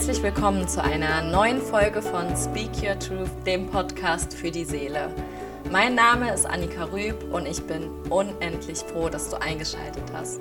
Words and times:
Herzlich 0.00 0.22
willkommen 0.22 0.66
zu 0.66 0.82
einer 0.82 1.20
neuen 1.20 1.60
Folge 1.60 2.00
von 2.00 2.34
Speak 2.34 2.70
Your 2.82 2.98
Truth, 2.98 3.28
dem 3.44 3.66
Podcast 3.66 4.32
für 4.32 4.50
die 4.50 4.64
Seele. 4.64 5.14
Mein 5.70 5.94
Name 5.94 6.32
ist 6.32 6.46
Annika 6.46 6.84
Rüb 6.84 7.22
und 7.30 7.46
ich 7.46 7.62
bin 7.64 7.90
unendlich 8.08 8.78
froh, 8.78 9.10
dass 9.10 9.28
du 9.28 9.38
eingeschaltet 9.38 10.04
hast. 10.14 10.40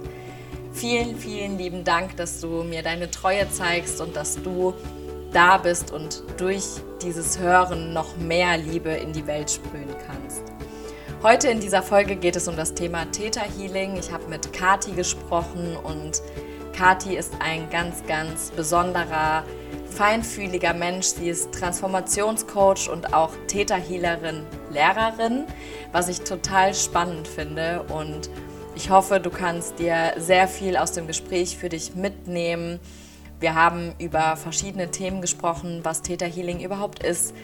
Vielen, 0.71 1.17
vielen 1.17 1.57
lieben 1.57 1.83
Dank, 1.83 2.15
dass 2.15 2.39
du 2.39 2.63
mir 2.63 2.83
deine 2.83 3.11
Treue 3.11 3.51
zeigst 3.51 3.99
und 3.99 4.15
dass 4.15 4.41
du 4.41 4.73
da 5.33 5.57
bist 5.57 5.91
und 5.91 6.23
durch 6.37 6.64
dieses 7.01 7.37
Hören 7.37 7.91
noch 7.91 8.15
mehr 8.15 8.55
Liebe 8.57 8.91
in 8.91 9.11
die 9.11 9.28
Welt 9.28 9.51
sprühen 9.51 9.93
kannst. 10.07 10.43
Heute 11.21 11.50
in 11.50 11.59
dieser 11.59 11.83
Folge 11.83 12.15
geht 12.15 12.37
es 12.37 12.47
um 12.47 12.55
das 12.55 12.75
Thema 12.75 13.11
Theta 13.11 13.41
Healing. 13.41 13.97
Ich 13.97 14.09
habe 14.14 14.25
mit 14.29 14.53
Kati 14.53 14.93
gesprochen 14.93 15.75
und 15.83 16.21
Kati 16.79 17.18
ist 17.18 17.33
ein 17.42 17.69
ganz, 17.69 18.06
ganz 18.07 18.51
besonderer, 18.51 19.43
feinfühliger 19.89 20.74
Mensch. 20.74 21.07
Sie 21.07 21.28
ist 21.28 21.51
Transformationscoach 21.51 22.89
und 22.89 23.14
auch 23.14 23.32
Theta 23.47 23.75
Healerin, 23.75 24.46
Lehrerin, 24.71 25.43
was 25.92 26.07
ich 26.07 26.21
total 26.21 26.73
spannend 26.73 27.28
finde 27.28 27.84
und 27.89 28.29
ich 28.75 28.89
hoffe, 28.89 29.20
du 29.20 29.29
kannst 29.29 29.78
dir 29.79 30.14
sehr 30.15 30.47
viel 30.47 30.78
aus 30.78 30.93
dem 30.93 31.06
Gespräch 31.06 31.57
für 31.57 31.68
dich 31.68 31.96
mitnehmen. 31.96 32.80
Wir 33.42 33.56
haben 33.56 33.94
über 34.00 34.38
verschiedene 34.38 34.89
Themen 34.89 35.20
gesprochen, 35.20 35.81
was 35.84 36.02
Theta 36.02 36.25
Healing 36.25 36.61
überhaupt 36.61 37.03
ist, 37.03 37.36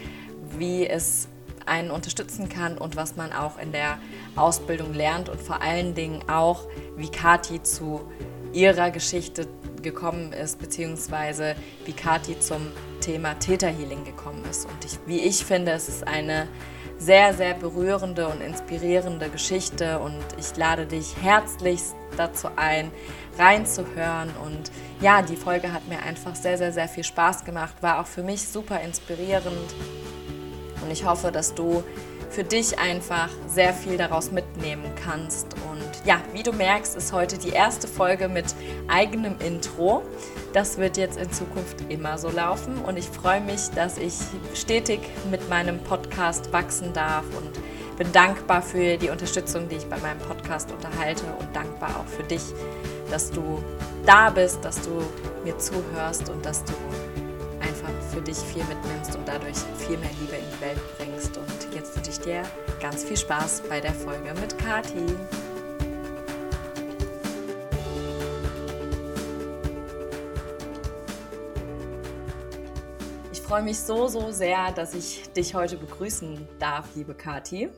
wie 0.58 0.88
es 0.88 1.28
einen 1.66 1.92
unterstützen 1.92 2.48
kann 2.48 2.78
und 2.78 2.96
was 2.96 3.18
man 3.18 3.34
auch 3.34 3.60
in 3.60 3.74
der 3.74 3.98
Ausbildung 4.38 4.94
lernt 4.94 5.28
und 5.28 5.42
vor 5.42 5.62
allen 5.62 5.94
Dingen 5.94 6.24
auch, 6.30 6.62
wie 6.96 7.10
Kati 7.10 7.62
zu 7.64 8.10
ihrer 8.56 8.90
Geschichte 8.90 9.48
gekommen 9.82 10.34
ist, 10.34 10.60
beziehungsweise 10.60 11.56
wie 11.86 11.94
Kati 11.94 12.40
zum 12.40 12.72
Thema 13.02 13.36
Theta 13.36 13.68
Healing 13.68 14.04
gekommen 14.06 14.44
ist. 14.50 14.66
Und 14.66 14.84
ich, 14.86 14.98
wie 15.06 15.20
ich 15.20 15.46
finde, 15.46 15.74
es 15.74 15.90
ist 15.90 16.08
eine 16.08 16.48
sehr, 16.98 17.34
sehr 17.34 17.54
berührende 17.54 18.28
und 18.28 18.42
inspirierende 18.42 19.30
Geschichte 19.30 20.00
und 20.00 20.24
ich 20.40 20.56
lade 20.56 20.86
dich 20.86 21.16
herzlichst 21.22 21.94
dazu 22.16 22.48
ein, 22.56 22.90
reinzuhören. 23.38 24.30
Und 24.44 24.72
ja, 25.02 25.22
die 25.22 25.36
Folge 25.36 25.74
hat 25.74 25.88
mir 25.88 26.02
einfach 26.02 26.36
sehr, 26.36 26.58
sehr, 26.58 26.72
sehr 26.72 26.88
viel 26.88 27.04
Spaß 27.04 27.44
gemacht, 27.44 27.76
war 27.82 28.00
auch 28.00 28.08
für 28.08 28.24
mich 28.24 28.48
super 28.48 28.80
inspirierend 28.80 29.76
und 30.86 30.92
ich 30.92 31.06
hoffe, 31.06 31.32
dass 31.32 31.54
du 31.54 31.84
für 32.30 32.44
dich 32.44 32.78
einfach 32.80 33.30
sehr 33.48 33.74
viel 33.74 33.98
daraus 33.98 34.32
mitnehmen 34.32 34.84
kannst. 35.04 35.54
Und 35.72 36.06
ja, 36.06 36.18
wie 36.34 36.44
du 36.44 36.52
merkst, 36.52 36.96
ist 36.96 37.14
heute 37.14 37.38
die 37.38 37.50
erste 37.50 37.88
Folge 37.88 38.28
mit 38.28 38.46
eigenem 38.88 39.36
Intro. 39.40 40.04
Das 40.54 40.78
wird 40.78 40.98
jetzt 40.98 41.18
in 41.18 41.32
Zukunft 41.32 41.78
immer 41.90 42.18
so 42.18 42.30
laufen 42.30 42.78
und 42.80 42.98
ich 42.98 43.06
freue 43.06 43.42
mich, 43.42 43.70
dass 43.74 43.98
ich 43.98 44.14
stetig 44.54 45.00
mit 45.32 45.50
meinem 45.50 45.80
Podcast 45.80 46.52
wachsen 46.52 46.94
darf 46.94 47.24
und 47.38 47.52
bin 47.98 48.12
dankbar 48.12 48.62
für 48.62 48.98
die 48.98 49.10
Unterstützung, 49.10 49.70
die 49.70 49.76
ich 49.76 49.86
bei 49.86 49.98
meinem 49.98 50.20
Podcast 50.20 50.72
unterhalte 50.72 51.24
und 51.40 51.56
dankbar 51.56 51.92
auch 52.02 52.10
für 52.10 52.24
dich, 52.24 52.44
dass 53.10 53.32
du 53.32 53.64
da 54.06 54.30
bist, 54.30 54.64
dass 54.64 54.82
du 54.82 55.02
mir 55.44 55.58
zuhörst 55.58 56.30
und 56.30 56.46
dass 56.46 56.64
du 56.66 56.74
für 58.16 58.22
dich 58.22 58.38
viel 58.38 58.64
mitnimmst 58.64 59.14
und 59.18 59.28
dadurch 59.28 59.58
viel 59.78 59.98
mehr 59.98 60.10
Liebe 60.22 60.38
in 60.38 60.46
die 60.50 60.62
Welt 60.62 60.80
bringst. 60.98 61.38
Und 61.38 61.76
jetzt 61.76 61.94
wünsche 61.98 62.12
ich 62.12 62.20
dir 62.20 62.44
ganz 62.80 63.04
viel 63.04 63.18
Spaß 63.18 63.64
bei 63.68 63.82
der 63.82 63.94
Folge 63.94 64.34
mit 64.40 64.58
Kati. 64.58 65.06
Ich 73.34 73.42
freue 73.42 73.64
mich 73.64 73.80
so, 73.80 74.08
so 74.08 74.32
sehr, 74.32 74.72
dass 74.72 74.96
ich 74.96 75.30
dich 75.34 75.54
heute 75.54 75.76
begrüßen 75.76 76.48
darf, 76.58 76.96
liebe 76.96 77.14
Kati. 77.14 77.70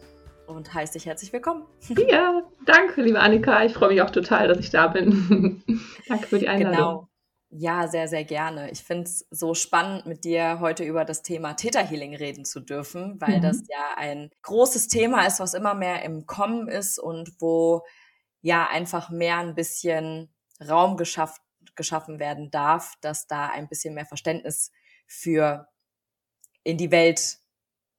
Und 0.45 0.71
heiße 0.71 0.93
dich 0.93 1.07
herzlich 1.07 1.33
willkommen. 1.33 1.63
Ja, 2.07 2.43
danke, 2.63 3.01
liebe 3.01 3.19
Annika. 3.19 3.65
Ich 3.65 3.73
freue 3.73 3.89
mich 3.89 4.03
auch 4.03 4.11
total, 4.11 4.47
dass 4.47 4.59
ich 4.59 4.69
da 4.69 4.87
bin. 4.87 5.63
danke 6.07 6.27
für 6.27 6.37
die 6.37 6.47
Einladung. 6.47 6.77
Genau. 6.77 7.07
Ja, 7.59 7.87
sehr, 7.87 8.07
sehr 8.07 8.23
gerne. 8.23 8.69
Ich 8.69 8.83
finde 8.83 9.05
es 9.05 9.25
so 9.31 9.55
spannend, 9.55 10.05
mit 10.05 10.25
dir 10.25 10.59
heute 10.59 10.83
über 10.83 11.05
das 11.05 11.23
Thema 11.23 11.55
Theta 11.55 11.79
Healing 11.79 12.15
reden 12.15 12.45
zu 12.45 12.59
dürfen, 12.59 13.19
weil 13.19 13.37
mhm. 13.37 13.41
das 13.41 13.63
ja 13.67 13.95
ein 13.95 14.29
großes 14.43 14.89
Thema 14.89 15.25
ist, 15.25 15.39
was 15.39 15.55
immer 15.55 15.73
mehr 15.73 16.03
im 16.03 16.27
Kommen 16.27 16.67
ist 16.67 16.99
und 16.99 17.31
wo 17.39 17.83
ja 18.41 18.67
einfach 18.67 19.09
mehr 19.09 19.37
ein 19.37 19.55
bisschen 19.55 20.31
Raum 20.69 20.97
geschafft, 20.97 21.41
geschaffen 21.75 22.19
werden 22.19 22.51
darf, 22.51 22.93
dass 23.01 23.25
da 23.25 23.47
ein 23.47 23.67
bisschen 23.67 23.95
mehr 23.95 24.05
Verständnis 24.05 24.71
für 25.07 25.67
in 26.63 26.77
die 26.77 26.91
Welt 26.91 27.39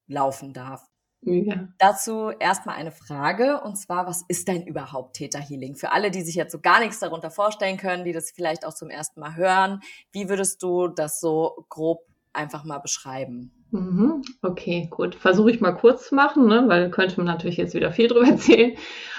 laufen 0.06 0.52
darf. 0.52 0.86
Ja. 1.22 1.68
Dazu 1.78 2.30
erstmal 2.30 2.76
eine 2.76 2.92
Frage 2.92 3.60
und 3.62 3.76
zwar, 3.76 4.06
was 4.06 4.24
ist 4.28 4.48
denn 4.48 4.66
überhaupt 4.66 5.16
Theta 5.16 5.38
Healing? 5.38 5.74
Für 5.74 5.92
alle, 5.92 6.10
die 6.10 6.22
sich 6.22 6.36
jetzt 6.36 6.52
so 6.52 6.60
gar 6.60 6.80
nichts 6.80 7.00
darunter 7.00 7.30
vorstellen 7.30 7.76
können, 7.76 8.04
die 8.04 8.12
das 8.12 8.30
vielleicht 8.30 8.64
auch 8.64 8.74
zum 8.74 8.88
ersten 8.88 9.20
Mal 9.20 9.34
hören, 9.36 9.80
wie 10.12 10.28
würdest 10.28 10.62
du 10.62 10.88
das 10.88 11.20
so 11.20 11.66
grob 11.68 12.06
einfach 12.32 12.64
mal 12.64 12.78
beschreiben? 12.78 13.52
Mhm. 13.70 14.22
Okay, 14.42 14.88
gut. 14.90 15.14
Versuche 15.14 15.50
ich 15.50 15.60
mal 15.60 15.72
kurz 15.72 16.08
zu 16.08 16.14
machen, 16.14 16.46
ne? 16.46 16.64
weil 16.68 16.90
könnte 16.90 17.16
man 17.18 17.26
natürlich 17.26 17.56
jetzt 17.56 17.74
wieder 17.74 17.92
viel 17.92 18.08
drüber 18.08 18.26
erzählen. 18.28 18.76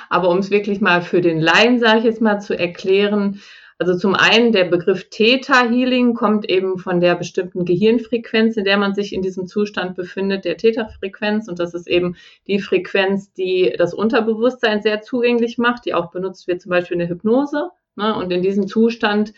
Aber 0.10 0.30
um 0.30 0.40
es 0.40 0.50
wirklich 0.50 0.82
mal 0.82 1.02
für 1.02 1.22
den 1.22 1.40
Laien, 1.40 1.80
sage 1.80 2.00
ich 2.00 2.06
jetzt 2.06 2.22
mal, 2.22 2.40
zu 2.40 2.58
erklären, 2.58 3.42
also 3.80 3.98
zum 3.98 4.14
einen 4.14 4.52
der 4.52 4.66
Begriff 4.66 5.10
Theta 5.10 5.70
Healing 5.70 6.14
kommt 6.14 6.50
eben 6.50 6.78
von 6.80 7.00
der 7.00 7.16
bestimmten 7.16 7.64
Gehirnfrequenz, 7.64 8.58
in 8.58 8.66
der 8.66 8.78
man 8.78 8.94
sich 8.94 9.14
in 9.14 9.22
diesem 9.22 9.48
Zustand 9.48 9.96
befindet, 9.96 10.44
der 10.44 10.58
Theta-Frequenz. 10.58 11.48
Und 11.48 11.60
das 11.60 11.74
ist 11.74 11.88
eben 11.88 12.18
die 12.46 12.60
Frequenz, 12.60 13.32
die 13.32 13.74
das 13.78 13.94
Unterbewusstsein 13.94 14.82
sehr 14.82 15.02
zugänglich 15.02 15.58
macht, 15.58 15.86
die 15.86 15.94
auch 15.94 16.12
benutzt 16.12 16.50
wird 16.50 16.62
zum 16.62 16.72
Beispiel 16.72 16.96
in 16.96 17.00
der 17.00 17.10
Hypnose. 17.10 17.70
Ne? 17.96 18.14
Und 18.16 18.32
in 18.32 18.42
diesem 18.42 18.68
Zustand 18.68 19.34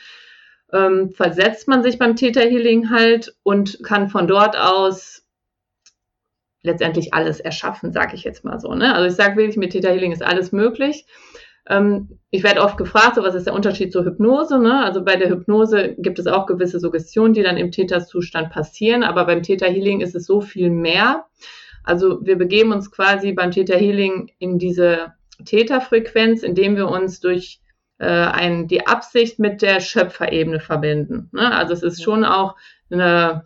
ähm, 0.73 1.11
versetzt 1.11 1.67
man 1.67 1.83
sich 1.83 1.99
beim 1.99 2.15
Theta 2.15 2.41
Healing 2.41 2.89
halt 2.89 3.35
und 3.43 3.83
kann 3.83 4.09
von 4.09 4.27
dort 4.27 4.57
aus 4.57 5.23
letztendlich 6.63 7.13
alles 7.13 7.39
erschaffen, 7.39 7.93
sage 7.93 8.15
ich 8.15 8.23
jetzt 8.23 8.43
mal 8.43 8.59
so. 8.59 8.73
Ne? 8.73 8.95
Also 8.95 9.07
ich 9.07 9.15
sage 9.15 9.35
wirklich, 9.37 9.57
mit 9.57 9.73
Theta 9.73 9.89
Healing 9.89 10.11
ist 10.11 10.23
alles 10.23 10.51
möglich. 10.51 11.05
Ähm, 11.67 12.19
ich 12.29 12.43
werde 12.43 12.61
oft 12.61 12.77
gefragt, 12.77 13.15
so 13.15 13.23
was 13.23 13.35
ist 13.35 13.45
der 13.45 13.53
Unterschied 13.53 13.91
zur 13.91 14.05
Hypnose? 14.05 14.59
Ne? 14.59 14.83
Also 14.83 15.03
bei 15.03 15.15
der 15.15 15.29
Hypnose 15.29 15.95
gibt 15.97 16.17
es 16.19 16.27
auch 16.27 16.45
gewisse 16.45 16.79
Suggestionen, 16.79 17.33
die 17.33 17.43
dann 17.43 17.57
im 17.57 17.71
Täterzustand 17.71 18.49
passieren, 18.49 19.03
aber 19.03 19.25
beim 19.25 19.43
Theta 19.43 19.65
Healing 19.65 20.01
ist 20.01 20.15
es 20.15 20.25
so 20.25 20.41
viel 20.41 20.69
mehr. 20.69 21.25
Also 21.83 22.23
wir 22.25 22.37
begeben 22.37 22.71
uns 22.71 22.91
quasi 22.91 23.33
beim 23.33 23.51
Theta 23.51 23.75
Healing 23.75 24.31
in 24.39 24.59
diese 24.59 25.13
Täterfrequenz, 25.45 26.43
indem 26.43 26.75
wir 26.75 26.87
uns 26.87 27.19
durch 27.19 27.61
äh, 27.97 28.05
ein, 28.05 28.67
die 28.67 28.87
Absicht 28.87 29.39
mit 29.39 29.61
der 29.61 29.79
Schöpferebene 29.79 30.59
verbinden. 30.59 31.29
Ne? 31.31 31.51
Also 31.53 31.73
es 31.73 31.83
ist 31.83 32.03
schon 32.03 32.23
auch 32.23 32.55
eine 32.89 33.45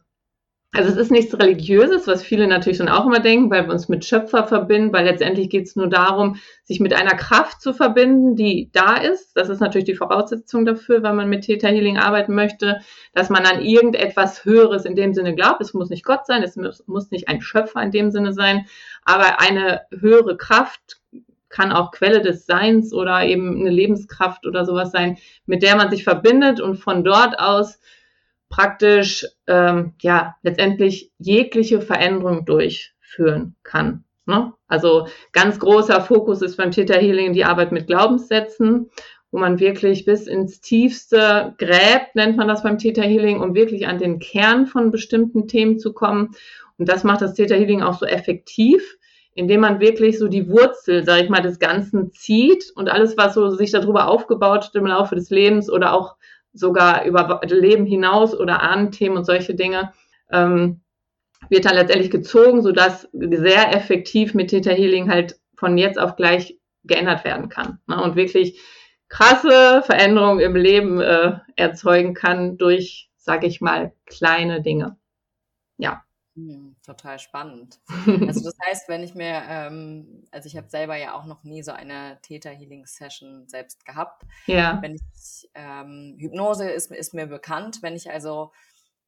also 0.76 0.90
es 0.90 0.98
ist 0.98 1.12
nichts 1.12 1.38
Religiöses, 1.40 2.06
was 2.06 2.22
viele 2.22 2.48
natürlich 2.48 2.80
dann 2.80 2.90
auch 2.90 3.06
immer 3.06 3.20
denken, 3.20 3.50
weil 3.50 3.66
wir 3.66 3.72
uns 3.72 3.88
mit 3.88 4.04
Schöpfer 4.04 4.46
verbinden, 4.46 4.92
weil 4.92 5.06
letztendlich 5.06 5.50
geht 5.50 5.68
es 5.68 5.78
nur 5.78 5.88
darum, 5.88 6.36
sich 6.64 6.82
mit 6.82 6.94
einer 6.94 7.16
Kraft 7.16 7.62
zu 7.62 7.74
verbinden, 7.74 8.36
die 8.36 8.70
da 8.74 8.98
ist. 8.98 9.38
Das 9.38 9.48
ist 9.48 9.62
natürlich 9.62 9.86
die 9.86 9.96
Voraussetzung 9.96 10.66
dafür, 10.66 11.02
wenn 11.02 11.16
man 11.16 11.30
mit 11.30 11.46
Theta 11.46 11.70
Healing 11.70 11.98
arbeiten 11.98 12.36
möchte, 12.36 12.82
dass 13.14 13.30
man 13.30 13.46
an 13.46 13.62
irgendetwas 13.62 14.44
Höheres 14.44 14.84
in 14.84 14.96
dem 14.96 15.14
Sinne 15.14 15.34
glaubt. 15.34 15.62
Es 15.62 15.74
muss 15.74 15.90
nicht 15.90 16.04
Gott 16.04 16.26
sein, 16.26 16.44
es 16.44 16.58
muss 16.58 17.12
nicht 17.12 17.30
ein 17.30 17.42
Schöpfer 17.42 17.82
in 17.82 17.92
dem 17.92 18.12
Sinne 18.12 18.34
sein, 18.34 18.66
aber 19.06 19.40
eine 19.40 19.84
höhere 19.98 20.36
Kraft 20.36 20.98
kann 21.48 21.72
auch 21.72 21.92
Quelle 21.92 22.22
des 22.22 22.46
Seins 22.46 22.94
oder 22.94 23.24
eben 23.24 23.62
eine 23.62 23.70
Lebenskraft 23.70 24.46
oder 24.46 24.66
sowas 24.66 24.92
sein, 24.92 25.18
mit 25.46 25.64
der 25.64 25.78
man 25.78 25.90
sich 25.90 26.04
verbindet 26.04 26.60
und 26.60 26.76
von 26.76 27.06
dort 27.06 27.40
aus 27.40 27.80
praktisch 28.50 29.26
ähm, 29.48 29.94
ja 30.02 30.36
letztendlich 30.44 31.12
jegliche 31.18 31.82
Veränderung 31.82 32.46
durchführen 32.46 33.56
kann. 33.64 34.04
Ne? 34.26 34.54
Also 34.68 35.08
ganz 35.34 35.60
großer 35.60 36.02
Fokus 36.02 36.42
ist 36.42 36.58
beim 36.58 36.72
Theta 36.72 36.96
Healing 36.96 37.34
die 37.34 37.46
Arbeit 37.46 37.72
mit 37.72 37.88
Glaubenssätzen, 37.88 38.90
wo 39.32 39.40
man 39.40 39.60
wirklich 39.60 40.06
bis 40.06 40.28
ins 40.28 40.62
Tiefste 40.62 41.54
gräbt, 41.58 42.16
nennt 42.16 42.38
man 42.38 42.48
das 42.48 42.64
beim 42.64 42.78
Theta 42.78 43.02
Healing, 43.02 43.42
um 43.42 43.54
wirklich 43.54 43.88
an 43.88 44.00
den 44.00 44.20
Kern 44.20 44.66
von 44.66 44.92
bestimmten 44.92 45.48
Themen 45.48 45.78
zu 45.78 45.94
kommen. 45.94 46.32
Und 46.78 46.90
das 46.90 47.04
macht 47.04 47.22
das 47.22 47.34
Theta 47.34 47.56
Healing 47.56 47.84
auch 47.84 48.00
so 48.00 48.06
effektiv, 48.06 48.98
indem 49.34 49.62
man 49.62 49.82
wirklich 49.82 50.18
so 50.18 50.28
die 50.28 50.50
Wurzel, 50.50 51.04
sage 51.04 51.24
ich 51.24 51.30
mal, 51.30 51.42
des 51.42 51.60
Ganzen 51.60 52.12
zieht 52.14 52.72
und 52.76 52.90
alles, 52.90 53.18
was 53.18 53.34
so 53.34 53.50
sich 53.50 53.72
darüber 53.72 54.08
aufgebaut 54.08 54.72
im 54.74 54.86
Laufe 54.86 55.16
des 55.16 55.30
Lebens 55.30 55.70
oder 55.70 55.94
auch 55.94 56.16
sogar 56.56 57.06
über 57.06 57.42
Leben 57.44 57.86
hinaus 57.86 58.38
oder 58.38 58.62
Ahnenthemen 58.62 59.18
und 59.18 59.26
solche 59.26 59.54
Dinge, 59.54 59.94
ähm, 60.32 60.82
wird 61.50 61.66
dann 61.66 61.76
letztendlich 61.76 62.10
gezogen, 62.10 62.64
sodass 62.64 63.08
sehr 63.12 63.76
effektiv 63.76 64.34
mit 64.34 64.50
Theta 64.50 64.72
Healing 64.72 65.10
halt 65.10 65.40
von 65.58 65.78
jetzt 65.78 66.00
auf 66.00 66.16
gleich 66.16 66.58
geändert 66.84 67.24
werden 67.24 67.50
kann. 67.50 67.80
Ne? 67.88 68.02
Und 68.02 68.16
wirklich 68.16 68.60
krasse 69.10 69.84
Veränderungen 69.86 70.40
im 70.40 70.56
Leben 70.56 71.02
äh, 71.02 71.34
erzeugen 71.56 72.14
kann 72.16 72.58
durch 72.58 73.10
sage 73.26 73.48
ich 73.48 73.60
mal, 73.60 73.92
kleine 74.06 74.62
Dinge. 74.62 74.98
Ja. 75.78 76.04
Hm, 76.36 76.76
total 76.86 77.18
spannend. 77.20 77.80
Also 77.88 78.44
das 78.44 78.58
heißt, 78.66 78.90
wenn 78.90 79.04
ich 79.04 79.16
mir, 79.16 79.42
ähm, 79.48 80.26
also 80.32 80.48
ich 80.48 80.58
habe 80.58 80.70
selber 80.70 80.98
ja 80.98 81.14
auch 81.14 81.26
noch 81.26 81.44
nie 81.44 81.64
so 81.64 81.72
eine 81.72 82.20
Theta 82.22 82.50
Healing 82.50 82.86
Session 82.86 83.48
selbst 83.48 83.86
gehabt. 83.86 84.24
Ja. 84.46 84.80
Wenn 84.82 84.96
ich 84.96 85.50
ähm, 85.54 86.18
Hypnose 86.20 86.70
ist, 86.70 86.92
ist 86.92 87.14
mir 87.14 87.28
bekannt. 87.28 87.82
Wenn 87.82 87.96
ich 87.96 88.12
also 88.12 88.52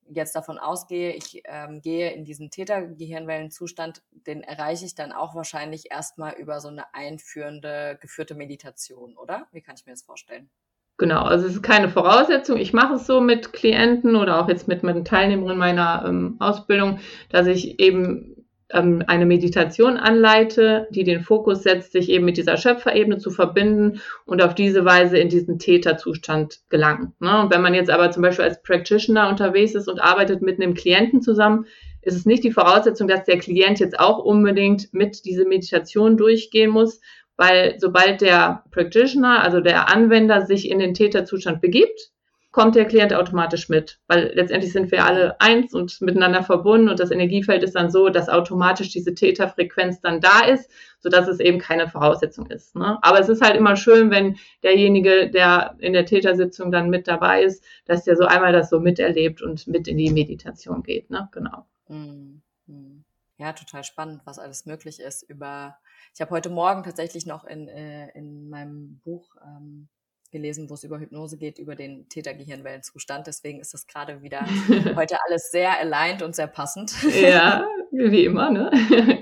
jetzt 0.09 0.35
davon 0.37 0.57
ausgehe, 0.57 1.11
ich 1.11 1.41
ähm, 1.45 1.81
gehe 1.81 2.11
in 2.11 2.23
diesen 2.23 2.49
Täter-Gehirnwellenzustand, 2.49 4.03
den 4.11 4.41
erreiche 4.41 4.85
ich 4.85 4.95
dann 4.95 5.11
auch 5.11 5.35
wahrscheinlich 5.35 5.91
erstmal 5.91 6.33
über 6.35 6.61
so 6.61 6.69
eine 6.69 6.93
einführende, 6.93 7.97
geführte 7.99 8.35
Meditation, 8.35 9.17
oder? 9.17 9.47
Wie 9.51 9.61
kann 9.61 9.75
ich 9.75 9.85
mir 9.85 9.91
das 9.91 10.03
vorstellen? 10.03 10.49
Genau, 10.97 11.21
also 11.21 11.45
es 11.45 11.53
ist 11.53 11.61
keine 11.61 11.89
Voraussetzung. 11.89 12.57
Ich 12.57 12.73
mache 12.73 12.95
es 12.95 13.05
so 13.05 13.21
mit 13.21 13.53
Klienten 13.53 14.15
oder 14.15 14.41
auch 14.41 14.49
jetzt 14.49 14.67
mit 14.67 14.81
meinen 14.81 15.05
Teilnehmern 15.05 15.57
meiner 15.57 16.03
ähm, 16.07 16.37
Ausbildung, 16.39 16.99
dass 17.29 17.45
ich 17.45 17.79
eben 17.79 18.37
ähm, 18.69 19.03
eine 19.05 19.27
Meditation 19.27 19.97
anleite, 19.97 20.87
die 20.89 21.03
den 21.03 21.21
Fokus 21.21 21.61
setzt, 21.61 21.91
sich 21.91 22.09
eben 22.09 22.25
mit 22.25 22.37
dieser 22.37 22.57
Schöpferebene 22.57 23.19
zu 23.19 23.29
verbinden 23.29 24.01
und 24.25 24.41
auf 24.41 24.55
diese 24.55 24.85
Weise 24.85 25.19
in 25.19 25.29
diesen 25.29 25.59
Täterzustand 25.59 26.61
gelangen. 26.69 27.13
Ne? 27.19 27.41
Und 27.41 27.53
wenn 27.53 27.61
man 27.61 27.75
jetzt 27.75 27.91
aber 27.91 28.09
zum 28.09 28.23
Beispiel 28.23 28.45
als 28.45 28.63
Practitioner 28.63 29.29
unterwegs 29.29 29.75
ist 29.75 29.87
und 29.87 30.01
arbeitet 30.01 30.41
mit 30.41 30.59
einem 30.59 30.73
Klienten 30.73 31.21
zusammen, 31.21 31.65
ist 32.01 32.15
es 32.15 32.25
nicht 32.25 32.43
die 32.43 32.51
Voraussetzung, 32.51 33.07
dass 33.07 33.23
der 33.25 33.37
Klient 33.37 33.79
jetzt 33.79 33.99
auch 33.99 34.17
unbedingt 34.17 34.93
mit 34.93 35.25
diese 35.25 35.45
Meditation 35.45 36.17
durchgehen 36.17 36.71
muss, 36.71 37.01
weil 37.37 37.75
sobald 37.79 38.21
der 38.21 38.63
Practitioner, 38.71 39.43
also 39.43 39.61
der 39.61 39.93
Anwender, 39.93 40.45
sich 40.45 40.69
in 40.69 40.79
den 40.79 40.93
Täterzustand 40.93 41.61
begibt, 41.61 42.11
kommt 42.51 42.75
der 42.75 42.85
Klient 42.85 43.13
automatisch 43.13 43.69
mit, 43.69 43.99
weil 44.07 44.31
letztendlich 44.33 44.73
sind 44.73 44.91
wir 44.91 45.05
alle 45.05 45.39
eins 45.39 45.75
und 45.75 46.01
miteinander 46.01 46.41
verbunden 46.41 46.89
und 46.89 46.99
das 46.99 47.11
Energiefeld 47.11 47.61
ist 47.61 47.75
dann 47.75 47.91
so, 47.91 48.09
dass 48.09 48.29
automatisch 48.29 48.89
diese 48.89 49.13
Täterfrequenz 49.13 50.01
dann 50.01 50.21
da 50.21 50.41
ist, 50.41 50.67
sodass 50.99 51.27
es 51.27 51.39
eben 51.39 51.59
keine 51.59 51.87
Voraussetzung 51.87 52.47
ist. 52.47 52.75
Ne? 52.75 52.97
Aber 53.03 53.19
es 53.19 53.29
ist 53.29 53.43
halt 53.43 53.55
immer 53.55 53.75
schön, 53.75 54.09
wenn 54.09 54.37
derjenige, 54.63 55.29
der 55.29 55.75
in 55.77 55.93
der 55.93 56.07
Tätersitzung 56.07 56.71
dann 56.71 56.89
mit 56.89 57.07
dabei 57.07 57.43
ist, 57.43 57.63
dass 57.85 58.05
der 58.05 58.15
so 58.15 58.25
einmal 58.25 58.53
das 58.53 58.71
so 58.71 58.79
miterlebt 58.79 59.43
und 59.43 59.67
mit 59.67 59.87
in 59.87 59.97
die 59.97 60.11
Meditation 60.11 60.81
geht. 60.81 61.11
Ne? 61.11 61.29
Genau. 61.33 61.67
Mhm. 61.89 62.41
Mhm. 62.65 63.03
Ja, 63.37 63.53
total 63.53 63.83
spannend, 63.83 64.21
was 64.25 64.39
alles 64.39 64.65
möglich 64.65 64.99
ist 64.99 65.21
über. 65.29 65.77
Ich 66.13 66.21
habe 66.21 66.31
heute 66.31 66.49
Morgen 66.49 66.83
tatsächlich 66.83 67.25
noch 67.25 67.45
in, 67.45 67.67
äh, 67.67 68.09
in 68.17 68.49
meinem 68.49 68.99
Buch 69.03 69.35
ähm, 69.43 69.89
gelesen, 70.31 70.69
wo 70.69 70.73
es 70.73 70.83
über 70.83 70.99
Hypnose 70.99 71.37
geht, 71.37 71.57
über 71.57 71.75
den 71.75 72.09
Tätergehirnwellenzustand. 72.09 73.27
Deswegen 73.27 73.59
ist 73.59 73.73
das 73.73 73.87
gerade 73.87 74.21
wieder 74.21 74.41
heute 74.95 75.17
alles 75.25 75.51
sehr 75.51 75.79
aligned 75.79 76.21
und 76.21 76.35
sehr 76.35 76.47
passend. 76.47 76.93
Ja, 77.21 77.67
wie 77.91 78.25
immer, 78.25 78.51
ne? 78.51 78.71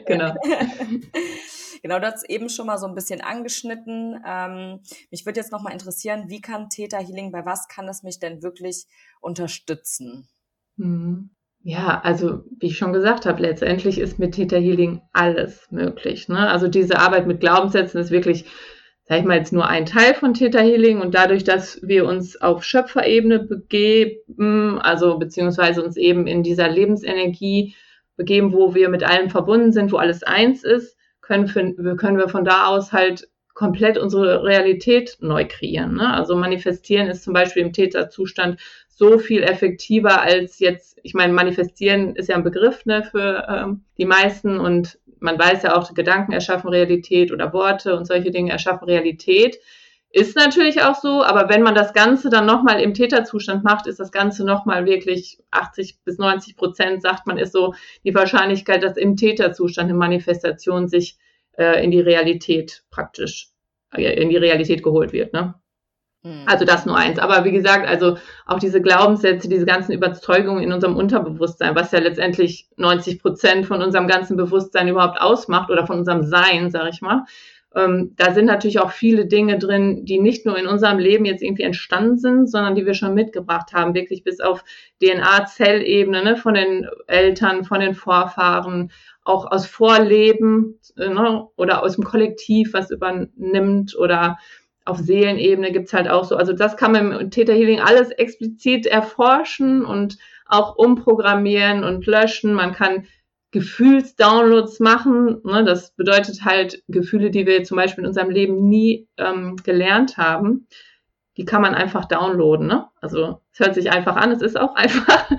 genau. 0.06 0.34
Genau, 1.82 2.00
du 2.00 2.08
hast 2.08 2.28
eben 2.28 2.50
schon 2.50 2.66
mal 2.66 2.80
so 2.80 2.88
ein 2.88 2.96
bisschen 2.96 3.22
angeschnitten. 3.22 4.20
Ähm, 4.26 4.82
mich 5.12 5.24
würde 5.28 5.40
jetzt 5.40 5.52
noch 5.52 5.62
mal 5.62 5.72
interessieren, 5.72 6.30
wie 6.30 6.42
kann 6.42 6.68
Theta 6.72 6.98
Healing, 6.98 7.32
bei 7.32 7.46
was 7.46 7.68
kann 7.68 7.88
es 7.88 8.02
mich 8.02 8.18
denn 8.18 8.42
wirklich 8.42 8.88
unterstützen? 9.22 10.28
Mhm. 10.78 11.35
Ja, 11.68 12.00
also 12.04 12.44
wie 12.60 12.68
ich 12.68 12.78
schon 12.78 12.94
gesagt 12.94 13.26
habe, 13.26 13.42
letztendlich 13.42 13.98
ist 13.98 14.20
mit 14.20 14.36
Theta 14.36 14.58
Healing 14.58 15.02
alles 15.14 15.68
möglich. 15.72 16.30
Ne? 16.30 16.48
Also 16.48 16.68
diese 16.68 17.00
Arbeit 17.00 17.26
mit 17.26 17.40
Glaubenssätzen 17.40 18.00
ist 18.00 18.12
wirklich 18.12 18.46
sag 19.08 19.20
ich 19.20 19.26
mal, 19.26 19.38
jetzt 19.38 19.54
nur 19.54 19.68
ein 19.68 19.86
Teil 19.86 20.16
von 20.16 20.34
Theta 20.34 20.60
Healing 20.60 21.00
und 21.00 21.14
dadurch, 21.14 21.44
dass 21.44 21.80
wir 21.84 22.06
uns 22.06 22.42
auf 22.42 22.64
Schöpferebene 22.64 23.40
begeben, 23.40 24.80
also 24.80 25.20
beziehungsweise 25.20 25.84
uns 25.84 25.96
eben 25.96 26.26
in 26.26 26.42
dieser 26.42 26.70
Lebensenergie 26.70 27.76
begeben, 28.18 28.52
wo 28.52 28.74
wir 28.74 28.90
mit 28.90 29.04
allem 29.04 29.30
verbunden 29.30 29.72
sind, 29.72 29.92
wo 29.92 29.98
alles 29.98 30.24
eins 30.24 30.64
ist, 30.64 30.98
können, 31.22 31.48
für, 31.48 31.96
können 31.98 32.18
wir 32.18 32.30
von 32.30 32.46
da 32.46 32.68
aus 32.68 32.94
halt 32.94 33.28
komplett 33.54 33.98
unsere 33.98 34.44
Realität 34.44 35.18
neu 35.22 35.46
kreieren. 35.48 35.96
Ne? 35.96 36.14
Also 36.14 36.36
manifestieren 36.36 37.08
ist 37.08 37.24
zum 37.24 37.34
Beispiel 37.34 37.64
im 37.64 37.74
Täterzustand 37.74 38.60
so 38.96 39.20
viel 39.20 39.44
effektiver 39.44 40.22
als 40.22 40.60
jetzt, 40.60 41.00
ich 41.04 41.14
meine, 41.14 41.34
manifestieren 41.34 42.16
ist 42.16 42.30
ja 42.30 42.36
ein 42.36 42.44
Begriff 42.44 42.86
ne, 42.86 43.04
für 43.04 43.46
ähm, 43.50 43.84
die 43.98 44.06
meisten 44.06 44.58
und 44.58 44.98
man 45.20 45.38
weiß 45.38 45.64
ja 45.64 45.76
auch, 45.76 45.94
Gedanken 45.94 46.32
erschaffen 46.32 46.70
Realität 46.70 47.34
oder 47.34 47.52
Worte 47.52 47.98
und 47.98 48.06
solche 48.06 48.32
Dinge 48.32 48.52
erschaffen 48.52 48.86
Realität. 48.86 49.58
Ist 50.12 50.38
natürlich 50.38 50.82
auch 50.82 50.96
so, 50.96 51.24
aber 51.24 51.50
wenn 51.50 51.62
man 51.62 51.76
das 51.76 51.92
Ganze 51.92 52.30
dann 52.30 52.46
nochmal 52.46 52.80
im 52.80 52.94
Täterzustand 52.94 53.66
macht, 53.66 53.86
ist 53.86 54.00
das 54.00 54.14
Ganze 54.14 54.46
nochmal 54.46 54.86
wirklich 54.86 55.40
80 55.52 56.00
bis 56.06 56.18
90 56.18 56.56
Prozent, 56.56 57.02
sagt 57.02 57.28
man, 57.28 57.38
ist 57.38 57.52
so 57.52 57.74
die 58.06 58.16
Wahrscheinlichkeit, 58.16 58.82
dass 58.82 58.96
im 58.96 59.18
Täterzustand 59.18 59.90
eine 59.90 59.98
Manifestation 59.98 60.88
sich 60.88 61.18
äh, 61.58 61.84
in 61.84 61.92
die 61.92 62.00
Realität 62.00 62.84
praktisch, 62.92 63.50
äh, 63.94 64.22
in 64.22 64.30
die 64.30 64.38
Realität 64.38 64.84
geholt 64.84 65.12
wird. 65.12 65.34
Ne? 65.34 65.56
Hm. 66.26 66.42
Also 66.48 66.66
das 66.66 66.88
nur 66.88 66.98
eins. 66.98 67.20
Aber 67.20 67.46
wie 67.46 67.52
gesagt, 67.52 67.88
also 67.88 68.18
auch 68.48 68.58
diese 68.58 68.82
Glaubenssätze, 68.82 69.48
diese 69.48 69.66
ganzen 69.66 69.92
Überzeugungen 69.92 70.64
in 70.64 70.74
unserem 70.74 70.96
Unterbewusstsein, 70.98 71.76
was 71.76 71.92
ja 71.92 72.00
letztendlich 72.00 72.68
90 72.78 73.22
Prozent 73.22 73.68
von 73.68 73.84
unserem 73.84 74.08
ganzen 74.08 74.36
Bewusstsein 74.36 74.88
überhaupt 74.88 75.22
ausmacht 75.22 75.70
oder 75.70 75.86
von 75.86 76.00
unserem 76.00 76.24
Sein, 76.24 76.72
sag 76.72 76.90
ich 76.92 77.02
mal. 77.02 77.26
Ähm, 77.76 78.14
da 78.18 78.34
sind 78.34 78.46
natürlich 78.46 78.80
auch 78.80 78.90
viele 78.90 79.28
Dinge 79.28 79.60
drin, 79.60 80.06
die 80.06 80.18
nicht 80.18 80.48
nur 80.48 80.58
in 80.58 80.66
unserem 80.66 80.98
Leben 80.98 81.26
jetzt 81.26 81.44
irgendwie 81.44 81.64
entstanden 81.64 82.18
sind, 82.18 82.50
sondern 82.50 82.74
die 82.74 82.88
wir 82.88 82.96
schon 82.96 83.14
mitgebracht 83.14 83.74
haben, 83.74 83.94
wirklich 83.94 84.24
bis 84.24 84.40
auf 84.40 84.64
DNA-Zellebene, 85.04 86.24
ne, 86.24 86.38
von 86.38 86.56
den 86.56 86.88
Eltern, 87.06 87.66
von 87.66 87.82
den 87.82 87.94
Vorfahren, 87.94 88.92
auch 89.26 89.52
aus 89.52 89.68
Vorleben 89.68 90.80
ne, 90.96 91.48
oder 91.56 91.84
aus 91.84 91.96
dem 91.96 92.04
Kollektiv, 92.04 92.74
was 92.74 92.90
übernimmt 92.90 93.96
oder 93.96 94.38
auf 94.86 95.00
Seelenebene 95.00 95.72
gibt's 95.72 95.94
halt 95.94 96.08
auch 96.08 96.24
so, 96.24 96.38
also 96.38 96.54
das 96.54 96.78
kann 96.78 96.92
man 96.92 97.12
im 97.12 97.32
Theta 97.32 97.54
Healing 97.54 97.80
alles 97.80 98.12
explizit 98.12 98.86
erforschen 98.86 99.84
und 99.84 100.18
auch 100.46 100.76
umprogrammieren 100.76 101.84
und 101.84 102.06
löschen. 102.06 102.54
Man 102.54 102.72
kann 102.72 103.08
Gefühlsdownloads 103.52 104.80
machen. 104.80 105.42
Ne? 105.44 105.64
Das 105.64 105.92
bedeutet 105.96 106.46
halt 106.46 106.84
Gefühle, 106.88 107.32
die 107.32 107.48
wir 107.48 107.64
zum 107.64 107.78
Beispiel 107.78 108.04
in 108.04 108.10
unserem 108.10 108.30
Leben 108.30 108.70
nie 108.70 109.08
ähm, 109.18 109.56
gelernt 109.64 110.18
haben 110.18 110.68
die 111.38 111.46
kann 111.46 111.62
man 111.62 111.76
einfach 111.76 112.06
downloaden. 112.06 112.68
Ne? 112.68 112.86
Also 113.02 113.42
es 113.52 113.60
hört 113.60 113.76
sich 113.76 113.92
einfach 113.92 114.16
an, 114.16 114.32
es 114.32 114.42
ist 114.42 114.58
auch 114.60 114.76
einfach. 114.76 115.30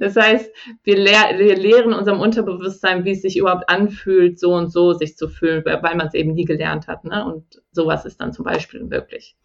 Das 0.00 0.16
heißt, 0.16 0.50
wir, 0.82 0.96
lehr 0.96 1.38
wir 1.38 1.56
lehren 1.56 1.92
unserem 1.92 2.20
Unterbewusstsein, 2.20 3.04
wie 3.04 3.12
es 3.12 3.22
sich 3.22 3.36
überhaupt 3.36 3.68
anfühlt, 3.68 4.38
so 4.38 4.54
und 4.54 4.72
so 4.72 4.92
sich 4.92 5.16
zu 5.16 5.28
fühlen, 5.28 5.64
weil 5.64 5.96
man 5.96 6.06
es 6.06 6.14
eben 6.14 6.32
nie 6.32 6.44
gelernt 6.44 6.86
hat. 6.88 7.04
Ne? 7.04 7.24
Und 7.24 7.62
sowas 7.70 8.04
ist 8.04 8.20
dann 8.20 8.32
zum 8.32 8.44
Beispiel 8.44 8.82
möglich. 8.84 9.36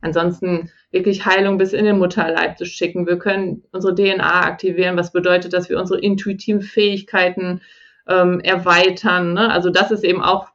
Ansonsten 0.00 0.70
wirklich 0.90 1.26
Heilung 1.26 1.58
bis 1.58 1.72
in 1.72 1.84
den 1.84 1.98
Mutterleib 1.98 2.58
zu 2.58 2.66
schicken. 2.66 3.06
Wir 3.06 3.18
können 3.18 3.64
unsere 3.72 3.94
DNA 3.94 4.42
aktivieren, 4.42 4.96
was 4.96 5.10
bedeutet, 5.10 5.52
dass 5.52 5.68
wir 5.68 5.80
unsere 5.80 6.00
intuitiven 6.00 6.60
Fähigkeiten 6.60 7.60
ähm, 8.06 8.40
erweitern. 8.40 9.32
Ne? 9.32 9.50
Also 9.50 9.70
das 9.70 9.90
ist 9.90 10.04
eben 10.04 10.22
auch 10.22 10.48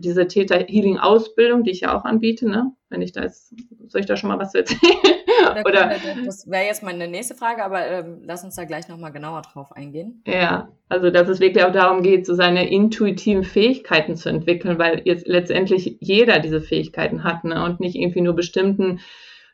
diese 0.00 0.26
Theta 0.26 0.56
Healing 0.56 0.98
Ausbildung, 0.98 1.64
die 1.64 1.70
ich 1.70 1.80
ja 1.80 1.96
auch 1.96 2.04
anbiete, 2.04 2.48
ne? 2.48 2.72
Wenn 2.88 3.02
ich 3.02 3.12
da 3.12 3.22
jetzt, 3.22 3.54
soll 3.88 4.00
ich 4.00 4.06
da 4.06 4.16
schon 4.16 4.28
mal 4.28 4.38
was 4.38 4.54
erzählen? 4.54 4.80
Oder, 5.64 5.94
das 6.24 6.48
wäre 6.50 6.64
jetzt 6.64 6.82
meine 6.82 7.08
nächste 7.08 7.34
Frage, 7.34 7.64
aber 7.64 7.86
ähm, 7.86 8.22
lass 8.24 8.44
uns 8.44 8.56
da 8.56 8.64
gleich 8.64 8.88
nochmal 8.88 9.12
genauer 9.12 9.42
drauf 9.42 9.72
eingehen. 9.72 10.22
Ja, 10.26 10.68
also 10.88 11.10
dass 11.10 11.28
es 11.28 11.40
wirklich 11.40 11.64
auch 11.64 11.72
darum 11.72 12.02
geht, 12.02 12.26
so 12.26 12.34
seine 12.34 12.70
intuitiven 12.70 13.44
Fähigkeiten 13.44 14.16
zu 14.16 14.28
entwickeln, 14.28 14.78
weil 14.78 15.02
jetzt 15.04 15.26
letztendlich 15.26 15.98
jeder 16.00 16.38
diese 16.38 16.60
Fähigkeiten 16.60 17.24
hat 17.24 17.44
ne? 17.44 17.64
und 17.64 17.80
nicht 17.80 17.96
irgendwie 17.96 18.22
nur 18.22 18.34
bestimmten 18.34 19.00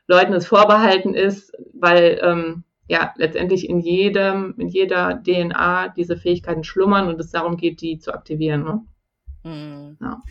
Leuten 0.07 0.33
es 0.33 0.47
vorbehalten 0.47 1.13
ist, 1.13 1.53
weil 1.73 2.19
ähm, 2.21 2.63
ja 2.87 3.13
letztendlich 3.17 3.69
in 3.69 3.79
jedem, 3.79 4.55
in 4.57 4.67
jeder 4.67 5.21
DNA 5.23 5.89
diese 5.89 6.17
Fähigkeiten 6.17 6.63
schlummern 6.63 7.07
und 7.07 7.19
es 7.19 7.31
darum 7.31 7.57
geht, 7.57 7.81
die 7.81 7.99
zu 7.99 8.13
aktivieren. 8.13 8.63
Ne? 8.63 8.81
Mhm. 9.43 9.97
Ja. 10.01 10.21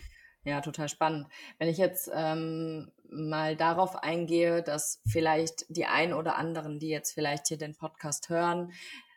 ja. 0.45 0.61
total 0.61 0.89
spannend. 0.89 1.27
Wenn 1.57 1.69
ich 1.69 1.77
jetzt 1.77 2.11
ähm, 2.13 2.91
mal 3.13 3.55
darauf 3.55 3.95
eingehe, 3.95 4.63
dass 4.63 5.01
vielleicht 5.07 5.65
die 5.69 5.85
ein 5.85 6.13
oder 6.13 6.37
anderen, 6.37 6.79
die 6.79 6.89
jetzt 6.89 7.13
vielleicht 7.13 7.47
hier 7.47 7.57
den 7.57 7.75
Podcast 7.75 8.29
hören, 8.29 8.71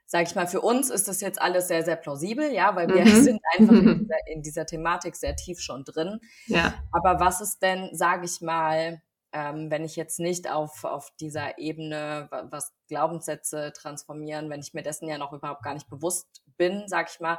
sage 0.06 0.24
ich 0.28 0.34
mal, 0.36 0.46
für 0.46 0.60
uns 0.60 0.88
ist 0.88 1.08
das 1.08 1.20
jetzt 1.20 1.40
alles 1.40 1.68
sehr, 1.68 1.82
sehr 1.82 1.96
plausibel, 1.96 2.52
ja, 2.52 2.76
weil 2.76 2.88
wir 2.88 3.04
mhm. 3.04 3.22
sind 3.22 3.40
einfach 3.56 3.74
in 3.74 3.98
dieser, 3.98 4.26
in 4.26 4.42
dieser, 4.42 4.66
Thematik 4.66 5.16
sehr 5.16 5.34
tief 5.34 5.60
schon 5.60 5.84
drin. 5.84 6.20
Ja. 6.46 6.74
Aber 6.92 7.18
was 7.18 7.40
ist 7.40 7.60
denn, 7.60 7.90
sage 7.92 8.24
ich 8.24 8.40
mal, 8.40 9.02
ähm, 9.36 9.70
wenn 9.70 9.84
ich 9.84 9.96
jetzt 9.96 10.18
nicht 10.18 10.50
auf, 10.50 10.84
auf 10.84 11.10
dieser 11.20 11.58
Ebene, 11.58 12.26
was 12.48 12.72
Glaubenssätze 12.88 13.70
transformieren, 13.74 14.48
wenn 14.48 14.60
ich 14.60 14.72
mir 14.72 14.82
dessen 14.82 15.10
ja 15.10 15.18
noch 15.18 15.34
überhaupt 15.34 15.62
gar 15.62 15.74
nicht 15.74 15.90
bewusst 15.90 16.42
bin, 16.56 16.84
sag 16.86 17.10
ich 17.10 17.20
mal, 17.20 17.38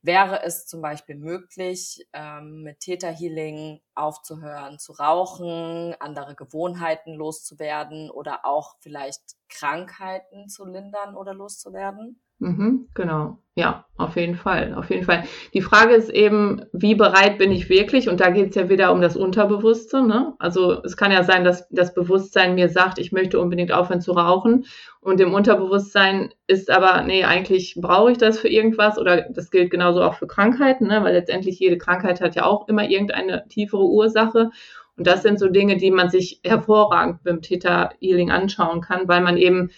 wäre 0.00 0.42
es 0.42 0.66
zum 0.66 0.80
Beispiel 0.80 1.16
möglich, 1.16 2.08
ähm, 2.14 2.62
mit 2.62 2.80
Theta 2.80 3.08
Healing 3.08 3.82
aufzuhören, 3.94 4.78
zu 4.78 4.92
rauchen, 4.92 5.94
andere 6.00 6.34
Gewohnheiten 6.34 7.12
loszuwerden 7.12 8.10
oder 8.10 8.46
auch 8.46 8.76
vielleicht 8.80 9.36
Krankheiten 9.50 10.48
zu 10.48 10.64
lindern 10.64 11.14
oder 11.14 11.34
loszuwerden? 11.34 12.23
Mhm, 12.40 12.88
genau. 12.94 13.38
Ja, 13.56 13.84
auf 13.96 14.16
jeden 14.16 14.34
Fall. 14.34 14.74
Auf 14.74 14.90
jeden 14.90 15.04
Fall. 15.04 15.22
Die 15.54 15.62
Frage 15.62 15.94
ist 15.94 16.10
eben, 16.10 16.62
wie 16.72 16.96
bereit 16.96 17.38
bin 17.38 17.52
ich 17.52 17.68
wirklich? 17.68 18.08
Und 18.08 18.18
da 18.18 18.30
geht 18.30 18.50
es 18.50 18.56
ja 18.56 18.68
wieder 18.68 18.90
um 18.92 19.00
das 19.00 19.16
Unterbewusste. 19.16 20.02
Ne? 20.02 20.34
Also 20.40 20.82
es 20.82 20.96
kann 20.96 21.12
ja 21.12 21.22
sein, 21.22 21.44
dass 21.44 21.68
das 21.68 21.94
Bewusstsein 21.94 22.56
mir 22.56 22.68
sagt, 22.68 22.98
ich 22.98 23.12
möchte 23.12 23.38
unbedingt 23.38 23.70
aufhören 23.70 24.00
zu 24.00 24.10
rauchen. 24.10 24.66
Und 25.00 25.20
im 25.20 25.32
Unterbewusstsein 25.32 26.30
ist 26.48 26.68
aber, 26.68 27.02
nee, 27.02 27.22
eigentlich 27.22 27.76
brauche 27.80 28.10
ich 28.10 28.18
das 28.18 28.40
für 28.40 28.48
irgendwas. 28.48 28.98
Oder 28.98 29.28
das 29.30 29.52
gilt 29.52 29.70
genauso 29.70 30.02
auch 30.02 30.14
für 30.14 30.26
Krankheiten, 30.26 30.88
ne? 30.88 31.04
weil 31.04 31.12
letztendlich 31.12 31.60
jede 31.60 31.78
Krankheit 31.78 32.20
hat 32.20 32.34
ja 32.34 32.46
auch 32.46 32.66
immer 32.66 32.90
irgendeine 32.90 33.46
tiefere 33.48 33.84
Ursache. 33.84 34.50
Und 34.96 35.06
das 35.06 35.22
sind 35.22 35.38
so 35.38 35.48
Dinge, 35.48 35.76
die 35.76 35.90
man 35.92 36.08
sich 36.10 36.40
hervorragend 36.44 37.22
beim 37.22 37.40
Theta 37.40 37.90
Healing 38.00 38.30
anschauen 38.30 38.80
kann, 38.80 39.08
weil 39.08 39.20
man 39.22 39.36
eben 39.36 39.70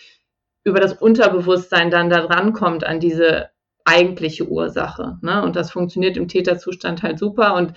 über 0.67 0.81
das 0.81 0.95
Unterbewusstsein 0.95 1.93
dann 1.93 2.11
da 2.11 2.27
dran 2.27 2.53
kommt 2.53 2.85
an 2.85 2.99
diese 2.99 3.51
eigentliche 3.85 4.49
Ursache. 4.49 5.17
Ne? 5.23 5.41
Und 5.45 5.55
das 5.55 5.71
funktioniert 5.71 6.17
im 6.17 6.27
Täterzustand 6.27 7.05
halt 7.05 7.21
super. 7.21 7.55
Und 7.55 7.75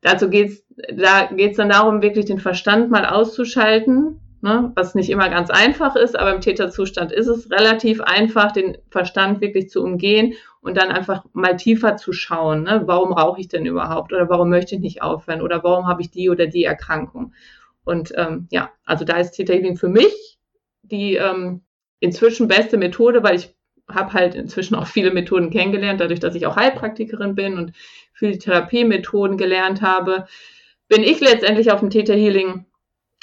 dazu 0.00 0.30
geht's, 0.30 0.64
da 0.92 1.26
geht's 1.26 1.56
dann 1.56 1.70
darum, 1.70 2.02
wirklich 2.02 2.26
den 2.26 2.38
Verstand 2.38 2.88
mal 2.88 3.04
auszuschalten, 3.04 4.20
ne? 4.42 4.70
was 4.76 4.94
nicht 4.94 5.10
immer 5.10 5.28
ganz 5.28 5.50
einfach 5.50 5.96
ist, 5.96 6.16
aber 6.16 6.32
im 6.32 6.40
Täterzustand 6.40 7.10
ist 7.10 7.26
es 7.26 7.50
relativ 7.50 8.00
einfach, 8.00 8.52
den 8.52 8.78
Verstand 8.90 9.40
wirklich 9.40 9.68
zu 9.68 9.82
umgehen 9.82 10.34
und 10.60 10.76
dann 10.76 10.92
einfach 10.92 11.24
mal 11.32 11.56
tiefer 11.56 11.96
zu 11.96 12.12
schauen. 12.12 12.62
Ne? 12.62 12.84
Warum 12.86 13.12
rauche 13.12 13.40
ich 13.40 13.48
denn 13.48 13.66
überhaupt? 13.66 14.12
Oder 14.12 14.28
warum 14.28 14.50
möchte 14.50 14.76
ich 14.76 14.80
nicht 14.80 15.02
aufhören? 15.02 15.42
Oder 15.42 15.64
warum 15.64 15.88
habe 15.88 16.00
ich 16.00 16.12
die 16.12 16.30
oder 16.30 16.46
die 16.46 16.62
Erkrankung? 16.62 17.32
Und 17.84 18.12
ähm, 18.16 18.46
ja, 18.52 18.70
also 18.84 19.04
da 19.04 19.16
ist 19.16 19.32
Täterhealing 19.32 19.76
für 19.76 19.88
mich 19.88 20.38
die 20.84 21.16
ähm, 21.16 21.62
inzwischen 22.04 22.48
beste 22.48 22.76
Methode, 22.76 23.22
weil 23.22 23.36
ich 23.36 23.54
habe 23.88 24.12
halt 24.12 24.34
inzwischen 24.34 24.74
auch 24.74 24.86
viele 24.86 25.12
Methoden 25.12 25.50
kennengelernt, 25.50 26.00
dadurch, 26.00 26.20
dass 26.20 26.34
ich 26.34 26.46
auch 26.46 26.56
Heilpraktikerin 26.56 27.34
bin 27.34 27.58
und 27.58 27.72
viele 28.12 28.38
Therapiemethoden 28.38 29.36
gelernt 29.36 29.82
habe, 29.82 30.26
bin 30.88 31.02
ich 31.02 31.20
letztendlich 31.20 31.70
auf 31.70 31.80
dem 31.80 31.90
Theta 31.90 32.14
Healing 32.14 32.66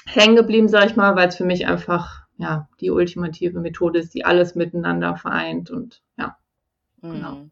hängen 0.06 0.36
geblieben, 0.36 0.68
sage 0.68 0.88
ich 0.88 0.96
mal, 0.96 1.16
weil 1.16 1.30
es 1.30 1.38
für 1.38 1.46
mich 1.46 1.68
einfach 1.68 2.22
ja 2.38 2.68
die 2.80 2.92
ultimative 2.92 3.60
Methode 3.60 4.00
ist, 4.00 4.14
die 4.14 4.26
alles 4.26 4.56
miteinander 4.56 5.16
vereint 5.16 5.70
und 5.70 6.02
ja, 6.18 6.38
mhm. 7.02 7.14
genau. 7.14 7.50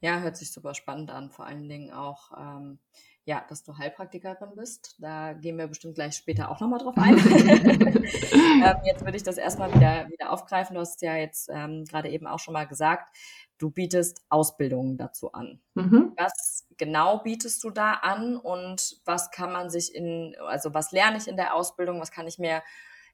Ja, 0.00 0.20
hört 0.20 0.36
sich 0.36 0.52
super 0.52 0.74
spannend 0.74 1.10
an, 1.10 1.30
vor 1.30 1.46
allen 1.46 1.68
Dingen 1.68 1.90
auch 1.90 2.30
ähm, 2.38 2.78
ja, 3.26 3.44
dass 3.48 3.64
du 3.64 3.76
Heilpraktikerin 3.76 4.54
bist. 4.54 4.94
Da 5.00 5.32
gehen 5.32 5.58
wir 5.58 5.66
bestimmt 5.66 5.96
gleich 5.96 6.14
später 6.14 6.48
auch 6.48 6.60
nochmal 6.60 6.78
drauf 6.78 6.94
ein. 6.96 7.18
ähm, 7.18 8.76
jetzt 8.84 9.04
würde 9.04 9.16
ich 9.16 9.24
das 9.24 9.36
erstmal 9.36 9.74
wieder, 9.74 10.08
wieder 10.08 10.30
aufgreifen. 10.30 10.74
Du 10.74 10.80
hast 10.80 11.02
ja 11.02 11.16
jetzt 11.16 11.50
ähm, 11.52 11.84
gerade 11.84 12.08
eben 12.08 12.28
auch 12.28 12.38
schon 12.38 12.54
mal 12.54 12.68
gesagt, 12.68 13.16
du 13.58 13.70
bietest 13.70 14.24
Ausbildungen 14.28 14.96
dazu 14.96 15.32
an. 15.32 15.60
Mhm. 15.74 16.12
Was 16.16 16.68
genau 16.76 17.18
bietest 17.18 17.64
du 17.64 17.70
da 17.70 17.94
an 17.94 18.36
und 18.36 19.00
was 19.04 19.32
kann 19.32 19.52
man 19.52 19.70
sich 19.70 19.92
in, 19.92 20.36
also 20.46 20.72
was 20.72 20.92
lerne 20.92 21.16
ich 21.16 21.26
in 21.26 21.36
der 21.36 21.56
Ausbildung, 21.56 22.00
was 22.00 22.12
kann 22.12 22.28
ich 22.28 22.38
mir 22.38 22.62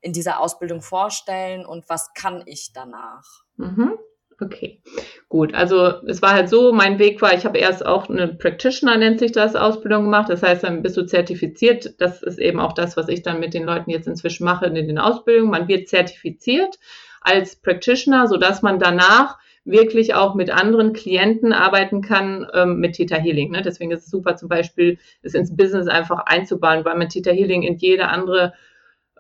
in 0.02 0.12
dieser 0.12 0.40
Ausbildung 0.40 0.82
vorstellen 0.82 1.64
und 1.64 1.88
was 1.88 2.12
kann 2.12 2.42
ich 2.44 2.74
danach? 2.74 3.44
Mhm. 3.56 3.98
Okay, 4.42 4.80
gut. 5.28 5.54
Also 5.54 6.02
es 6.06 6.20
war 6.20 6.32
halt 6.32 6.48
so, 6.48 6.72
mein 6.72 6.98
Weg 6.98 7.22
war, 7.22 7.32
ich 7.32 7.44
habe 7.44 7.58
erst 7.58 7.86
auch 7.86 8.08
eine 8.08 8.26
Practitioner, 8.28 8.96
nennt 8.96 9.20
sich 9.20 9.30
das, 9.30 9.54
Ausbildung 9.54 10.04
gemacht. 10.04 10.28
Das 10.28 10.42
heißt, 10.42 10.64
dann 10.64 10.82
bist 10.82 10.96
du 10.96 11.06
zertifiziert. 11.06 12.00
Das 12.00 12.22
ist 12.22 12.38
eben 12.38 12.58
auch 12.58 12.72
das, 12.72 12.96
was 12.96 13.08
ich 13.08 13.22
dann 13.22 13.38
mit 13.38 13.54
den 13.54 13.64
Leuten 13.64 13.90
jetzt 13.90 14.08
inzwischen 14.08 14.44
mache 14.44 14.66
in 14.66 14.74
den 14.74 14.98
Ausbildungen. 14.98 15.50
Man 15.50 15.68
wird 15.68 15.88
zertifiziert 15.88 16.78
als 17.20 17.56
Practitioner, 17.56 18.26
sodass 18.26 18.62
man 18.62 18.80
danach 18.80 19.38
wirklich 19.64 20.14
auch 20.14 20.34
mit 20.34 20.50
anderen 20.50 20.92
Klienten 20.92 21.52
arbeiten 21.52 22.02
kann 22.02 22.44
ähm, 22.52 22.80
mit 22.80 22.94
Theta 22.94 23.14
Healing. 23.14 23.52
Ne? 23.52 23.62
Deswegen 23.62 23.92
ist 23.92 24.04
es 24.04 24.10
super, 24.10 24.34
zum 24.34 24.48
Beispiel 24.48 24.98
es 25.22 25.34
ins 25.34 25.54
Business 25.54 25.86
einfach 25.86 26.26
einzubauen, 26.26 26.84
weil 26.84 26.98
man 26.98 27.08
Theta 27.08 27.30
Healing 27.30 27.62
in 27.62 27.76
jede 27.76 28.08
andere 28.08 28.54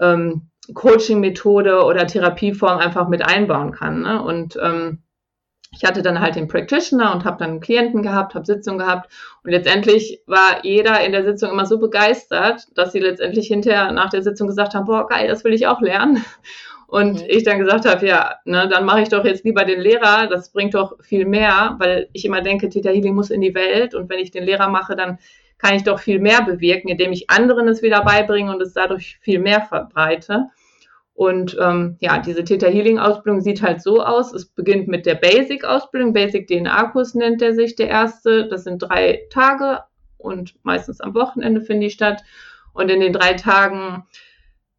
ähm, 0.00 0.48
Coaching-Methode 0.74 1.84
oder 1.84 2.08
Therapieform 2.08 2.78
einfach 2.78 3.08
mit 3.08 3.24
einbauen 3.24 3.70
kann. 3.70 4.02
Ne? 4.02 4.22
Und 4.22 4.58
ähm, 4.60 5.02
ich 5.74 5.84
hatte 5.84 6.02
dann 6.02 6.20
halt 6.20 6.36
den 6.36 6.48
Practitioner 6.48 7.14
und 7.14 7.24
habe 7.24 7.38
dann 7.38 7.50
einen 7.50 7.60
Klienten 7.60 8.02
gehabt, 8.02 8.34
habe 8.34 8.44
Sitzung 8.44 8.78
gehabt 8.78 9.10
und 9.42 9.50
letztendlich 9.50 10.20
war 10.26 10.64
jeder 10.64 11.04
in 11.04 11.12
der 11.12 11.24
Sitzung 11.24 11.50
immer 11.50 11.66
so 11.66 11.78
begeistert, 11.78 12.66
dass 12.76 12.92
sie 12.92 13.00
letztendlich 13.00 13.48
hinterher 13.48 13.90
nach 13.90 14.10
der 14.10 14.22
Sitzung 14.22 14.46
gesagt 14.48 14.74
haben, 14.74 14.84
boah, 14.84 15.06
geil, 15.06 15.28
das 15.28 15.44
will 15.44 15.54
ich 15.54 15.66
auch 15.66 15.80
lernen. 15.80 16.24
Und 16.86 17.22
mhm. 17.22 17.26
ich 17.26 17.42
dann 17.42 17.58
gesagt 17.58 17.86
habe, 17.86 18.06
ja, 18.06 18.34
ne, 18.44 18.68
dann 18.68 18.84
mache 18.84 19.00
ich 19.00 19.08
doch 19.08 19.24
jetzt 19.24 19.44
lieber 19.46 19.64
den 19.64 19.80
Lehrer, 19.80 20.26
das 20.26 20.52
bringt 20.52 20.74
doch 20.74 21.02
viel 21.02 21.24
mehr, 21.24 21.76
weil 21.78 22.10
ich 22.12 22.26
immer 22.26 22.42
denke, 22.42 22.68
Theta 22.68 22.90
Healing 22.90 23.14
muss 23.14 23.30
in 23.30 23.40
die 23.40 23.54
Welt 23.54 23.94
und 23.94 24.10
wenn 24.10 24.18
ich 24.18 24.30
den 24.30 24.44
Lehrer 24.44 24.68
mache, 24.68 24.94
dann 24.94 25.18
kann 25.56 25.74
ich 25.74 25.84
doch 25.84 26.00
viel 26.00 26.18
mehr 26.18 26.42
bewirken, 26.42 26.88
indem 26.88 27.12
ich 27.12 27.30
anderen 27.30 27.66
es 27.68 27.80
wieder 27.80 28.04
beibringe 28.04 28.52
und 28.52 28.60
es 28.60 28.74
dadurch 28.74 29.16
viel 29.22 29.38
mehr 29.38 29.62
verbreite. 29.62 30.48
Und 31.14 31.56
ähm, 31.60 31.96
ja, 32.00 32.18
diese 32.18 32.42
Theta 32.42 32.68
Healing 32.68 32.98
Ausbildung 32.98 33.42
sieht 33.42 33.62
halt 33.62 33.82
so 33.82 34.02
aus. 34.02 34.32
Es 34.32 34.46
beginnt 34.46 34.88
mit 34.88 35.04
der 35.06 35.14
Basic 35.14 35.64
Ausbildung. 35.64 36.12
Basic 36.12 36.46
DNA-Kurs 36.46 37.14
nennt 37.14 37.40
der 37.40 37.54
sich 37.54 37.76
der 37.76 37.88
erste. 37.88 38.48
Das 38.48 38.64
sind 38.64 38.78
drei 38.78 39.22
Tage 39.30 39.80
und 40.16 40.54
meistens 40.62 41.00
am 41.00 41.14
Wochenende 41.14 41.60
finden 41.60 41.82
die 41.82 41.90
statt. 41.90 42.22
Und 42.72 42.90
in 42.90 43.00
den 43.00 43.12
drei 43.12 43.34
Tagen 43.34 44.04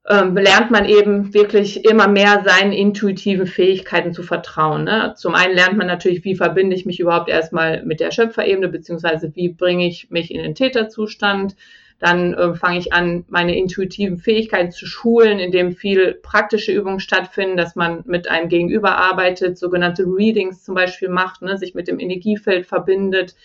ähm, 0.09 0.35
lernt 0.35 0.71
man 0.71 0.85
eben 0.85 1.33
wirklich 1.33 1.85
immer 1.85 2.07
mehr 2.07 2.43
seinen 2.45 2.73
intuitiven 2.73 3.47
Fähigkeiten 3.47 4.11
zu 4.13 4.23
vertrauen. 4.23 4.83
Ne? 4.83 5.13
Zum 5.15 5.35
einen 5.35 5.55
lernt 5.55 5.77
man 5.77 5.87
natürlich, 5.87 6.23
wie 6.23 6.35
verbinde 6.35 6.75
ich 6.75 6.85
mich 6.85 6.99
überhaupt 6.99 7.29
erstmal 7.29 7.83
mit 7.85 7.99
der 7.99 8.11
Schöpferebene, 8.11 8.67
beziehungsweise 8.67 9.33
wie 9.35 9.49
bringe 9.49 9.87
ich 9.87 10.09
mich 10.09 10.33
in 10.33 10.41
den 10.41 10.55
Täterzustand 10.55 11.55
dann 12.03 12.33
äh, 12.33 12.53
fange 12.53 12.79
ich 12.79 12.91
an, 12.91 13.23
meine 13.29 13.57
intuitiven 13.57 14.17
Fähigkeiten 14.17 14.71
zu 14.71 14.85
schulen, 14.85 15.39
indem 15.39 15.71
viel 15.71 16.15
praktische 16.15 16.73
Übungen 16.73 16.99
stattfinden, 16.99 17.55
dass 17.55 17.77
man 17.77 18.03
mit 18.05 18.29
einem 18.29 18.49
Gegenüber 18.49 18.97
arbeitet, 18.97 19.57
sogenannte 19.57 20.03
Readings 20.03 20.65
zum 20.65 20.75
Beispiel 20.75 21.07
macht, 21.07 21.41
ne, 21.41 21.57
sich 21.57 21.75
mit 21.75 21.87
dem 21.87 22.01
Energiefeld 22.01 22.65
verbindet. 22.65 23.35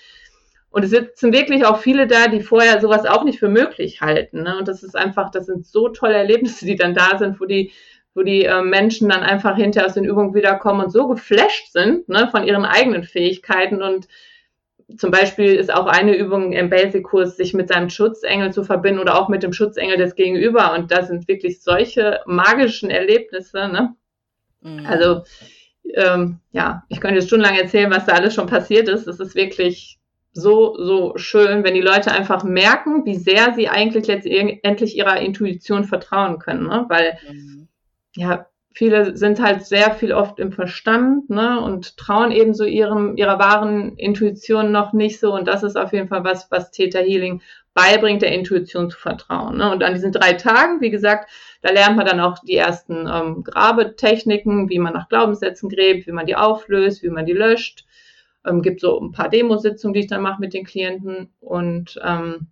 Und 0.71 0.85
es 0.85 0.91
sind 0.91 1.33
wirklich 1.33 1.65
auch 1.67 1.79
viele 1.79 2.09
da, 2.09 2.27
die 2.27 2.41
vorher 2.41 2.81
sowas 2.81 3.07
auch 3.07 3.23
nicht 3.23 3.39
für 3.39 3.49
möglich 3.49 4.01
halten. 4.01 4.43
Ne? 4.43 4.59
Und 4.59 4.67
das 4.67 4.83
ist 4.83 4.97
einfach, 4.97 5.31
das 5.31 5.47
sind 5.47 5.65
so 5.65 5.89
tolle 5.89 6.17
Erlebnisse, 6.17 6.67
die 6.67 6.77
dann 6.77 6.95
da 6.95 7.17
sind, 7.17 7.41
wo 7.41 7.45
die 7.45 7.71
wo 8.15 8.23
die 8.25 8.47
äh, 8.47 8.63
Menschen 8.63 9.09
dann 9.09 9.23
einfach 9.23 9.55
hinter 9.55 9.87
aus 9.87 9.95
den 9.95 10.05
Übungen 10.05 10.35
wiederkommen 10.35 10.87
und 10.87 10.91
so 10.91 11.07
geflasht 11.07 11.71
sind 11.71 12.09
ne, 12.09 12.27
von 12.33 12.43
ihren 12.43 12.65
eigenen 12.65 13.05
Fähigkeiten 13.05 13.81
und 13.81 14.09
zum 14.97 15.11
Beispiel 15.11 15.55
ist 15.55 15.73
auch 15.73 15.87
eine 15.87 16.17
Übung 16.17 16.53
im 16.53 16.71
Basic-Kurs, 16.71 17.37
sich 17.37 17.53
mit 17.53 17.69
seinem 17.69 17.91
Schutzengel 17.91 18.53
zu 18.53 18.65
verbinden 18.65 19.01
oder 19.01 19.21
auch 19.21 19.29
mit 19.29 19.43
dem 19.43 19.53
Schutzengel 19.53 19.99
des 19.99 20.15
Gegenüber. 20.15 20.73
Und 20.73 20.91
da 20.91 21.03
sind 21.03 21.29
wirklich 21.29 21.63
solche 21.63 22.21
magischen 22.25 22.91
Erlebnisse. 22.91 23.69
Ne? 23.69 23.95
Mhm. 24.63 24.87
Also 24.87 25.23
ähm, 25.95 26.41
ja, 26.53 26.85
ich 26.89 27.01
könnte 27.01 27.17
jetzt 27.17 27.27
stundenlang 27.27 27.59
erzählen, 27.59 27.91
was 27.91 28.07
da 28.07 28.13
alles 28.13 28.35
schon 28.35 28.47
passiert 28.47 28.89
ist. 28.89 29.07
Es 29.07 29.21
ist 29.21 29.35
wirklich 29.35 29.99
so, 30.33 30.77
so 30.79 31.17
schön, 31.17 31.65
wenn 31.65 31.75
die 31.75 31.81
Leute 31.81 32.13
einfach 32.13 32.43
merken, 32.45 33.05
wie 33.05 33.17
sehr 33.17 33.53
sie 33.55 33.69
eigentlich 33.69 34.07
letztendlich 34.07 34.97
ihrer 34.97 35.21
Intuition 35.21 35.85
vertrauen 35.85 36.39
können. 36.39 36.67
Ne? 36.67 36.87
Weil 36.89 37.19
mhm. 37.31 37.69
ja, 38.15 38.47
viele 38.73 39.17
sind 39.17 39.41
halt 39.41 39.65
sehr 39.67 39.93
viel 39.93 40.13
oft 40.13 40.39
im 40.39 40.53
Verstand 40.53 41.31
ne, 41.31 41.61
und 41.61 41.97
trauen 41.97 42.31
eben 42.31 42.55
so 42.55 42.65
ihrem, 42.65 43.17
ihrer 43.17 43.39
wahren 43.39 43.97
Intuition 43.97 44.71
noch 44.71 44.93
nicht 44.93 45.19
so. 45.19 45.35
Und 45.35 45.49
das 45.49 45.63
ist 45.63 45.77
auf 45.77 45.93
jeden 45.93 46.09
Fall 46.09 46.25
was, 46.25 46.51
was 46.51 46.71
Theta 46.71 47.01
Healing 47.01 47.41
beibringt, 47.75 48.23
der 48.23 48.33
Intuition 48.33 48.91
zu 48.91 48.99
vertrauen. 48.99 49.57
Ne? 49.57 49.71
Und 49.71 49.83
an 49.83 49.95
diesen 49.95 50.13
drei 50.13 50.33
Tagen, 50.35 50.81
wie 50.81 50.91
gesagt, 50.91 51.31
da 51.63 51.71
lernt 51.73 51.97
man 51.97 52.07
dann 52.07 52.21
auch 52.21 52.39
die 52.41 52.57
ersten 52.57 53.09
ähm, 53.13 53.45
Grabetechniken, 53.45 54.69
wie 54.69 54.79
man 54.79 54.95
nach 54.95 55.09
Glaubenssätzen 55.09 55.69
gräbt, 55.69 56.07
wie 56.07 56.13
man 56.13 56.27
die 56.27 56.37
auflöst, 56.37 57.03
wie 57.03 57.11
man 57.11 57.27
die 57.27 57.33
löscht. 57.33 57.85
Ähm, 58.47 58.63
gibt 58.63 58.81
so 58.81 59.01
ein 59.01 59.13
paar 59.13 59.29
Demositzungen, 59.29 59.95
die 59.95 60.01
ich 60.01 60.07
dann 60.07 60.23
mache 60.23 60.41
mit 60.41 60.55
den 60.55 60.65
Klienten. 60.65 61.31
Und 61.41 62.01
ähm, 62.05 62.49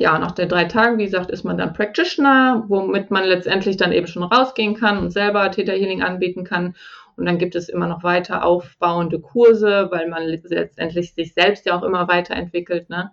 ja, 0.00 0.18
nach 0.18 0.32
den 0.32 0.48
drei 0.48 0.64
Tagen, 0.64 0.98
wie 0.98 1.04
gesagt, 1.04 1.30
ist 1.30 1.44
man 1.44 1.58
dann 1.58 1.72
Practitioner, 1.72 2.64
womit 2.68 3.10
man 3.10 3.24
letztendlich 3.24 3.76
dann 3.76 3.92
eben 3.92 4.06
schon 4.06 4.22
rausgehen 4.22 4.74
kann 4.74 4.98
und 4.98 5.10
selber 5.10 5.50
Theta 5.50 5.72
Healing 5.72 6.02
anbieten 6.02 6.44
kann. 6.44 6.74
Und 7.16 7.26
dann 7.26 7.38
gibt 7.38 7.56
es 7.56 7.68
immer 7.68 7.88
noch 7.88 8.04
weiter 8.04 8.44
aufbauende 8.44 9.20
Kurse, 9.20 9.88
weil 9.90 10.08
man 10.08 10.22
letztendlich 10.24 11.14
sich 11.14 11.34
selbst 11.34 11.66
ja 11.66 11.76
auch 11.76 11.82
immer 11.82 12.06
weiterentwickelt. 12.06 12.88
Ne? 12.90 13.10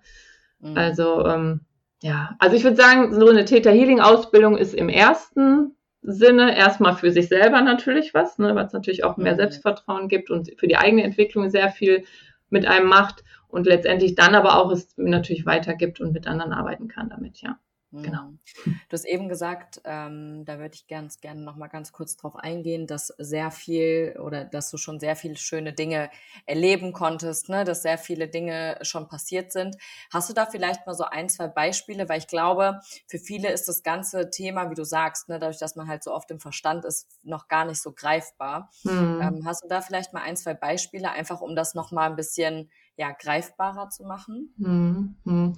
Mhm. 0.60 0.78
Also 0.78 1.26
ähm, 1.26 1.62
ja, 2.02 2.36
also 2.40 2.56
ich 2.56 2.64
würde 2.64 2.78
sagen, 2.78 3.14
so 3.20 3.28
eine 3.28 3.46
Theta 3.46 3.72
Healing 3.72 4.00
Ausbildung 4.00 4.58
ist 4.58 4.76
im 4.76 4.90
ersten 4.90 5.76
Sinne 6.04 6.56
erstmal 6.56 6.96
für 6.96 7.12
sich 7.12 7.30
selber 7.30 7.62
natürlich 7.62 8.14
was, 8.14 8.38
ne, 8.38 8.54
weil 8.54 8.66
es 8.66 8.74
natürlich 8.74 9.04
auch 9.04 9.18
mehr 9.18 9.34
mhm. 9.34 9.38
Selbstvertrauen 9.38 10.08
gibt 10.08 10.30
und 10.30 10.52
für 10.58 10.68
die 10.68 10.78
eigene 10.78 11.04
Entwicklung 11.04 11.50
sehr 11.50 11.70
viel 11.70 12.04
mit 12.50 12.68
einem 12.68 12.88
macht 12.88 13.24
und 13.48 13.66
letztendlich 13.68 14.16
dann 14.16 14.36
aber 14.36 14.58
auch 14.58 14.72
es 14.72 14.94
natürlich 14.98 15.46
weitergibt 15.46 16.00
und 16.00 16.14
mit 16.14 16.28
anderen 16.28 16.54
arbeiten 16.54 16.88
kann 16.88 17.10
damit, 17.10 17.42
ja. 17.42 17.60
Genau. 18.02 18.24
Mhm. 18.24 18.80
Du 18.90 18.94
hast 18.94 19.06
eben 19.06 19.30
gesagt, 19.30 19.82
ähm, 19.86 20.44
da 20.46 20.60
würde 20.60 20.76
ich 20.76 20.88
ganz 20.88 21.22
gerne 21.22 21.42
noch 21.42 21.56
mal 21.56 21.68
ganz 21.68 21.92
kurz 21.92 22.18
drauf 22.18 22.36
eingehen, 22.36 22.88
dass 22.88 23.08
sehr 23.18 23.52
viel 23.52 24.18
oder 24.22 24.44
dass 24.46 24.70
du 24.70 24.78
schon 24.78 25.00
sehr 25.00 25.16
viele 25.16 25.38
schöne 25.38 25.74
Dinge 25.74 26.10
erleben 26.46 26.94
konntest, 26.94 27.50
ne? 27.50 27.64
dass 27.64 27.84
sehr 27.84 27.98
viele 27.98 28.28
Dinge 28.28 28.78
schon 28.82 29.08
passiert 29.08 29.52
sind. 29.52 29.78
Hast 30.12 30.30
du 30.30 30.34
da 30.34 30.46
vielleicht 30.46 30.86
mal 30.86 30.94
so 30.94 31.06
ein, 31.06 31.30
zwei 31.30 31.48
Beispiele? 31.48 32.10
Weil 32.10 32.20
ich 32.20 32.28
glaube, 32.28 32.80
für 33.08 33.20
viele 33.20 33.52
ist 33.52 33.68
das 33.68 33.84
ganze 33.84 34.30
Thema, 34.30 34.70
wie 34.70 34.76
du 34.76 34.84
sagst, 34.84 35.30
ne, 35.30 35.40
dadurch, 35.40 35.60
dass 35.60 35.76
man 35.76 35.88
halt 35.88 36.04
so 36.04 36.14
oft 36.14 36.30
im 36.32 36.40
Verstand 36.40 36.86
ist, 36.86 37.08
noch 37.24 37.48
gar 37.48 37.66
nicht 37.66 37.82
so 37.82 37.94
greifbar. 37.94 38.70
Mhm. 38.84 39.20
Ähm, 39.22 39.42
hast 39.46 39.64
du 39.64 39.68
da 39.68 39.82
vielleicht 39.82 40.14
mal 40.14 40.22
ein, 40.22 40.36
zwei 40.36 40.54
Beispiele, 40.54 41.12
einfach 41.12 41.42
um 41.42 41.56
das 41.56 41.76
noch 41.76 41.92
mal 41.92 42.10
ein 42.10 42.16
bisschen 42.16 42.70
ja, 42.98 43.12
greifbarer 43.12 43.90
zu 43.90 44.04
machen? 44.04 44.54
Mhm. 44.58 45.56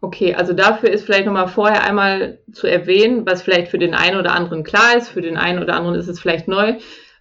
Okay, 0.00 0.34
also 0.34 0.52
dafür 0.52 0.90
ist 0.90 1.04
vielleicht 1.04 1.26
nochmal 1.26 1.48
vorher 1.48 1.82
einmal 1.84 2.38
zu 2.52 2.66
erwähnen, 2.66 3.24
was 3.24 3.42
vielleicht 3.42 3.70
für 3.70 3.78
den 3.78 3.94
einen 3.94 4.18
oder 4.18 4.34
anderen 4.34 4.62
klar 4.62 4.96
ist, 4.96 5.08
für 5.08 5.22
den 5.22 5.36
einen 5.36 5.62
oder 5.62 5.74
anderen 5.74 5.98
ist 5.98 6.08
es 6.08 6.20
vielleicht 6.20 6.46
neu, 6.46 6.78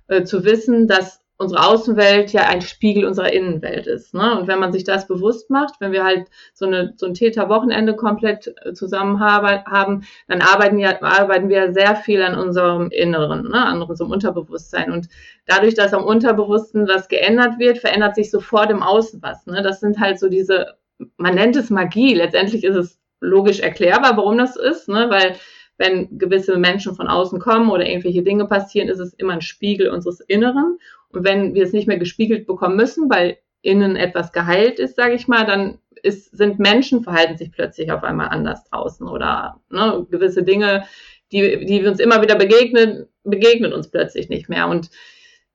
äh, 0.08 0.24
zu 0.24 0.44
wissen, 0.44 0.88
dass 0.88 1.23
unsere 1.44 1.66
Außenwelt 1.66 2.32
ja 2.34 2.48
ein 2.48 2.62
Spiegel 2.62 3.06
unserer 3.06 3.32
Innenwelt 3.32 3.86
ist. 3.86 4.14
Ne? 4.14 4.40
Und 4.40 4.48
wenn 4.48 4.60
man 4.60 4.72
sich 4.72 4.84
das 4.84 5.08
bewusst 5.08 5.50
macht, 5.50 5.76
wenn 5.80 5.92
wir 5.92 6.04
halt 6.04 6.28
so, 6.54 6.66
eine, 6.66 6.94
so 6.96 7.06
ein 7.06 7.14
Täter-Wochenende 7.14 7.96
komplett 7.96 8.54
äh, 8.64 8.74
zusammen 8.74 9.20
haben, 9.20 10.06
dann 10.28 10.42
arbeiten, 10.42 10.80
ja, 10.80 11.02
arbeiten 11.02 11.50
wir 11.50 11.74
sehr 11.74 11.96
viel 11.96 12.22
an 12.24 12.36
unserem 12.36 12.90
Inneren, 12.90 13.50
ne? 13.50 13.66
an 13.66 13.82
unserem 13.82 14.12
Unterbewusstsein. 14.12 14.92
Und 14.92 15.08
dadurch, 15.46 15.76
dass 15.76 15.94
am 15.94 16.04
Unterbewussten 16.04 16.88
was 16.88 17.08
geändert 17.10 17.60
wird, 17.60 17.78
verändert 17.78 18.16
sich 18.16 18.32
sofort 18.32 18.72
im 18.72 18.82
Außen 18.82 19.22
was. 19.22 19.46
Ne? 19.46 19.62
Das 19.62 19.82
sind 19.82 20.00
halt 20.00 20.20
so 20.20 20.30
diese, 20.30 20.76
man 21.18 21.36
nennt 21.36 21.56
es 21.56 21.70
Magie. 21.70 22.16
Letztendlich 22.16 22.64
ist 22.64 22.76
es 22.76 23.00
logisch 23.20 23.60
erklärbar, 23.60 24.18
warum 24.18 24.38
das 24.38 24.56
ist, 24.56 24.88
ne? 24.90 25.10
weil 25.10 25.36
wenn 25.78 26.18
gewisse 26.18 26.58
Menschen 26.58 26.96
von 26.96 27.08
außen 27.08 27.40
kommen 27.40 27.70
oder 27.70 27.88
irgendwelche 27.88 28.24
Dinge 28.24 28.46
passieren, 28.46 28.90
ist 28.90 29.00
es 29.00 29.14
immer 29.14 29.34
ein 29.34 29.42
Spiegel 29.42 29.90
unseres 29.90 30.20
Inneren. 30.20 30.78
Und 31.10 31.24
wenn 31.24 31.54
wir 31.54 31.64
es 31.64 31.74
nicht 31.74 31.88
mehr 31.88 31.98
gespiegelt 31.98 32.46
bekommen 32.46 32.76
müssen, 32.76 33.10
weil 33.10 33.38
innen 33.62 33.96
etwas 33.96 34.32
geheilt 34.32 34.80
ist, 34.80 34.96
sage 34.96 35.14
ich 35.14 35.28
mal, 35.28 35.46
dann 35.46 35.80
ist, 36.04 36.36
sind 36.38 36.60
Menschen 36.60 37.04
verhalten 37.04 37.38
sich 37.38 37.52
plötzlich 37.52 37.92
auf 37.92 38.04
einmal 38.04 38.28
anders 38.28 38.64
draußen 38.66 39.08
oder 39.08 39.62
ne, 39.70 40.06
gewisse 40.12 40.44
Dinge, 40.44 40.86
die, 41.32 41.66
die 41.66 41.86
uns 41.86 42.00
immer 42.00 42.22
wieder 42.22 42.36
begegnen, 42.36 43.08
begegnen 43.24 43.74
uns 43.74 43.90
plötzlich 43.90 44.30
nicht 44.30 44.50
mehr. 44.50 44.68
Und 44.68 44.90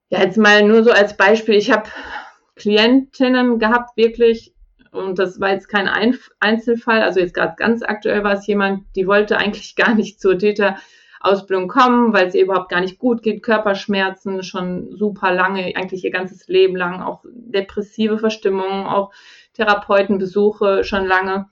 ja, 0.08 0.22
jetzt 0.22 0.38
mal 0.38 0.62
nur 0.62 0.82
so 0.82 0.90
als 0.90 1.16
Beispiel, 1.16 1.54
ich 1.54 1.70
habe 1.70 1.88
Klientinnen 2.56 3.58
gehabt, 3.58 3.96
wirklich, 3.96 4.54
und 4.92 5.18
das 5.18 5.40
war 5.40 5.50
jetzt 5.50 5.68
kein 5.68 5.88
Einzelfall, 6.40 7.02
also 7.02 7.21
jetzt 7.21 7.35
gerade 7.35 7.54
ganz 7.57 7.83
aktuell 7.83 8.25
war 8.25 8.35
es 8.35 8.47
jemand, 8.47 8.85
die 8.97 9.07
wollte 9.07 9.38
eigentlich 9.38 9.76
gar 9.76 9.95
nicht 9.95 10.21
zur 10.21 10.38
Täter 10.38 10.76
Ausbildung 11.21 11.68
kommen, 11.68 12.12
weil 12.12 12.28
es 12.28 12.35
ihr 12.35 12.45
überhaupt 12.45 12.68
gar 12.68 12.80
nicht 12.80 12.99
gut 12.99 13.23
geht, 13.23 13.42
Körperschmerzen 13.42 14.42
schon 14.42 14.97
super 14.97 15.33
lange, 15.33 15.75
eigentlich 15.75 16.04
ihr 16.04 16.12
ganzes 16.12 16.47
Leben 16.47 16.76
lang, 16.76 17.02
auch 17.02 17.25
depressive 17.25 18.18
Verstimmungen, 18.18 18.87
auch 18.87 19.12
Therapeutenbesuche 19.54 20.85
schon 20.85 21.07
lange. 21.07 21.49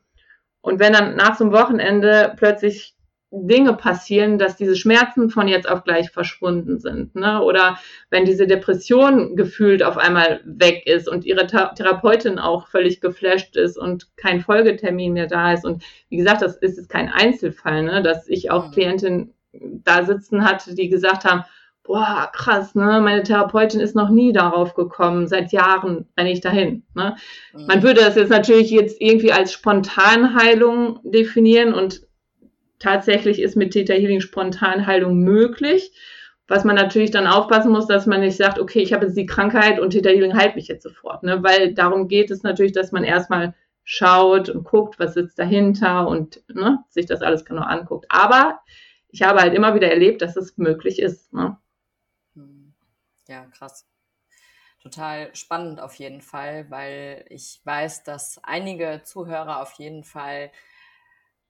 Und 0.61 0.79
wenn 0.79 0.93
dann 0.93 1.17
nach 1.17 1.37
so 1.37 1.45
einem 1.45 1.53
Wochenende 1.53 2.35
plötzlich 2.37 2.96
Dinge 3.45 3.75
passieren, 3.75 4.39
dass 4.39 4.57
diese 4.57 4.77
Schmerzen 4.77 5.31
von 5.31 5.49
jetzt 5.49 5.69
auf 5.69 5.85
gleich 5.85 6.11
verschwunden 6.11 6.79
sind. 6.79 7.15
Ne? 7.15 7.43
Oder 7.43 7.79
wenn 8.11 8.25
diese 8.25 8.47
Depression 8.47 9.37
gefühlt 9.37 9.83
auf 9.83 9.97
einmal 9.97 10.41
weg 10.45 10.87
ist 10.87 11.09
und 11.09 11.25
ihre 11.25 11.47
Therapeutin 11.47 12.39
auch 12.39 12.69
völlig 12.69 13.01
geflasht 13.01 13.57
ist 13.57 13.77
und 13.77 14.17
kein 14.17 14.41
Folgetermin 14.41 15.13
mehr 15.13 15.27
da 15.27 15.53
ist. 15.53 15.65
Und 15.65 15.83
wie 16.09 16.17
gesagt, 16.17 16.43
das 16.43 16.57
ist 16.57 16.77
jetzt 16.77 16.89
kein 16.89 17.09
Einzelfall, 17.09 17.83
ne? 17.83 18.03
dass 18.03 18.29
ich 18.29 18.51
auch 18.51 18.69
mhm. 18.69 18.73
Klientinnen 18.73 19.35
da 19.53 20.05
sitzen 20.05 20.45
hatte, 20.45 20.75
die 20.75 20.89
gesagt 20.89 21.25
haben, 21.25 21.45
boah, 21.87 22.31
krass, 22.33 22.75
ne, 22.75 23.01
meine 23.01 23.23
Therapeutin 23.23 23.81
ist 23.81 23.95
noch 23.95 24.11
nie 24.11 24.33
darauf 24.33 24.75
gekommen, 24.75 25.29
seit 25.29 25.53
Jahren 25.53 26.07
renne 26.19 26.33
ich 26.33 26.41
dahin. 26.41 26.85
Ne? 26.95 27.17
Mhm. 27.55 27.67
Man 27.67 27.83
würde 27.83 28.01
das 28.01 28.17
jetzt 28.17 28.31
natürlich 28.31 28.71
jetzt 28.71 29.01
irgendwie 29.01 29.33
als 29.33 29.53
Spontanheilung 29.53 30.99
definieren 31.05 31.73
und 31.73 32.06
tatsächlich 32.79 33.41
ist 33.41 33.57
mit 33.57 33.73
Theta 33.73 33.95
Healing 33.95 34.21
Spontanheilung 34.21 35.19
möglich. 35.19 35.93
Was 36.49 36.65
man 36.65 36.77
natürlich 36.77 37.11
dann 37.11 37.27
aufpassen 37.27 37.73
muss, 37.73 37.87
dass 37.87 38.07
man 38.07 38.21
nicht 38.21 38.37
sagt, 38.37 38.61
okay, 38.61 38.81
ich 38.81 38.93
habe 38.93 39.07
jetzt 39.07 39.17
die 39.17 39.27
Krankheit 39.27 39.81
und 39.81 39.91
Theta 39.91 40.11
Healing 40.11 40.37
heilt 40.37 40.55
mich 40.55 40.69
jetzt 40.69 40.85
sofort, 40.85 41.25
ne? 41.25 41.43
weil 41.43 41.75
darum 41.75 42.07
geht 42.07 42.31
es 42.31 42.45
natürlich, 42.45 42.71
dass 42.73 42.93
man 42.93 43.03
erstmal 43.03 43.55
schaut 43.83 44.49
und 44.49 44.65
guckt, 44.65 44.99
was 44.99 45.15
sitzt 45.15 45.39
dahinter 45.39 46.07
und 46.09 46.43
ne, 46.49 46.85
sich 46.89 47.07
das 47.07 47.23
alles 47.23 47.45
genau 47.45 47.63
anguckt. 47.63 48.07
Aber 48.09 48.61
ich 49.09 49.23
habe 49.23 49.41
halt 49.41 49.55
immer 49.55 49.75
wieder 49.75 49.91
erlebt, 49.91 50.23
dass 50.23 50.37
es 50.37 50.59
möglich 50.59 50.99
ist. 50.99 51.33
Ne? 51.33 51.57
Hm. 52.35 52.75
Ja, 53.29 53.47
krass. 53.47 53.87
Total 54.83 55.35
spannend 55.35 55.81
auf 55.81 55.95
jeden 55.95 56.21
Fall, 56.21 56.71
weil 56.71 57.25
ich 57.29 57.61
weiß, 57.65 58.05
dass 58.05 58.41
einige 58.43 59.03
Zuhörer 59.05 59.63
auf 59.63 59.73
jeden 59.79 60.05
Fall 60.05 60.51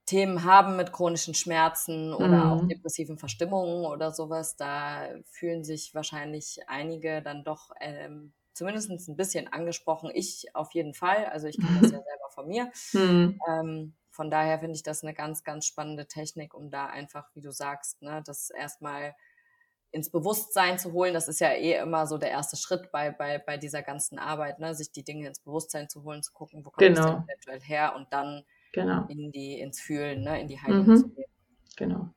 Themen 0.07 0.45
haben 0.45 0.77
mit 0.77 0.93
chronischen 0.93 1.35
Schmerzen 1.35 2.15
oder 2.15 2.45
mhm. 2.45 2.53
auch 2.53 2.69
depressiven 2.69 3.19
Verstimmungen 3.19 3.85
oder 3.85 4.13
sowas. 4.13 4.57
Da 4.57 5.09
fühlen 5.25 5.65
sich 5.65 5.95
wahrscheinlich 5.95 6.61
einige 6.69 7.23
dann 7.23 7.43
doch 7.43 7.73
ähm, 7.81 8.33
zumindest 8.55 8.91
ein 8.91 9.17
bisschen 9.17 9.53
angesprochen. 9.53 10.11
Ich 10.15 10.55
auf 10.55 10.73
jeden 10.73 10.95
Fall. 10.95 11.27
Also 11.27 11.49
ich 11.49 11.59
kenne 11.59 11.81
das 11.81 11.91
ja 11.91 11.99
selber 12.05 12.31
von 12.31 12.47
mir. 12.47 12.71
Mhm. 12.93 13.41
Ähm, 13.49 13.95
von 14.11 14.31
daher 14.31 14.61
finde 14.61 14.77
ich 14.77 14.83
das 14.83 15.03
eine 15.03 15.13
ganz, 15.13 15.45
ganz 15.45 15.67
spannende 15.67 16.07
Technik, 16.07 16.55
um 16.55 16.71
da 16.71 16.87
einfach, 16.87 17.29
wie 17.35 17.43
du 17.43 17.51
sagst, 17.51 18.01
ne, 18.01 18.23
das 18.25 18.51
erstmal 18.51 19.15
ins 19.91 20.11
Bewusstsein 20.11 20.79
zu 20.79 20.93
holen. 20.93 21.15
Das 21.15 21.29
ist 21.29 21.41
ja 21.41 21.51
eh 21.51 21.75
immer 21.75 22.07
so 22.07 22.17
der 22.17 22.31
erste 22.31 22.57
Schritt 22.57 22.91
bei, 22.93 23.11
bei, 23.11 23.39
bei 23.39 23.59
dieser 23.59 23.83
ganzen 23.83 24.19
Arbeit, 24.19 24.59
ne, 24.59 24.75
sich 24.75 24.93
die 24.93 25.05
Dinge 25.05 25.27
ins 25.27 25.41
Bewusstsein 25.41 25.89
zu 25.89 26.05
holen, 26.05 26.23
zu 26.23 26.33
gucken, 26.33 26.65
wo 26.65 26.71
kommt 26.71 26.79
genau. 26.79 27.01
es 27.01 27.07
denn 27.07 27.25
eventuell 27.25 27.61
her 27.61 27.95
und 27.97 28.13
dann 28.13 28.45
genau. 28.77 29.05
in 29.09 29.33
die, 29.33 29.59
ins 29.59 29.81
Fühlen, 29.81 30.23
ne, 30.23 30.41
in 30.41 30.49
die 30.49 30.61
Heilung 30.61 30.87
mhm. 30.87 30.97
zu 30.97 31.09
gehen. 31.09 31.25
Genau. 31.77 32.09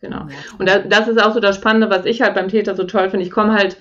Genau. 0.00 0.26
Und 0.58 0.66
das 0.66 1.08
ist 1.08 1.22
auch 1.22 1.34
so 1.34 1.40
das 1.40 1.56
Spannende, 1.56 1.90
was 1.90 2.06
ich 2.06 2.22
halt 2.22 2.34
beim 2.34 2.48
Täter 2.48 2.74
so 2.74 2.84
toll 2.84 3.10
finde. 3.10 3.24
Ich 3.24 3.30
komme 3.30 3.52
halt 3.52 3.76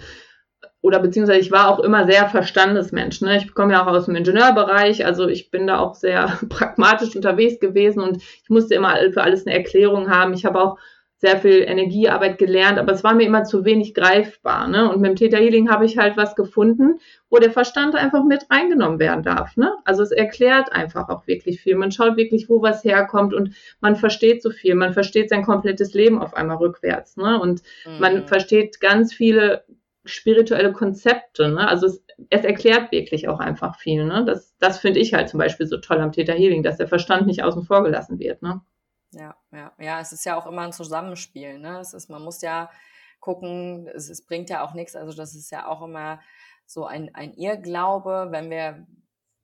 oder 0.82 1.00
beziehungsweise 1.00 1.39
ich 1.39 1.52
war 1.52 1.70
auch 1.70 1.80
immer 1.80 2.06
sehr 2.06 2.28
Verstandesmensch. 2.30 3.22
Ne? 3.22 3.38
Ich 3.38 3.54
komme 3.54 3.74
ja 3.74 3.84
auch 3.84 3.88
aus 3.88 4.06
dem 4.06 4.15
Ingenieurbereich, 4.15 5.06
also 5.06 5.28
ich 5.28 5.52
bin 5.52 5.68
da 5.68 5.80
auch 5.80 5.96
sehr 5.96 6.39
pragmatisch 6.50 7.15
unterwegs 7.15 7.60
gewesen 7.60 8.02
und 8.02 8.18
ich 8.18 8.50
musste 8.50 8.76
immer 8.76 8.96
für 9.12 9.22
alles 9.22 9.46
eine 9.46 9.56
Erklärung 9.56 10.10
haben. 10.10 10.34
Ich 10.34 10.46
habe 10.46 10.62
auch 10.62 10.78
sehr 11.20 11.38
viel 11.38 11.64
Energiearbeit 11.68 12.38
gelernt, 12.38 12.80
aber 12.80 12.94
es 12.94 13.04
war 13.04 13.14
mir 13.14 13.26
immer 13.26 13.44
zu 13.44 13.66
wenig 13.66 13.94
greifbar. 13.94 14.70
Ne? 14.70 14.90
Und 14.90 15.02
mit 15.02 15.10
dem 15.10 15.16
Theta 15.18 15.38
Healing 15.38 15.70
habe 15.70 15.84
ich 15.84 15.98
halt 15.98 16.16
was 16.16 16.34
gefunden, 16.34 17.02
wo 17.30 17.40
der 17.40 17.52
Verstand 17.52 17.94
einfach 17.96 18.24
mit 18.24 18.50
reingenommen 18.50 19.00
werden 19.00 19.22
darf. 19.22 19.58
Ne? 19.58 19.74
Also 19.84 20.02
es 20.02 20.12
erklärt 20.12 20.72
einfach 20.72 21.10
auch 21.10 21.28
wirklich 21.28 21.60
viel. 21.60 21.76
Man 21.76 21.92
schaut 21.92 22.16
wirklich, 22.16 22.48
wo 22.48 22.62
was 22.62 22.86
herkommt 22.86 23.34
und 23.34 23.54
man 23.82 23.98
versteht 23.98 24.42
so 24.42 24.50
viel. 24.50 24.76
Man 24.76 24.94
versteht 24.94 25.30
sein 25.30 25.44
komplettes 25.44 25.94
Leben 25.94 26.22
auf 26.22 26.34
einmal 26.36 26.56
rückwärts. 26.56 27.18
Ne? 27.18 27.38
Und 27.38 27.64
mhm. 27.86 28.00
man 28.00 28.26
versteht 28.26 28.80
ganz 28.80 29.14
viele 29.14 29.66
spirituelle 30.06 30.72
Konzepte. 30.72 31.50
Ne? 31.50 31.68
Also 31.68 31.88
es, 31.88 32.02
es, 32.30 32.46
erklärt 32.46 32.94
wirklich 32.94 33.28
auch 33.28 33.42
einfach 33.42 33.78
viel. 33.78 34.06
Ne? 34.06 34.24
Das, 34.26 34.56
das 34.58 34.80
finde 34.80 35.02
ich 35.02 35.14
halt 35.14 35.28
zum 35.28 35.38
Beispiel 35.38 35.68
so 35.68 35.80
toll 35.80 36.00
am 36.00 36.14
Theta 36.14 36.32
Healing, 36.32 36.64
dass 36.64 36.78
der 36.78 36.88
Verstand 36.88 37.28
nicht 37.28 37.44
außen 37.44 37.64
vor 37.64 37.84
gelassen 37.84 38.20
wird. 38.20 38.42
Ne? 38.42 38.62
Ja, 39.12 39.36
ja, 39.52 39.74
ja, 39.80 40.00
es 40.00 40.12
ist 40.12 40.26
ja 40.26 40.38
auch 40.38 40.45
immer 40.45 40.62
ein 40.62 40.74
Zusammenspiel. 40.74 41.58
Ne? 41.58 41.80
Es 41.80 41.93
ist, 41.93 42.10
man 42.10 42.24
muss 42.24 42.41
ja 42.41 42.69
gucken, 43.19 43.88
es, 43.88 44.10
es 44.10 44.26
bringt 44.26 44.50
ja 44.50 44.63
auch 44.63 44.74
nichts. 44.74 44.95
Also 44.95 45.13
das 45.13 45.36
ist 45.36 45.52
ja 45.52 45.67
auch 45.67 45.82
immer 45.82 46.19
so 46.65 46.86
ein, 46.86 47.13
ein 47.15 47.34
Irrglaube, 47.34 48.28
wenn 48.30 48.50
wir 48.50 48.86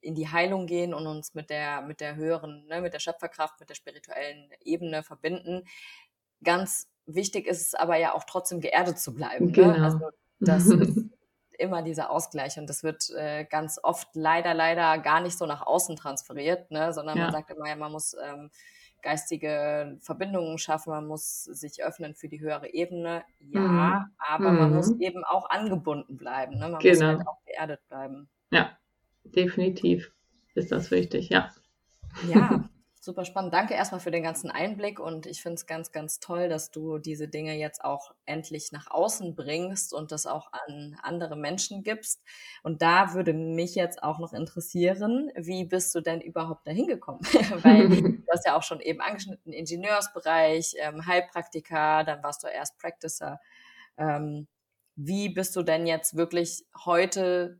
in 0.01 0.13
die 0.13 0.29
Heilung 0.29 0.67
gehen 0.67 0.93
und 0.93 1.07
uns 1.07 1.33
mit 1.33 1.49
der, 1.49 1.81
mit 1.81 1.99
der 1.99 2.15
höheren, 2.15 2.67
ne, 2.67 2.81
mit 2.81 2.93
der 2.93 2.99
Schöpferkraft, 2.99 3.59
mit 3.59 3.69
der 3.69 3.75
spirituellen 3.75 4.51
Ebene 4.63 5.01
verbinden. 5.01 5.63
Ganz 6.43 6.87
wichtig 7.07 7.47
ist 7.47 7.61
es 7.61 7.73
aber 7.73 7.97
ja 7.97 8.13
auch 8.13 8.23
trotzdem 8.23 8.61
geerdet 8.61 8.99
zu 8.99 9.15
bleiben. 9.15 9.47
Ne? 9.47 9.51
Genau. 9.51 9.77
Ne? 9.77 9.83
Also 9.83 10.09
das 10.39 10.65
ist 10.67 11.09
immer 11.57 11.81
dieser 11.81 12.11
Ausgleich 12.11 12.59
und 12.59 12.69
das 12.69 12.83
wird 12.83 13.09
äh, 13.17 13.45
ganz 13.45 13.79
oft 13.81 14.09
leider, 14.13 14.53
leider 14.53 14.99
gar 14.99 15.21
nicht 15.21 15.37
so 15.37 15.45
nach 15.45 15.65
außen 15.65 15.95
transferiert, 15.95 16.69
ne? 16.69 16.93
sondern 16.93 17.17
ja. 17.17 17.23
man 17.23 17.33
sagt 17.33 17.49
immer, 17.49 17.67
ja, 17.67 17.75
man 17.75 17.91
muss 17.91 18.15
ähm, 18.23 18.51
geistige 19.05 19.97
Verbindungen 20.01 20.57
schaffen, 20.57 20.89
man 20.89 21.05
muss 21.05 21.43
sich 21.43 21.83
öffnen 21.83 22.15
für 22.15 22.27
die 22.27 22.41
höhere 22.41 22.73
Ebene. 22.73 23.23
Ja, 23.39 23.59
mhm. 23.61 24.05
aber 24.17 24.51
mhm. 24.51 24.57
man 24.57 24.73
muss 24.73 24.89
mhm. 24.89 25.01
eben 25.01 25.23
auch 25.23 25.49
angebunden 25.49 26.17
bleiben. 26.17 26.57
Ne? 26.57 26.69
Man 26.69 26.79
genau. 26.79 26.93
muss 26.93 27.01
halt 27.01 27.27
auch 27.27 27.45
geerdet 27.45 27.81
bleiben. 27.87 28.27
Ja, 28.49 28.77
definitiv 29.23 30.11
ist 30.55 30.71
das 30.71 30.89
wichtig, 30.89 31.29
ja. 31.29 31.51
Ja, 32.27 32.67
Super 33.05 33.23
spannend. 33.23 33.53
Danke 33.53 33.75
erstmal 33.75 33.99
für 34.01 34.09
den 34.09 34.23
ganzen 34.23 34.49
Einblick 34.49 34.99
und 34.99 35.27
ich 35.27 35.43
finde 35.43 35.57
es 35.57 35.67
ganz, 35.67 35.91
ganz 35.91 36.19
toll, 36.19 36.49
dass 36.49 36.71
du 36.71 36.97
diese 36.97 37.27
Dinge 37.27 37.55
jetzt 37.55 37.85
auch 37.85 38.15
endlich 38.25 38.71
nach 38.71 38.89
außen 38.89 39.35
bringst 39.35 39.93
und 39.93 40.11
das 40.11 40.25
auch 40.25 40.51
an 40.51 40.97
andere 41.03 41.35
Menschen 41.35 41.83
gibst. 41.83 42.23
Und 42.63 42.81
da 42.81 43.13
würde 43.13 43.33
mich 43.33 43.75
jetzt 43.75 44.01
auch 44.01 44.17
noch 44.17 44.33
interessieren, 44.33 45.29
wie 45.35 45.65
bist 45.65 45.93
du 45.93 46.01
denn 46.01 46.19
überhaupt 46.19 46.65
dahin 46.65 46.87
gekommen? 46.87 47.19
Weil 47.61 47.89
du 47.89 48.23
hast 48.31 48.47
ja 48.47 48.57
auch 48.57 48.63
schon 48.63 48.79
eben 48.79 49.01
angeschnitten, 49.01 49.53
Ingenieursbereich, 49.53 50.73
ähm, 50.79 51.05
Heilpraktiker, 51.05 52.03
dann 52.05 52.23
warst 52.23 52.41
du 52.41 52.47
erst 52.47 52.79
Practicer. 52.79 53.39
Ähm, 53.99 54.47
wie 54.95 55.29
bist 55.29 55.55
du 55.55 55.61
denn 55.61 55.85
jetzt 55.85 56.17
wirklich 56.17 56.65
heute 56.83 57.59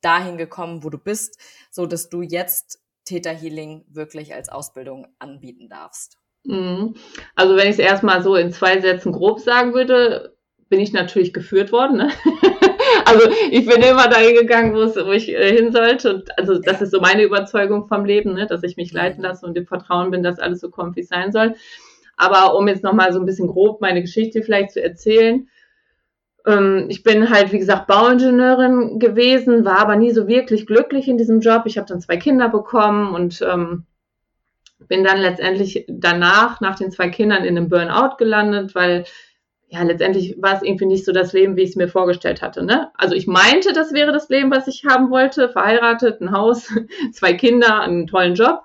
dahin 0.00 0.36
gekommen, 0.36 0.82
wo 0.82 0.90
du 0.90 0.98
bist, 0.98 1.40
so 1.70 1.86
dass 1.86 2.08
du 2.08 2.22
jetzt 2.22 2.82
Theta 3.04 3.30
Healing 3.30 3.84
wirklich 3.88 4.34
als 4.34 4.48
Ausbildung 4.48 5.06
anbieten 5.18 5.68
darfst? 5.68 6.18
Mhm. 6.44 6.94
Also 7.34 7.56
wenn 7.56 7.66
ich 7.66 7.74
es 7.74 7.78
erstmal 7.78 8.22
so 8.22 8.36
in 8.36 8.52
zwei 8.52 8.80
Sätzen 8.80 9.12
grob 9.12 9.40
sagen 9.40 9.74
würde, 9.74 10.36
bin 10.68 10.80
ich 10.80 10.92
natürlich 10.92 11.32
geführt 11.32 11.70
worden. 11.70 11.98
Ne? 11.98 12.10
also 13.04 13.28
ich 13.50 13.66
bin 13.66 13.82
immer 13.82 14.08
dahin 14.08 14.34
gegangen, 14.34 14.74
wo 14.74 15.12
ich 15.12 15.28
äh, 15.28 15.54
hin 15.54 15.70
sollte. 15.70 16.14
Und 16.14 16.38
also 16.38 16.58
das 16.58 16.80
ist 16.80 16.90
so 16.92 17.00
meine 17.00 17.22
Überzeugung 17.22 17.86
vom 17.86 18.04
Leben, 18.04 18.34
ne? 18.34 18.46
dass 18.46 18.62
ich 18.62 18.76
mich 18.76 18.92
leiten 18.92 19.18
mhm. 19.18 19.24
lasse 19.24 19.46
und 19.46 19.56
im 19.56 19.66
Vertrauen 19.66 20.10
bin, 20.10 20.22
dass 20.22 20.38
alles 20.38 20.60
so 20.60 20.70
kommt, 20.70 20.96
wie 20.96 21.00
es 21.00 21.08
sein 21.08 21.30
soll. 21.30 21.54
Aber 22.16 22.56
um 22.56 22.68
jetzt 22.68 22.82
nochmal 22.82 23.12
so 23.12 23.20
ein 23.20 23.26
bisschen 23.26 23.48
grob 23.48 23.80
meine 23.80 24.00
Geschichte 24.00 24.42
vielleicht 24.42 24.72
zu 24.72 24.82
erzählen, 24.82 25.48
ich 26.88 27.04
bin 27.04 27.30
halt, 27.30 27.52
wie 27.52 27.58
gesagt, 27.58 27.86
Bauingenieurin 27.86 28.98
gewesen, 28.98 29.64
war 29.64 29.78
aber 29.78 29.94
nie 29.94 30.10
so 30.10 30.26
wirklich 30.26 30.66
glücklich 30.66 31.06
in 31.06 31.16
diesem 31.16 31.40
Job. 31.40 31.62
Ich 31.66 31.78
habe 31.78 31.86
dann 31.86 32.00
zwei 32.00 32.16
Kinder 32.16 32.48
bekommen 32.48 33.14
und 33.14 33.40
ähm, 33.42 33.84
bin 34.88 35.04
dann 35.04 35.18
letztendlich 35.18 35.84
danach, 35.88 36.60
nach 36.60 36.74
den 36.74 36.90
zwei 36.90 37.08
Kindern, 37.10 37.44
in 37.44 37.56
einem 37.56 37.68
Burnout 37.68 38.16
gelandet, 38.18 38.74
weil 38.74 39.04
ja, 39.68 39.82
letztendlich 39.84 40.36
war 40.38 40.56
es 40.56 40.62
irgendwie 40.62 40.86
nicht 40.86 41.04
so 41.04 41.12
das 41.12 41.32
Leben, 41.32 41.56
wie 41.56 41.62
ich 41.62 41.70
es 41.70 41.76
mir 41.76 41.88
vorgestellt 41.88 42.42
hatte. 42.42 42.62
Ne? 42.62 42.90
Also 42.94 43.14
ich 43.14 43.26
meinte, 43.26 43.72
das 43.72 43.94
wäre 43.94 44.12
das 44.12 44.28
Leben, 44.28 44.50
was 44.50 44.68
ich 44.68 44.84
haben 44.84 45.10
wollte, 45.10 45.48
verheiratet, 45.48 46.20
ein 46.20 46.32
Haus, 46.32 46.68
zwei 47.12 47.34
Kinder, 47.34 47.80
einen 47.80 48.06
tollen 48.06 48.34
Job 48.34 48.64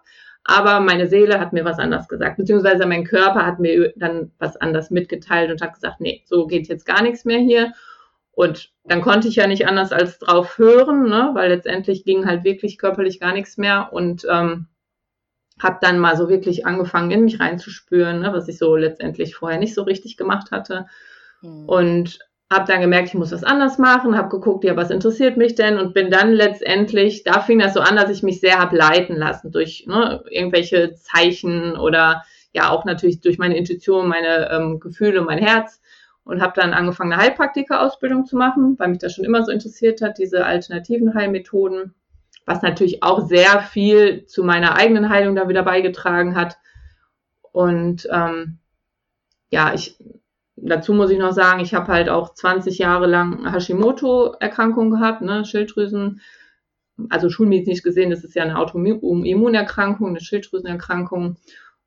aber 0.49 0.79
meine 0.79 1.07
Seele 1.07 1.41
hat 1.41 1.51
mir 1.51 1.65
was 1.65 1.77
anderes 1.77 2.07
gesagt, 2.07 2.37
beziehungsweise 2.37 2.85
mein 2.85 3.03
Körper 3.03 3.45
hat 3.45 3.59
mir 3.59 3.91
dann 3.97 4.31
was 4.39 4.55
anderes 4.55 4.89
mitgeteilt 4.89 5.51
und 5.51 5.61
hat 5.61 5.73
gesagt, 5.73 5.99
nee, 5.99 6.23
so 6.25 6.47
geht 6.47 6.69
jetzt 6.69 6.85
gar 6.85 7.03
nichts 7.03 7.25
mehr 7.25 7.39
hier. 7.39 7.73
Und 8.31 8.71
dann 8.85 9.01
konnte 9.01 9.27
ich 9.27 9.35
ja 9.35 9.45
nicht 9.45 9.67
anders 9.67 9.91
als 9.91 10.19
drauf 10.19 10.57
hören, 10.57 11.09
ne? 11.09 11.31
weil 11.33 11.49
letztendlich 11.49 12.05
ging 12.05 12.25
halt 12.25 12.45
wirklich 12.45 12.77
körperlich 12.77 13.19
gar 13.19 13.33
nichts 13.33 13.57
mehr 13.57 13.89
und 13.91 14.25
ähm, 14.31 14.67
habe 15.61 15.79
dann 15.81 15.99
mal 15.99 16.15
so 16.15 16.29
wirklich 16.29 16.65
angefangen, 16.65 17.11
in 17.11 17.25
mich 17.25 17.41
reinzuspüren, 17.41 18.21
ne? 18.21 18.31
was 18.31 18.47
ich 18.47 18.57
so 18.57 18.77
letztendlich 18.77 19.35
vorher 19.35 19.59
nicht 19.59 19.73
so 19.73 19.83
richtig 19.83 20.15
gemacht 20.15 20.51
hatte. 20.51 20.85
Mhm. 21.41 21.67
Und 21.67 22.19
habe 22.51 22.65
dann 22.65 22.81
gemerkt, 22.81 23.09
ich 23.09 23.13
muss 23.13 23.33
was 23.33 23.43
anders 23.43 23.77
machen, 23.77 24.17
habe 24.17 24.29
geguckt, 24.29 24.63
ja, 24.63 24.77
was 24.77 24.89
interessiert 24.89 25.35
mich 25.35 25.55
denn? 25.55 25.77
Und 25.77 25.93
bin 25.93 26.09
dann 26.09 26.31
letztendlich, 26.31 27.23
da 27.23 27.41
fing 27.41 27.59
das 27.59 27.73
so 27.73 27.81
an, 27.81 27.97
dass 27.97 28.09
ich 28.09 28.23
mich 28.23 28.39
sehr 28.39 28.59
habe 28.59 28.77
leiten 28.77 29.17
lassen 29.17 29.51
durch 29.51 29.85
ne, 29.85 30.23
irgendwelche 30.29 30.93
Zeichen 30.93 31.75
oder 31.75 32.23
ja 32.53 32.69
auch 32.69 32.85
natürlich 32.85 33.19
durch 33.19 33.37
meine 33.37 33.57
Intuition, 33.57 34.07
meine 34.07 34.49
ähm, 34.49 34.79
Gefühle, 34.79 35.21
mein 35.21 35.39
Herz. 35.39 35.81
Und 36.23 36.41
habe 36.41 36.59
dann 36.59 36.73
angefangen, 36.73 37.13
eine 37.13 37.21
Heilpraktika-Ausbildung 37.21 38.25
zu 38.25 38.35
machen, 38.35 38.77
weil 38.77 38.89
mich 38.89 38.97
das 38.97 39.13
schon 39.13 39.23
immer 39.23 39.45
so 39.45 39.51
interessiert 39.51 40.01
hat, 40.01 40.17
diese 40.17 40.45
alternativen 40.45 41.13
Heilmethoden, 41.13 41.93
was 42.45 42.61
natürlich 42.61 43.01
auch 43.01 43.25
sehr 43.27 43.61
viel 43.61 44.25
zu 44.25 44.43
meiner 44.43 44.75
eigenen 44.75 45.09
Heilung 45.09 45.37
da 45.37 45.47
wieder 45.47 45.63
beigetragen 45.63 46.35
hat. 46.35 46.57
Und 47.53 48.09
ähm, 48.11 48.57
ja, 49.51 49.73
ich 49.73 49.97
dazu 50.57 50.93
muss 50.93 51.11
ich 51.11 51.19
noch 51.19 51.31
sagen, 51.31 51.59
ich 51.59 51.73
habe 51.73 51.91
halt 51.91 52.09
auch 52.09 52.33
20 52.33 52.77
Jahre 52.77 53.07
lang 53.07 53.51
Hashimoto-Erkrankung 53.51 54.89
gehabt, 54.89 55.21
ne, 55.21 55.45
Schilddrüsen, 55.45 56.21
also 57.09 57.29
schulmedizinisch 57.29 57.83
gesehen, 57.83 58.09
das 58.09 58.23
ist 58.23 58.35
ja 58.35 58.43
eine 58.43 58.57
Autoimmunerkrankung, 58.57 60.09
eine 60.09 60.19
Schilddrüsenerkrankung 60.19 61.37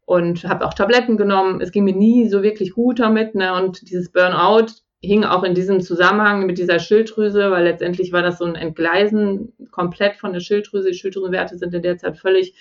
und 0.06 0.44
habe 0.44 0.66
auch 0.66 0.74
Tabletten 0.74 1.16
genommen. 1.16 1.60
Es 1.60 1.72
ging 1.72 1.84
mir 1.84 1.94
nie 1.94 2.28
so 2.28 2.42
wirklich 2.42 2.72
gut 2.72 3.00
damit, 3.00 3.34
ne, 3.34 3.54
und 3.54 3.90
dieses 3.90 4.10
Burnout 4.12 4.66
hing 5.02 5.24
auch 5.24 5.44
in 5.44 5.54
diesem 5.54 5.80
Zusammenhang 5.80 6.46
mit 6.46 6.58
dieser 6.58 6.78
Schilddrüse, 6.78 7.50
weil 7.50 7.64
letztendlich 7.64 8.12
war 8.12 8.22
das 8.22 8.38
so 8.38 8.44
ein 8.44 8.54
Entgleisen 8.54 9.52
komplett 9.70 10.16
von 10.16 10.32
der 10.32 10.40
Schilddrüse. 10.40 10.90
Die 10.90 10.96
Schilddrüsenwerte 10.96 11.56
sind 11.56 11.72
in 11.74 11.82
der 11.82 11.96
Zeit 11.96 12.18
völlig 12.18 12.54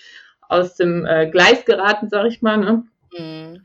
aus 0.47 0.75
dem 0.75 1.05
äh, 1.05 1.29
Gleis 1.29 1.65
geraten, 1.65 2.07
sag 2.09 2.25
ich 2.27 2.41
mal. 2.41 2.57
Ne? 2.57 2.83
Mhm. 3.17 3.61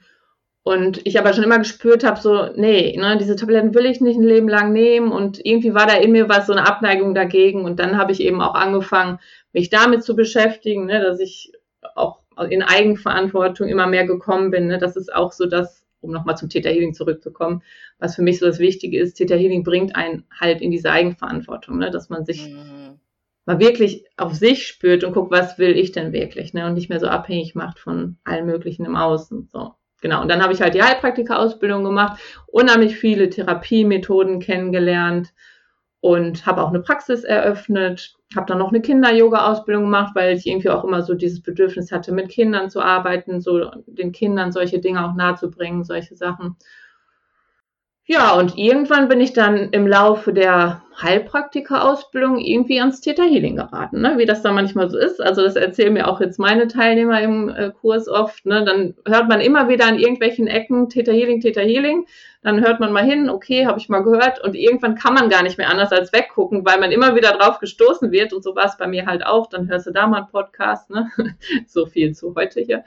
Und 0.67 1.07
ich 1.07 1.19
aber 1.19 1.35
schon 1.35 1.45
immer 1.45 1.59
gespürt 1.59 2.05
habe, 2.05 2.19
so, 2.19 2.49
nee, 2.57 2.97
ne, 2.97 3.19
diese 3.19 3.37
Tabletten 3.37 3.75
will 3.75 3.85
ich 3.85 4.01
nicht 4.01 4.17
ein 4.17 4.23
Leben 4.23 4.49
lang 4.49 4.73
nehmen. 4.73 5.13
Und 5.13 5.45
irgendwie 5.45 5.75
war 5.75 5.87
da 5.87 5.93
in 5.93 6.13
mir 6.13 6.31
was, 6.31 6.47
so 6.47 6.55
eine 6.55 6.67
Abneigung 6.67 7.15
dagegen. 7.15 7.67
Und 7.67 7.79
dann 7.79 7.99
habe 7.99 8.13
ich 8.13 8.21
eben 8.21 8.41
auch 8.41 8.55
angefangen, 8.55 9.19
mich 9.53 9.69
damit 9.69 10.03
zu 10.03 10.17
beschäftigen, 10.17 10.87
ne, 10.87 11.03
dass 11.03 11.21
ich 11.21 11.53
auch 11.95 12.21
in 12.49 12.63
Eigenverantwortung 12.63 13.69
immer 13.69 13.87
mehr 13.87 14.07
gekommen 14.07 14.51
bin. 14.51 14.69
Ne. 14.69 14.79
Das 14.79 14.97
ist 14.97 15.15
auch 15.15 15.33
so 15.33 15.45
das, 15.45 15.85
um 16.01 16.11
nochmal 16.13 16.39
zum 16.39 16.49
Theta 16.49 16.71
Healing 16.71 16.95
zurückzukommen, 16.95 17.63
was 17.99 18.17
für 18.17 18.23
mich 18.23 18.39
so 18.39 18.47
das 18.47 18.59
Wichtige 18.59 18.99
ist. 18.99 19.17
Theta 19.17 19.35
Healing 19.35 19.65
bringt 19.65 19.95
einen 19.95 20.25
halt 20.41 20.63
in 20.63 20.71
diese 20.71 20.91
Eigenverantwortung, 20.91 21.77
ne, 21.77 21.91
dass 21.91 22.09
man 22.09 22.25
sich 22.25 22.49
mhm. 22.49 22.99
mal 23.45 23.61
wirklich 23.61 24.07
auf 24.17 24.33
sich 24.33 24.67
spürt 24.67 25.05
und 25.05 25.13
guckt, 25.13 25.31
was 25.31 25.59
will 25.59 25.77
ich 25.77 25.93
denn 25.93 26.15
wirklich, 26.15 26.55
ne, 26.55 26.67
und 26.67 26.73
nicht 26.73 26.89
mehr 26.89 27.01
so 27.01 27.07
abhängig 27.07 27.55
macht 27.55 27.79
von 27.79 28.17
allen 28.25 28.47
möglichen 28.47 28.87
im 28.87 28.97
Außen, 28.97 29.51
so. 29.53 29.75
Genau, 30.05 30.21
und 30.21 30.31
dann 30.31 30.43
habe 30.43 30.53
ich 30.53 30.61
halt 30.61 30.75
die 30.75 30.83
Heilpraktika-Ausbildung 30.83 31.83
gemacht, 31.83 32.21
unheimlich 32.49 32.95
viele 32.95 33.31
Therapiemethoden 33.31 34.39
kennengelernt 34.39 35.33
und 36.01 36.45
habe 36.45 36.63
auch 36.63 36.69
eine 36.69 36.81
Praxis 36.81 37.25
eröffnet, 37.25 38.15
habe 38.37 38.45
dann 38.45 38.59
noch 38.59 38.69
eine 38.69 38.83
Kinder-Yoga-Ausbildung 38.83 39.85
gemacht, 39.85 40.15
weil 40.15 40.37
ich 40.37 40.47
irgendwie 40.47 40.69
auch 40.69 40.85
immer 40.85 41.01
so 41.01 41.15
dieses 41.15 41.41
Bedürfnis 41.41 41.91
hatte, 41.91 42.13
mit 42.13 42.29
Kindern 42.29 42.69
zu 42.69 42.83
arbeiten, 42.83 43.41
so 43.41 43.71
den 43.87 44.13
Kindern 44.13 44.53
solche 44.53 44.79
Dinge 44.79 45.07
auch 45.09 45.15
nahezubringen, 45.15 45.85
solche 45.85 46.17
Sachen. 46.17 46.57
Ja, 48.07 48.35
und 48.35 48.59
irgendwann 48.59 49.09
bin 49.09 49.21
ich 49.23 49.33
dann 49.33 49.71
im 49.71 49.87
Laufe 49.87 50.35
der 50.35 50.83
Heilpraktika-Ausbildung 51.01 52.39
irgendwie 52.39 52.79
ans 52.79 53.01
Theta 53.01 53.23
Healing 53.23 53.57
geraten, 53.57 54.03
ne? 54.03 54.19
wie 54.19 54.27
das 54.27 54.43
da 54.43 54.53
manchmal 54.53 54.91
so 54.91 54.99
ist. 54.99 55.23
Also 55.23 55.43
das 55.43 55.57
erzählen 55.57 55.93
mir 55.93 56.07
auch 56.07 56.21
jetzt 56.21 56.39
meine 56.39 56.69
Teilnehmer 56.69 57.23
im 57.23 57.49
äh, 57.49 57.71
Kurs 57.71 58.07
oft. 58.07 58.45
Ne? 58.45 58.63
Dann 58.65 58.95
hört 59.07 59.29
man 59.29 59.41
immer 59.41 59.71
wieder 59.71 59.87
an 59.87 59.99
irgendwelchen 59.99 60.47
Ecken 60.49 60.91
Theta 60.91 61.13
Healing, 61.13 61.41
Theta 61.41 61.63
Healing. 61.63 62.07
Dann 62.45 62.61
hört 62.61 62.79
man 62.79 62.93
mal 62.93 63.03
hin, 63.03 63.31
okay, 63.31 63.67
habe 63.67 63.79
ich 63.79 63.89
mal 63.89 64.03
gehört. 64.03 64.39
Und 64.45 64.55
irgendwann 64.55 64.97
kann 64.97 65.15
man 65.15 65.31
gar 65.31 65.43
nicht 65.43 65.57
mehr 65.57 65.71
anders 65.71 65.93
als 65.93 66.13
weggucken, 66.13 66.67
weil 66.67 66.79
man 66.79 66.93
immer 66.93 67.17
wieder 67.17 67.33
drauf 67.33 67.59
gestoßen 67.59 68.13
wird. 68.13 68.35
Und 68.35 68.45
so 68.45 68.55
war 68.55 68.67
es 68.67 68.77
bei 68.77 68.87
mir 68.87 69.07
halt 69.07 69.25
auch. 69.25 69.49
Dann 69.49 69.67
hörst 69.71 69.87
du 69.87 69.93
da 69.93 70.07
mal 70.07 70.19
einen 70.19 70.29
Podcast, 70.29 70.91
ne? 70.91 71.11
so 71.67 71.87
viel 71.87 72.15
zu 72.15 72.35
heute 72.35 72.61
hier. 72.61 72.85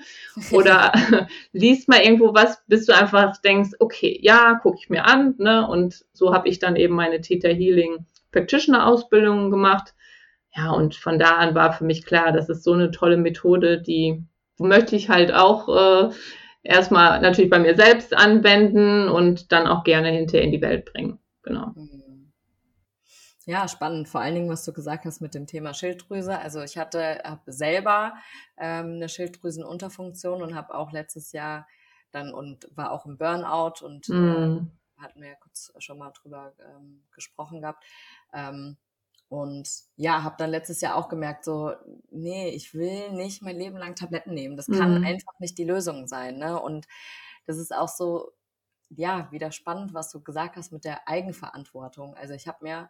Oder 0.52 0.94
liest 1.54 1.90
mal 1.90 2.02
irgendwo 2.02 2.36
was, 2.36 2.62
bis 2.68 2.86
du 2.86 2.96
einfach 2.96 3.36
denkst, 3.38 3.72
okay, 3.80 4.20
ja, 4.22 4.60
gucke 4.62 4.78
ich 4.80 4.92
mir 4.92 5.06
an. 5.06 5.34
Ne? 5.40 5.68
Und 5.68 6.06
so 6.14 6.36
habe 6.36 6.48
ich 6.48 6.60
dann 6.60 6.76
eben 6.76 6.94
meine 6.94 7.20
Theta 7.20 7.50
Healing 7.50 8.06
Practitioner 8.32 8.86
Ausbildung 8.86 9.50
gemacht. 9.50 9.96
Ja, 10.56 10.70
und 10.70 10.94
von 10.94 11.18
da 11.18 11.38
an 11.38 11.56
war 11.56 11.74
für 11.74 11.84
mich 11.84 12.06
klar, 12.06 12.32
das 12.32 12.48
ist 12.48 12.64
so 12.64 12.74
eine 12.74 12.92
tolle 12.92 13.18
Methode, 13.18 13.82
die 13.82 14.24
möchte 14.60 14.96
ich 14.96 15.10
halt 15.10 15.34
auch 15.34 15.70
äh, 15.70 16.10
erstmal 16.68 17.22
natürlich 17.22 17.50
bei 17.50 17.60
mir 17.60 17.76
selbst 17.76 18.16
anwenden 18.16 19.10
und 19.10 19.52
dann 19.52 19.68
auch 19.68 19.84
gerne 19.84 20.10
hinterher 20.10 20.46
in 20.46 20.52
die 20.52 20.62
Welt 20.62 20.86
bringen. 20.86 21.20
Genau. 21.44 21.68
Mhm. 21.76 22.34
Ja, 23.46 23.70
spannend. 23.70 24.10
Vor 24.10 24.20
allen 24.20 24.36
Dingen, 24.36 24.50
was 24.50 24.66
du 24.66 24.74
gesagt 24.74 25.06
hast 25.06 25.22
mit 25.22 25.34
dem 25.34 25.48
Thema 25.48 25.74
Schilddrüse. 25.74 26.38
Also 26.38 26.62
ich 26.62 26.78
hatte 26.78 27.22
habe 27.24 27.50
selber 27.50 28.16
ähm, 28.58 28.96
eine 28.96 29.08
Schilddrüsenunterfunktion 29.08 30.42
und 30.42 30.54
habe 30.54 30.76
auch 30.76 30.92
letztes 30.92 31.32
Jahr 31.32 31.66
dann 32.12 32.34
und 32.34 32.70
war 32.76 32.92
auch 32.92 33.06
im 33.06 33.18
Burnout 33.18 33.86
und 33.86 34.10
mm. 34.10 34.14
äh, 34.14 35.02
hatten 35.02 35.22
wir 35.22 35.30
ja 35.30 35.36
kurz 35.36 35.72
schon 35.80 35.98
mal 35.98 36.12
drüber 36.12 36.54
ähm, 36.60 37.04
gesprochen 37.14 37.62
gehabt. 37.62 37.86
Ähm, 38.34 38.76
und 39.30 39.70
ja, 39.98 40.24
habe 40.24 40.36
dann 40.38 40.50
letztes 40.50 40.80
Jahr 40.80 40.96
auch 40.96 41.10
gemerkt, 41.10 41.44
so, 41.44 41.74
nee, 42.12 42.50
ich 42.50 42.74
will 42.74 43.12
nicht 43.12 43.42
mein 43.42 43.58
Leben 43.58 43.78
lang 43.78 43.96
Tabletten 43.96 44.34
nehmen. 44.34 44.56
Das 44.56 44.68
kann 44.68 45.00
mhm. 45.00 45.06
einfach 45.06 45.38
nicht 45.40 45.58
die 45.58 45.66
Lösung 45.66 46.08
sein. 46.08 46.38
Ne? 46.38 46.60
Und 46.60 46.88
das 47.46 47.58
ist 47.58 47.76
auch 47.76 47.90
so, 47.90 48.32
ja, 48.90 49.30
wieder 49.32 49.52
spannend, 49.52 49.94
was 49.94 50.12
du 50.12 50.22
gesagt 50.22 50.56
hast 50.56 50.72
mit 50.72 50.86
der 50.86 51.08
Eigenverantwortung. 51.10 52.16
Also 52.16 52.34
ich 52.34 52.48
habe 52.48 52.60
mir 52.62 52.90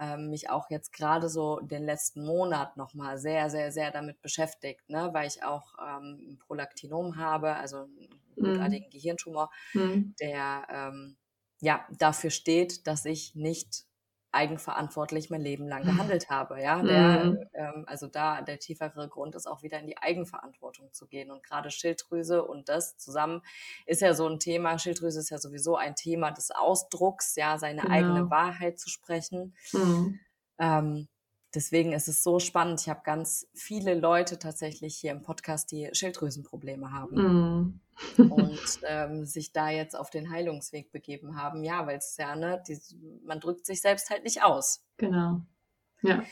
ähm, 0.00 0.30
mich 0.30 0.50
auch 0.50 0.70
jetzt 0.70 0.92
gerade 0.92 1.28
so 1.28 1.60
den 1.60 1.84
letzten 1.84 2.24
Monat 2.24 2.76
nochmal 2.76 3.18
sehr, 3.18 3.48
sehr, 3.48 3.70
sehr 3.70 3.92
damit 3.92 4.20
beschäftigt, 4.22 4.88
ne? 4.88 5.10
weil 5.12 5.28
ich 5.28 5.44
auch 5.44 5.74
ähm, 5.78 6.32
ein 6.32 6.38
Prolaktinom 6.38 7.16
habe, 7.16 7.54
also 7.54 7.82
einen 7.82 8.08
mhm. 8.34 8.44
gutartigen 8.44 8.86
mhm. 8.86 8.90
Gehirntumor, 8.90 9.50
mhm. 9.74 10.14
der 10.20 10.66
ähm, 10.68 11.16
ja 11.60 11.86
dafür 11.96 12.30
steht, 12.30 12.88
dass 12.88 13.04
ich 13.04 13.36
nicht 13.36 13.84
eigenverantwortlich 14.32 15.30
mein 15.30 15.40
Leben 15.40 15.66
lang 15.66 15.82
gehandelt 15.84 16.30
habe. 16.30 16.62
Ja, 16.62 16.82
der, 16.82 17.24
mhm. 17.24 17.38
ähm, 17.52 17.84
also 17.86 18.06
da 18.06 18.42
der 18.42 18.58
tiefere 18.58 19.08
Grund 19.08 19.34
ist 19.34 19.46
auch 19.46 19.62
wieder 19.62 19.78
in 19.80 19.86
die 19.86 19.98
Eigenverantwortung 19.98 20.92
zu 20.92 21.06
gehen. 21.06 21.30
Und 21.30 21.42
gerade 21.42 21.70
Schilddrüse 21.70 22.44
und 22.44 22.68
das 22.68 22.96
zusammen 22.96 23.42
ist 23.86 24.02
ja 24.02 24.14
so 24.14 24.28
ein 24.28 24.38
Thema. 24.38 24.78
Schilddrüse 24.78 25.20
ist 25.20 25.30
ja 25.30 25.38
sowieso 25.38 25.76
ein 25.76 25.96
Thema 25.96 26.30
des 26.30 26.50
Ausdrucks, 26.50 27.34
ja, 27.36 27.58
seine 27.58 27.82
genau. 27.82 27.94
eigene 27.94 28.30
Wahrheit 28.30 28.78
zu 28.78 28.88
sprechen. 28.88 29.54
Mhm. 29.72 30.20
Ähm, 30.58 31.08
deswegen 31.54 31.92
ist 31.92 32.08
es 32.08 32.22
so 32.22 32.38
spannend. 32.38 32.80
Ich 32.80 32.88
habe 32.88 33.00
ganz 33.04 33.48
viele 33.54 33.94
Leute 33.94 34.38
tatsächlich 34.38 34.96
hier 34.96 35.10
im 35.10 35.22
Podcast, 35.22 35.72
die 35.72 35.88
Schilddrüsenprobleme 35.92 36.92
haben. 36.92 37.16
Mhm. 37.16 37.80
Und 38.18 38.60
ähm, 38.86 39.24
sich 39.24 39.52
da 39.52 39.70
jetzt 39.70 39.94
auf 39.96 40.10
den 40.10 40.30
Heilungsweg 40.30 40.92
begeben 40.92 41.36
haben. 41.36 41.64
Ja, 41.64 41.86
weil 41.86 41.98
es 41.98 42.16
ja, 42.18 42.36
ne, 42.36 42.62
die, 42.66 42.78
man 43.24 43.40
drückt 43.40 43.66
sich 43.66 43.80
selbst 43.80 44.10
halt 44.10 44.24
nicht 44.24 44.42
aus. 44.42 44.84
Genau. 44.96 45.40
Ja. 46.02 46.22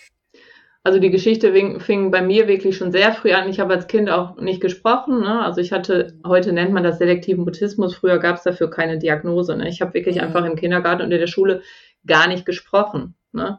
Also 0.85 1.01
die 1.01 1.11
Geschichte 1.11 1.53
fing 1.81 2.11
bei 2.11 2.23
mir 2.23 2.49
wirklich 2.49 2.77
schon 2.77 2.93
sehr 2.93 3.13
früh 3.13 3.33
an. 3.33 3.49
Ich 3.51 3.61
habe 3.61 3.75
als 3.75 3.89
Kind 3.89 4.09
auch 4.09 4.37
nicht 4.41 4.61
gesprochen. 4.61 5.21
Ne? 5.21 5.43
Also 5.43 5.61
ich 5.61 5.73
hatte, 5.73 6.15
mhm. 6.15 6.29
heute 6.29 6.53
nennt 6.53 6.73
man 6.73 6.83
das 6.83 6.99
selektiven 6.99 7.45
Mutismus, 7.45 7.95
früher 7.95 8.19
gab 8.19 8.37
es 8.37 8.43
dafür 8.45 8.71
keine 8.71 8.99
Diagnose. 8.99 9.57
Ne? 9.57 9.69
Ich 9.69 9.83
habe 9.83 9.93
wirklich 9.95 10.17
mhm. 10.17 10.23
einfach 10.23 10.45
im 10.45 10.57
Kindergarten 10.57 11.03
und 11.03 11.13
in 11.13 11.21
der 11.21 11.27
Schule 11.27 11.63
gar 12.07 12.29
nicht 12.29 12.47
gesprochen. 12.47 13.17
Ne? 13.33 13.59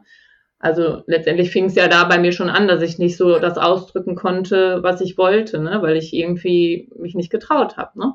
Also 0.60 1.02
letztendlich 1.06 1.50
fing 1.50 1.64
es 1.64 1.74
ja 1.74 1.88
da 1.88 2.04
bei 2.04 2.18
mir 2.18 2.32
schon 2.32 2.50
an, 2.50 2.68
dass 2.68 2.82
ich 2.82 2.98
nicht 2.98 3.16
so 3.16 3.38
das 3.38 3.56
ausdrücken 3.56 4.14
konnte, 4.14 4.82
was 4.82 5.00
ich 5.00 5.16
wollte, 5.16 5.58
ne? 5.58 5.80
weil 5.80 5.96
ich 5.96 6.12
irgendwie 6.12 6.90
mich 6.96 7.14
nicht 7.14 7.30
getraut 7.30 7.78
habe. 7.78 7.98
Ne? 7.98 8.12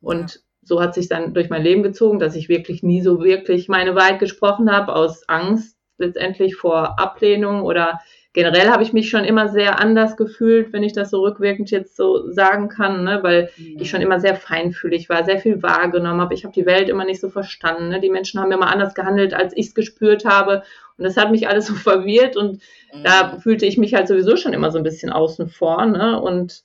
Und 0.00 0.34
ja. 0.34 0.40
so 0.62 0.80
hat 0.80 0.94
sich 0.94 1.10
dann 1.10 1.34
durch 1.34 1.50
mein 1.50 1.62
Leben 1.62 1.82
gezogen, 1.82 2.18
dass 2.18 2.34
ich 2.34 2.48
wirklich 2.48 2.82
nie 2.82 3.02
so 3.02 3.22
wirklich 3.22 3.68
meine 3.68 3.94
Wahrheit 3.94 4.20
gesprochen 4.20 4.72
habe, 4.72 4.96
aus 4.96 5.28
Angst 5.28 5.76
letztendlich 5.98 6.56
vor 6.56 6.98
Ablehnung 6.98 7.60
oder 7.60 8.00
generell 8.32 8.68
habe 8.68 8.82
ich 8.82 8.92
mich 8.92 9.10
schon 9.10 9.24
immer 9.24 9.48
sehr 9.48 9.78
anders 9.78 10.16
gefühlt, 10.16 10.72
wenn 10.72 10.82
ich 10.82 10.92
das 10.92 11.10
so 11.10 11.20
rückwirkend 11.20 11.70
jetzt 11.70 11.96
so 11.96 12.30
sagen 12.30 12.68
kann, 12.68 13.04
ne? 13.04 13.22
weil 13.22 13.50
mhm. 13.56 13.76
ich 13.78 13.90
schon 13.90 14.00
immer 14.00 14.20
sehr 14.20 14.36
feinfühlig 14.36 15.08
war, 15.08 15.24
sehr 15.24 15.38
viel 15.38 15.62
wahrgenommen 15.62 16.20
habe. 16.20 16.34
Ich 16.34 16.44
habe 16.44 16.54
die 16.54 16.66
Welt 16.66 16.88
immer 16.88 17.04
nicht 17.04 17.20
so 17.20 17.28
verstanden. 17.28 17.88
Ne? 17.88 18.00
Die 18.00 18.10
Menschen 18.10 18.40
haben 18.40 18.52
immer 18.52 18.72
anders 18.72 18.94
gehandelt, 18.94 19.34
als 19.34 19.54
ich 19.56 19.66
es 19.66 19.74
gespürt 19.74 20.24
habe. 20.24 20.62
Und 20.96 21.04
das 21.04 21.16
hat 21.16 21.30
mich 21.30 21.48
alles 21.48 21.66
so 21.66 21.74
verwirrt 21.74 22.36
und 22.36 22.62
mhm. 22.94 23.04
da 23.04 23.38
fühlte 23.38 23.66
ich 23.66 23.76
mich 23.76 23.94
halt 23.94 24.08
sowieso 24.08 24.36
schon 24.36 24.54
immer 24.54 24.70
so 24.70 24.78
ein 24.78 24.84
bisschen 24.84 25.12
außen 25.12 25.48
vor. 25.48 25.84
Ne? 25.84 26.20
Und 26.20 26.62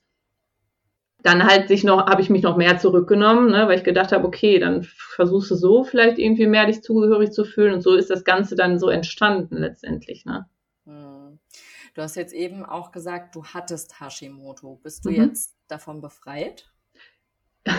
dann 1.24 1.44
halt 1.44 1.68
sich 1.68 1.84
noch, 1.84 2.06
habe 2.06 2.22
ich 2.22 2.30
mich 2.30 2.44
noch 2.44 2.56
mehr 2.56 2.78
zurückgenommen, 2.78 3.52
ne, 3.52 3.68
weil 3.68 3.78
ich 3.78 3.84
gedacht 3.84 4.14
habe, 4.14 4.26
okay, 4.26 4.60
dann 4.60 4.84
versuchst 4.84 5.52
du 5.52 5.56
so 5.56 5.84
vielleicht 5.84 6.20
irgendwie 6.20 6.46
mehr 6.46 6.68
dich 6.68 6.84
zugehörig 6.84 7.32
zu 7.32 7.44
fühlen 7.44 7.74
und 7.74 7.82
so 7.82 7.96
ist 7.96 8.10
das 8.10 8.24
Ganze 8.24 8.56
dann 8.56 8.80
so 8.80 8.88
entstanden 8.88 9.58
letztendlich, 9.58 10.26
ne. 10.26 10.46
Du 11.98 12.04
hast 12.04 12.16
jetzt 12.16 12.34
eben 12.34 12.64
auch 12.64 12.92
gesagt, 12.92 13.36
du 13.36 13.44
hattest 13.44 14.00
Hashimoto. 14.00 14.80
Bist 14.84 15.04
du 15.04 15.10
mhm. 15.10 15.16
jetzt 15.16 15.58
davon 15.68 16.00
befreit? 16.00 16.72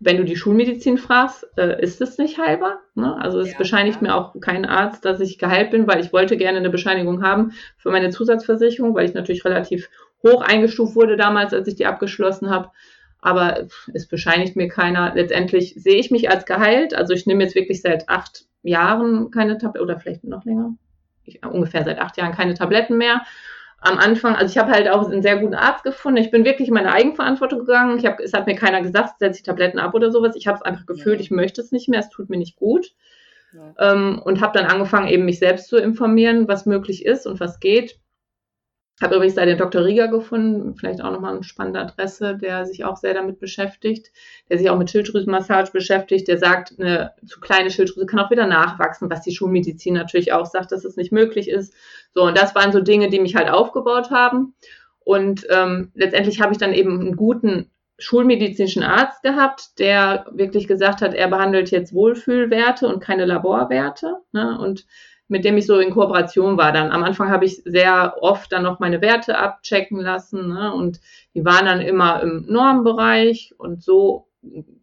Wenn 0.00 0.16
du 0.16 0.24
die 0.24 0.36
Schulmedizin 0.36 0.96
fragst, 0.96 1.46
äh, 1.58 1.78
ist 1.82 2.00
es 2.00 2.16
nicht 2.16 2.38
heilbar. 2.38 2.80
Ne? 2.94 3.14
Also 3.20 3.40
es 3.40 3.52
ja, 3.52 3.58
bescheinigt 3.58 4.00
ja. 4.00 4.02
mir 4.02 4.14
auch 4.14 4.34
kein 4.40 4.64
Arzt, 4.64 5.04
dass 5.04 5.20
ich 5.20 5.38
geheilt 5.38 5.72
bin, 5.72 5.86
weil 5.86 6.00
ich 6.00 6.10
wollte 6.10 6.38
gerne 6.38 6.56
eine 6.56 6.70
Bescheinigung 6.70 7.22
haben 7.22 7.52
für 7.76 7.90
meine 7.90 8.08
Zusatzversicherung, 8.08 8.94
weil 8.94 9.04
ich 9.04 9.14
natürlich 9.14 9.44
relativ 9.44 9.90
hoch 10.22 10.40
eingestuft 10.40 10.96
wurde 10.96 11.18
damals, 11.18 11.52
als 11.52 11.68
ich 11.68 11.74
die 11.74 11.84
abgeschlossen 11.84 12.48
habe. 12.48 12.70
Aber 13.18 13.68
es 13.92 14.08
bescheinigt 14.08 14.56
mir 14.56 14.68
keiner. 14.68 15.14
Letztendlich 15.14 15.74
sehe 15.76 16.00
ich 16.00 16.10
mich 16.10 16.30
als 16.30 16.46
geheilt. 16.46 16.94
Also 16.94 17.12
ich 17.12 17.26
nehme 17.26 17.42
jetzt 17.42 17.56
wirklich 17.56 17.82
seit 17.82 18.08
acht 18.08 18.46
Jahren 18.62 19.30
keine 19.30 19.58
Tabletten 19.58 19.84
oder 19.84 20.00
vielleicht 20.00 20.24
noch 20.24 20.46
länger 20.46 20.78
ich, 21.24 21.44
ungefähr 21.44 21.84
seit 21.84 21.98
acht 21.98 22.16
Jahren 22.16 22.32
keine 22.32 22.54
Tabletten 22.54 22.96
mehr. 22.96 23.22
Am 23.80 23.98
Anfang, 23.98 24.34
also 24.34 24.50
ich 24.50 24.56
habe 24.56 24.72
halt 24.72 24.88
auch 24.88 25.06
einen 25.10 25.22
sehr 25.22 25.36
guten 25.36 25.54
Arzt 25.54 25.84
gefunden. 25.84 26.18
Ich 26.18 26.30
bin 26.30 26.44
wirklich 26.44 26.68
in 26.68 26.74
meine 26.74 26.92
Eigenverantwortung 26.92 27.60
gegangen. 27.60 27.98
Ich 27.98 28.06
hab, 28.06 28.18
es 28.18 28.32
hat 28.32 28.46
mir 28.46 28.54
keiner 28.54 28.80
gesagt, 28.80 29.18
setze 29.18 29.38
ich 29.38 29.42
Tabletten 29.42 29.78
ab 29.78 29.94
oder 29.94 30.10
sowas. 30.10 30.36
Ich 30.36 30.46
habe 30.46 30.56
es 30.56 30.62
einfach 30.62 30.86
gefühlt, 30.86 31.20
ich 31.20 31.30
möchte 31.30 31.60
es 31.60 31.70
nicht 31.70 31.88
mehr, 31.88 32.00
es 32.00 32.08
tut 32.08 32.30
mir 32.30 32.38
nicht 32.38 32.56
gut. 32.56 32.92
Ja. 33.52 33.92
Ähm, 33.92 34.20
und 34.24 34.40
habe 34.40 34.58
dann 34.58 34.70
angefangen, 34.70 35.08
eben 35.08 35.26
mich 35.26 35.38
selbst 35.38 35.68
zu 35.68 35.76
informieren, 35.76 36.48
was 36.48 36.66
möglich 36.66 37.04
ist 37.04 37.26
und 37.26 37.40
was 37.40 37.60
geht. 37.60 37.98
Habe 39.02 39.16
übrigens 39.16 39.34
da 39.34 39.44
den 39.44 39.58
Dr. 39.58 39.84
Rieger 39.84 40.06
gefunden, 40.06 40.76
vielleicht 40.76 41.02
auch 41.02 41.10
nochmal 41.10 41.34
eine 41.34 41.42
spannende 41.42 41.80
Adresse, 41.80 42.38
der 42.38 42.64
sich 42.64 42.84
auch 42.84 42.96
sehr 42.96 43.12
damit 43.12 43.40
beschäftigt, 43.40 44.12
der 44.48 44.58
sich 44.58 44.70
auch 44.70 44.78
mit 44.78 44.88
Schilddrüsenmassage 44.88 45.72
beschäftigt, 45.72 46.28
der 46.28 46.38
sagt, 46.38 46.74
eine 46.78 47.12
zu 47.26 47.40
kleine 47.40 47.70
Schilddrüse 47.70 48.06
kann 48.06 48.20
auch 48.20 48.30
wieder 48.30 48.46
nachwachsen, 48.46 49.10
was 49.10 49.22
die 49.22 49.34
Schulmedizin 49.34 49.94
natürlich 49.94 50.32
auch 50.32 50.46
sagt, 50.46 50.70
dass 50.70 50.84
es 50.84 50.96
nicht 50.96 51.10
möglich 51.10 51.48
ist. 51.48 51.74
So, 52.14 52.22
und 52.22 52.38
das 52.38 52.54
waren 52.54 52.70
so 52.70 52.80
Dinge, 52.80 53.10
die 53.10 53.18
mich 53.18 53.34
halt 53.34 53.50
aufgebaut 53.50 54.10
haben. 54.10 54.54
Und 55.00 55.44
ähm, 55.50 55.90
letztendlich 55.94 56.40
habe 56.40 56.52
ich 56.52 56.58
dann 56.58 56.72
eben 56.72 57.00
einen 57.00 57.16
guten 57.16 57.70
schulmedizinischen 57.98 58.82
Arzt 58.82 59.22
gehabt, 59.22 59.78
der 59.78 60.26
wirklich 60.32 60.66
gesagt 60.66 61.00
hat, 61.00 61.14
er 61.14 61.28
behandelt 61.28 61.70
jetzt 61.70 61.94
Wohlfühlwerte 61.94 62.88
und 62.88 63.00
keine 63.00 63.24
Laborwerte. 63.24 64.18
Ne? 64.32 64.58
Und 64.58 64.86
mit 65.28 65.44
dem 65.44 65.56
ich 65.56 65.66
so 65.66 65.78
in 65.78 65.90
Kooperation 65.90 66.56
war. 66.56 66.72
Dann 66.72 66.90
am 66.90 67.02
Anfang 67.02 67.30
habe 67.30 67.44
ich 67.44 67.62
sehr 67.64 68.16
oft 68.20 68.52
dann 68.52 68.62
noch 68.62 68.78
meine 68.78 69.00
Werte 69.00 69.38
abchecken 69.38 69.98
lassen 69.98 70.48
ne? 70.48 70.72
und 70.74 71.00
die 71.34 71.44
waren 71.44 71.66
dann 71.66 71.80
immer 71.80 72.22
im 72.22 72.44
Normbereich 72.46 73.54
und 73.56 73.82
so 73.82 74.28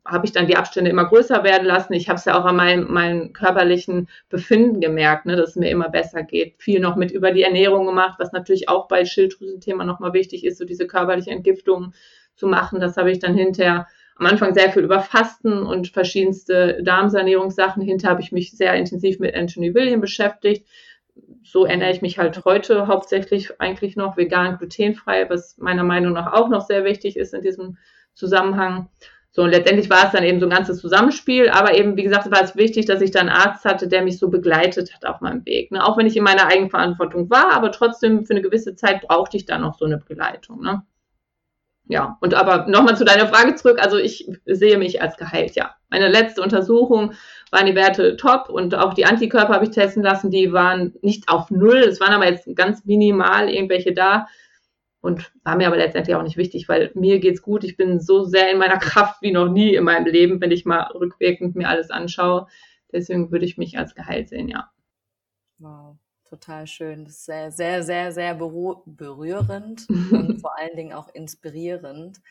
habe 0.06 0.26
ich 0.26 0.32
dann 0.32 0.48
die 0.48 0.56
Abstände 0.56 0.90
immer 0.90 1.06
größer 1.06 1.44
werden 1.44 1.68
lassen. 1.68 1.94
Ich 1.94 2.10
habe 2.10 2.18
es 2.18 2.26
ja 2.26 2.40
auch 2.40 2.46
an 2.46 2.56
meinem, 2.56 2.92
meinem 2.92 3.34
körperlichen 3.34 4.10
Befinden 4.30 4.82
gemerkt, 4.82 5.26
ne, 5.26 5.36
dass 5.36 5.52
es 5.52 5.56
mir 5.56 5.70
immer 5.70 5.90
besser 5.90 6.24
geht. 6.24 6.56
Viel 6.58 6.80
noch 6.80 6.96
mit 6.96 7.12
über 7.12 7.32
die 7.32 7.44
Ernährung 7.44 7.86
gemacht, 7.86 8.16
was 8.20 8.32
natürlich 8.32 8.70
auch 8.70 8.88
bei 8.88 9.06
Schilddrüsenthema 9.06 9.84
nochmal 9.84 10.14
wichtig 10.14 10.44
ist, 10.46 10.58
so 10.58 10.66
diese 10.66 10.88
körperliche 10.88 11.30
Entgiftung 11.30 11.94
zu 12.36 12.48
machen. 12.48 12.80
Das 12.80 12.98
habe 12.98 13.12
ich 13.12 13.20
dann 13.20 13.36
hinterher 13.36 13.88
am 14.16 14.26
Anfang 14.26 14.54
sehr 14.54 14.72
viel 14.72 14.84
über 14.84 15.00
Fasten 15.00 15.64
und 15.64 15.88
verschiedenste 15.88 16.82
Darmsanierungssachen. 16.84 17.82
Hinter 17.82 18.10
habe 18.10 18.22
ich 18.22 18.32
mich 18.32 18.52
sehr 18.52 18.74
intensiv 18.76 19.20
mit 19.20 19.36
Anthony 19.36 19.74
William 19.74 20.02
beschäftigt. 20.02 20.68
So 21.44 21.66
ernähre 21.66 21.92
ich 21.92 22.02
mich 22.02 22.20
halt 22.20 22.46
heute 22.46 22.88
hauptsächlich 22.88 23.60
eigentlich 23.60 23.96
noch 23.96 24.18
vegan, 24.18 24.58
glutenfrei, 24.58 25.30
was 25.30 25.58
meiner 25.58 25.84
Meinung 25.84 26.14
nach 26.14 26.34
auch 26.34 26.50
noch 26.50 26.62
sehr 26.62 26.84
wichtig 26.86 27.18
ist 27.18 27.34
in 27.34 27.42
diesem 27.42 27.78
Zusammenhang. 28.14 28.90
So, 29.34 29.44
und 29.44 29.52
letztendlich 29.52 29.90
war 29.90 30.06
es 30.06 30.12
dann 30.12 30.26
eben 30.26 30.42
so 30.42 30.46
ein 30.46 30.52
ganzes 30.52 30.80
Zusammenspiel, 30.80 31.50
aber 31.50 31.74
eben, 31.76 31.96
wie 31.96 32.04
gesagt, 32.04 32.30
war 32.30 32.44
es 32.44 32.58
wichtig, 32.58 32.86
dass 32.86 33.02
ich 33.02 33.12
da 33.12 33.22
einen 33.22 33.30
Arzt 33.30 33.64
hatte, 33.64 33.88
der 33.88 34.02
mich 34.02 34.20
so 34.20 34.30
begleitet 34.30 34.94
hat 34.94 35.06
auf 35.06 35.22
meinem 35.22 35.46
Weg. 35.46 35.72
Ne? 35.72 35.86
Auch 35.86 35.98
wenn 35.98 36.06
ich 36.06 36.18
in 36.18 36.24
meiner 36.24 36.48
Eigenverantwortung 36.48 37.30
war, 37.30 37.54
aber 37.54 37.72
trotzdem 37.72 38.26
für 38.26 38.34
eine 38.34 38.42
gewisse 38.42 38.76
Zeit 38.76 39.02
brauchte 39.02 39.38
ich 39.38 39.46
da 39.46 39.58
noch 39.58 39.78
so 39.78 39.86
eine 39.86 39.98
Begleitung. 39.98 40.62
Ne? 40.62 40.84
Ja, 41.92 42.18
und 42.22 42.34
aber 42.34 42.68
nochmal 42.68 42.96
zu 42.96 43.04
deiner 43.04 43.28
Frage 43.28 43.54
zurück. 43.56 43.78
Also 43.82 43.98
ich 43.98 44.26
sehe 44.46 44.78
mich 44.78 45.02
als 45.02 45.18
geheilt, 45.18 45.56
ja. 45.56 45.76
Meine 45.90 46.08
letzte 46.08 46.42
Untersuchung 46.42 47.12
waren 47.52 47.66
die 47.66 47.76
Werte 47.76 48.16
top 48.16 48.48
und 48.48 48.74
auch 48.76 48.94
die 48.94 49.06
Antikörper 49.06 49.54
habe 49.54 49.66
ich 49.66 49.72
testen 49.72 50.02
lassen. 50.02 50.32
Die 50.32 50.54
waren 50.54 50.94
nicht 51.02 51.28
auf 51.28 51.52
Null. 51.52 51.80
Es 51.80 52.00
waren 52.00 52.14
aber 52.14 52.30
jetzt 52.30 52.48
ganz 52.56 52.86
minimal 52.86 53.50
irgendwelche 53.50 53.94
da 53.94 54.28
und 55.02 55.34
war 55.44 55.58
mir 55.58 55.68
aber 55.68 55.76
letztendlich 55.76 56.16
auch 56.16 56.24
nicht 56.24 56.38
wichtig, 56.38 56.70
weil 56.70 56.92
mir 56.94 57.20
geht's 57.20 57.42
gut. 57.42 57.66
Ich 57.66 57.76
bin 57.76 58.00
so 58.00 58.24
sehr 58.24 58.50
in 58.50 58.58
meiner 58.58 58.78
Kraft 58.78 59.22
wie 59.22 59.34
noch 59.34 59.50
nie 59.50 59.76
in 59.76 59.84
meinem 59.84 60.06
Leben, 60.06 60.40
wenn 60.40 60.52
ich 60.52 60.64
mal 60.64 60.84
rückwirkend 60.94 61.58
mir 61.58 61.68
alles 61.68 61.90
anschaue. 61.90 62.48
Deswegen 62.94 63.34
würde 63.34 63.44
ich 63.44 63.58
mich 63.58 63.78
als 63.78 63.96
geheilt 63.96 64.30
sehen, 64.30 64.48
ja. 64.48 64.72
Wow 65.60 66.01
total 66.32 66.66
schön. 66.66 67.04
Das 67.04 67.16
ist 67.16 67.26
sehr, 67.26 67.52
sehr, 67.52 67.84
sehr, 67.84 68.12
sehr 68.14 68.36
berührend 68.36 69.88
und 70.12 70.40
vor 70.40 70.58
allen 70.58 70.76
Dingen 70.76 70.94
auch 70.94 71.10
inspirierend. 71.10 72.22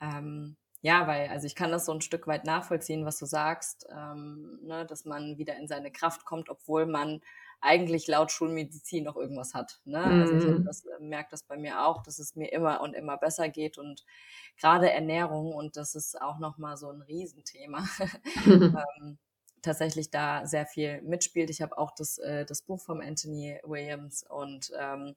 Ähm, 0.00 0.56
ja, 0.82 1.06
weil, 1.06 1.28
also 1.28 1.46
ich 1.46 1.54
kann 1.54 1.70
das 1.70 1.86
so 1.86 1.92
ein 1.92 2.00
Stück 2.00 2.26
weit 2.26 2.44
nachvollziehen, 2.44 3.04
was 3.04 3.18
du 3.18 3.26
sagst, 3.26 3.86
ähm, 3.94 4.58
ne, 4.62 4.84
dass 4.86 5.04
man 5.04 5.38
wieder 5.38 5.56
in 5.56 5.68
seine 5.68 5.92
Kraft 5.92 6.24
kommt, 6.24 6.48
obwohl 6.48 6.86
man 6.86 7.20
eigentlich 7.60 8.08
laut 8.08 8.32
Schulmedizin 8.32 9.04
noch 9.04 9.16
irgendwas 9.16 9.54
hat. 9.54 9.80
Ne? 9.84 10.04
Mhm. 10.04 10.20
Also 10.22 10.34
ich 10.34 10.44
mhm. 10.44 10.64
das, 10.64 10.84
äh, 10.86 10.98
merke 11.00 11.28
das 11.30 11.42
bei 11.42 11.56
mir 11.56 11.86
auch, 11.86 12.02
dass 12.02 12.18
es 12.18 12.34
mir 12.34 12.52
immer 12.52 12.80
und 12.80 12.94
immer 12.94 13.18
besser 13.18 13.48
geht 13.50 13.78
und 13.78 14.04
gerade 14.58 14.90
Ernährung 14.90 15.52
und 15.52 15.76
das 15.76 15.94
ist 15.94 16.20
auch 16.20 16.38
nochmal 16.38 16.76
so 16.78 16.88
ein 16.90 17.02
Riesenthema. 17.02 17.86
ähm, 18.46 19.18
tatsächlich 19.62 20.10
da 20.10 20.46
sehr 20.46 20.66
viel 20.66 21.02
mitspielt. 21.02 21.50
Ich 21.50 21.62
habe 21.62 21.76
auch 21.78 21.92
das, 21.92 22.18
äh, 22.18 22.44
das 22.44 22.62
Buch 22.62 22.80
vom 22.80 23.00
Anthony 23.00 23.58
Williams 23.64 24.24
und 24.28 24.72
ähm, 24.78 25.14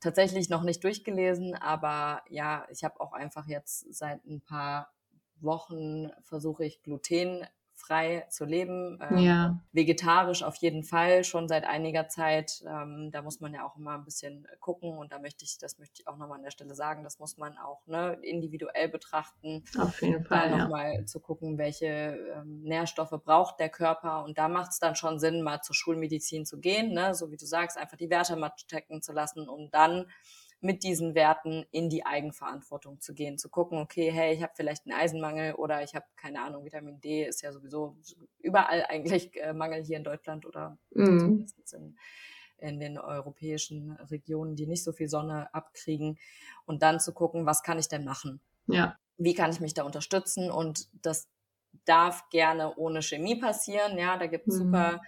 tatsächlich 0.00 0.48
noch 0.48 0.62
nicht 0.62 0.84
durchgelesen, 0.84 1.54
aber 1.54 2.22
ja, 2.28 2.66
ich 2.70 2.84
habe 2.84 3.00
auch 3.00 3.12
einfach 3.12 3.46
jetzt 3.46 3.92
seit 3.94 4.24
ein 4.26 4.40
paar 4.40 4.92
Wochen 5.40 6.10
versuche 6.22 6.64
ich 6.64 6.82
gluten 6.82 7.46
frei 7.76 8.26
zu 8.30 8.44
leben. 8.44 8.98
Ähm, 9.10 9.18
ja. 9.18 9.60
Vegetarisch 9.72 10.42
auf 10.42 10.56
jeden 10.56 10.82
Fall, 10.82 11.24
schon 11.24 11.46
seit 11.46 11.64
einiger 11.64 12.08
Zeit. 12.08 12.64
Ähm, 12.66 13.10
da 13.12 13.22
muss 13.22 13.40
man 13.40 13.54
ja 13.54 13.64
auch 13.64 13.76
immer 13.76 13.92
ein 13.92 14.04
bisschen 14.04 14.46
gucken 14.60 14.96
und 14.96 15.12
da 15.12 15.18
möchte 15.18 15.44
ich, 15.44 15.58
das 15.58 15.78
möchte 15.78 16.00
ich 16.00 16.08
auch 16.08 16.16
nochmal 16.16 16.38
an 16.38 16.42
der 16.42 16.50
Stelle 16.50 16.74
sagen, 16.74 17.04
das 17.04 17.18
muss 17.18 17.36
man 17.36 17.56
auch 17.58 17.86
ne, 17.86 18.18
individuell 18.22 18.88
betrachten. 18.88 19.64
Auf 19.78 20.00
jeden 20.02 20.24
Fall. 20.24 20.50
Da 20.50 20.56
nochmal 20.56 20.94
ja. 20.94 21.06
zu 21.06 21.20
gucken, 21.20 21.58
welche 21.58 21.86
ähm, 21.86 22.62
Nährstoffe 22.62 23.14
braucht 23.24 23.60
der 23.60 23.68
Körper 23.68 24.24
und 24.24 24.38
da 24.38 24.48
macht 24.48 24.72
es 24.72 24.78
dann 24.78 24.96
schon 24.96 25.18
Sinn, 25.18 25.42
mal 25.42 25.60
zur 25.60 25.74
Schulmedizin 25.74 26.46
zu 26.46 26.58
gehen, 26.58 26.92
ne? 26.92 27.14
so 27.14 27.30
wie 27.30 27.36
du 27.36 27.46
sagst, 27.46 27.76
einfach 27.76 27.96
die 27.96 28.10
Werte 28.10 28.36
mal 28.36 28.52
checken 28.68 29.02
zu 29.02 29.12
lassen, 29.12 29.48
um 29.48 29.70
dann 29.70 30.06
mit 30.60 30.82
diesen 30.82 31.14
Werten 31.14 31.66
in 31.70 31.90
die 31.90 32.06
Eigenverantwortung 32.06 33.00
zu 33.00 33.14
gehen, 33.14 33.38
zu 33.38 33.48
gucken, 33.48 33.78
okay, 33.78 34.10
hey, 34.10 34.34
ich 34.34 34.42
habe 34.42 34.52
vielleicht 34.56 34.86
einen 34.86 34.98
Eisenmangel 34.98 35.54
oder 35.54 35.82
ich 35.82 35.94
habe 35.94 36.06
keine 36.16 36.40
Ahnung, 36.42 36.64
Vitamin 36.64 37.00
D 37.00 37.24
ist 37.24 37.42
ja 37.42 37.52
sowieso 37.52 37.96
überall 38.38 38.84
eigentlich 38.88 39.34
äh, 39.36 39.52
Mangel 39.52 39.84
hier 39.84 39.98
in 39.98 40.04
Deutschland 40.04 40.46
oder 40.46 40.78
mhm. 40.90 41.46
in, 41.72 41.96
in 42.58 42.80
den 42.80 42.98
europäischen 42.98 43.92
Regionen, 43.92 44.56
die 44.56 44.66
nicht 44.66 44.82
so 44.82 44.92
viel 44.92 45.08
Sonne 45.08 45.52
abkriegen 45.54 46.18
und 46.64 46.82
dann 46.82 47.00
zu 47.00 47.12
gucken, 47.12 47.46
was 47.46 47.62
kann 47.62 47.78
ich 47.78 47.88
denn 47.88 48.04
machen? 48.04 48.40
Ja. 48.66 48.98
Wie 49.18 49.34
kann 49.34 49.50
ich 49.50 49.60
mich 49.60 49.74
da 49.74 49.84
unterstützen? 49.84 50.50
Und 50.50 50.88
das 51.04 51.28
darf 51.84 52.28
gerne 52.30 52.74
ohne 52.76 53.02
Chemie 53.02 53.36
passieren. 53.36 53.98
Ja, 53.98 54.16
da 54.16 54.26
gibt 54.26 54.48
es 54.48 54.54
mhm. 54.54 54.64
super 54.64 55.00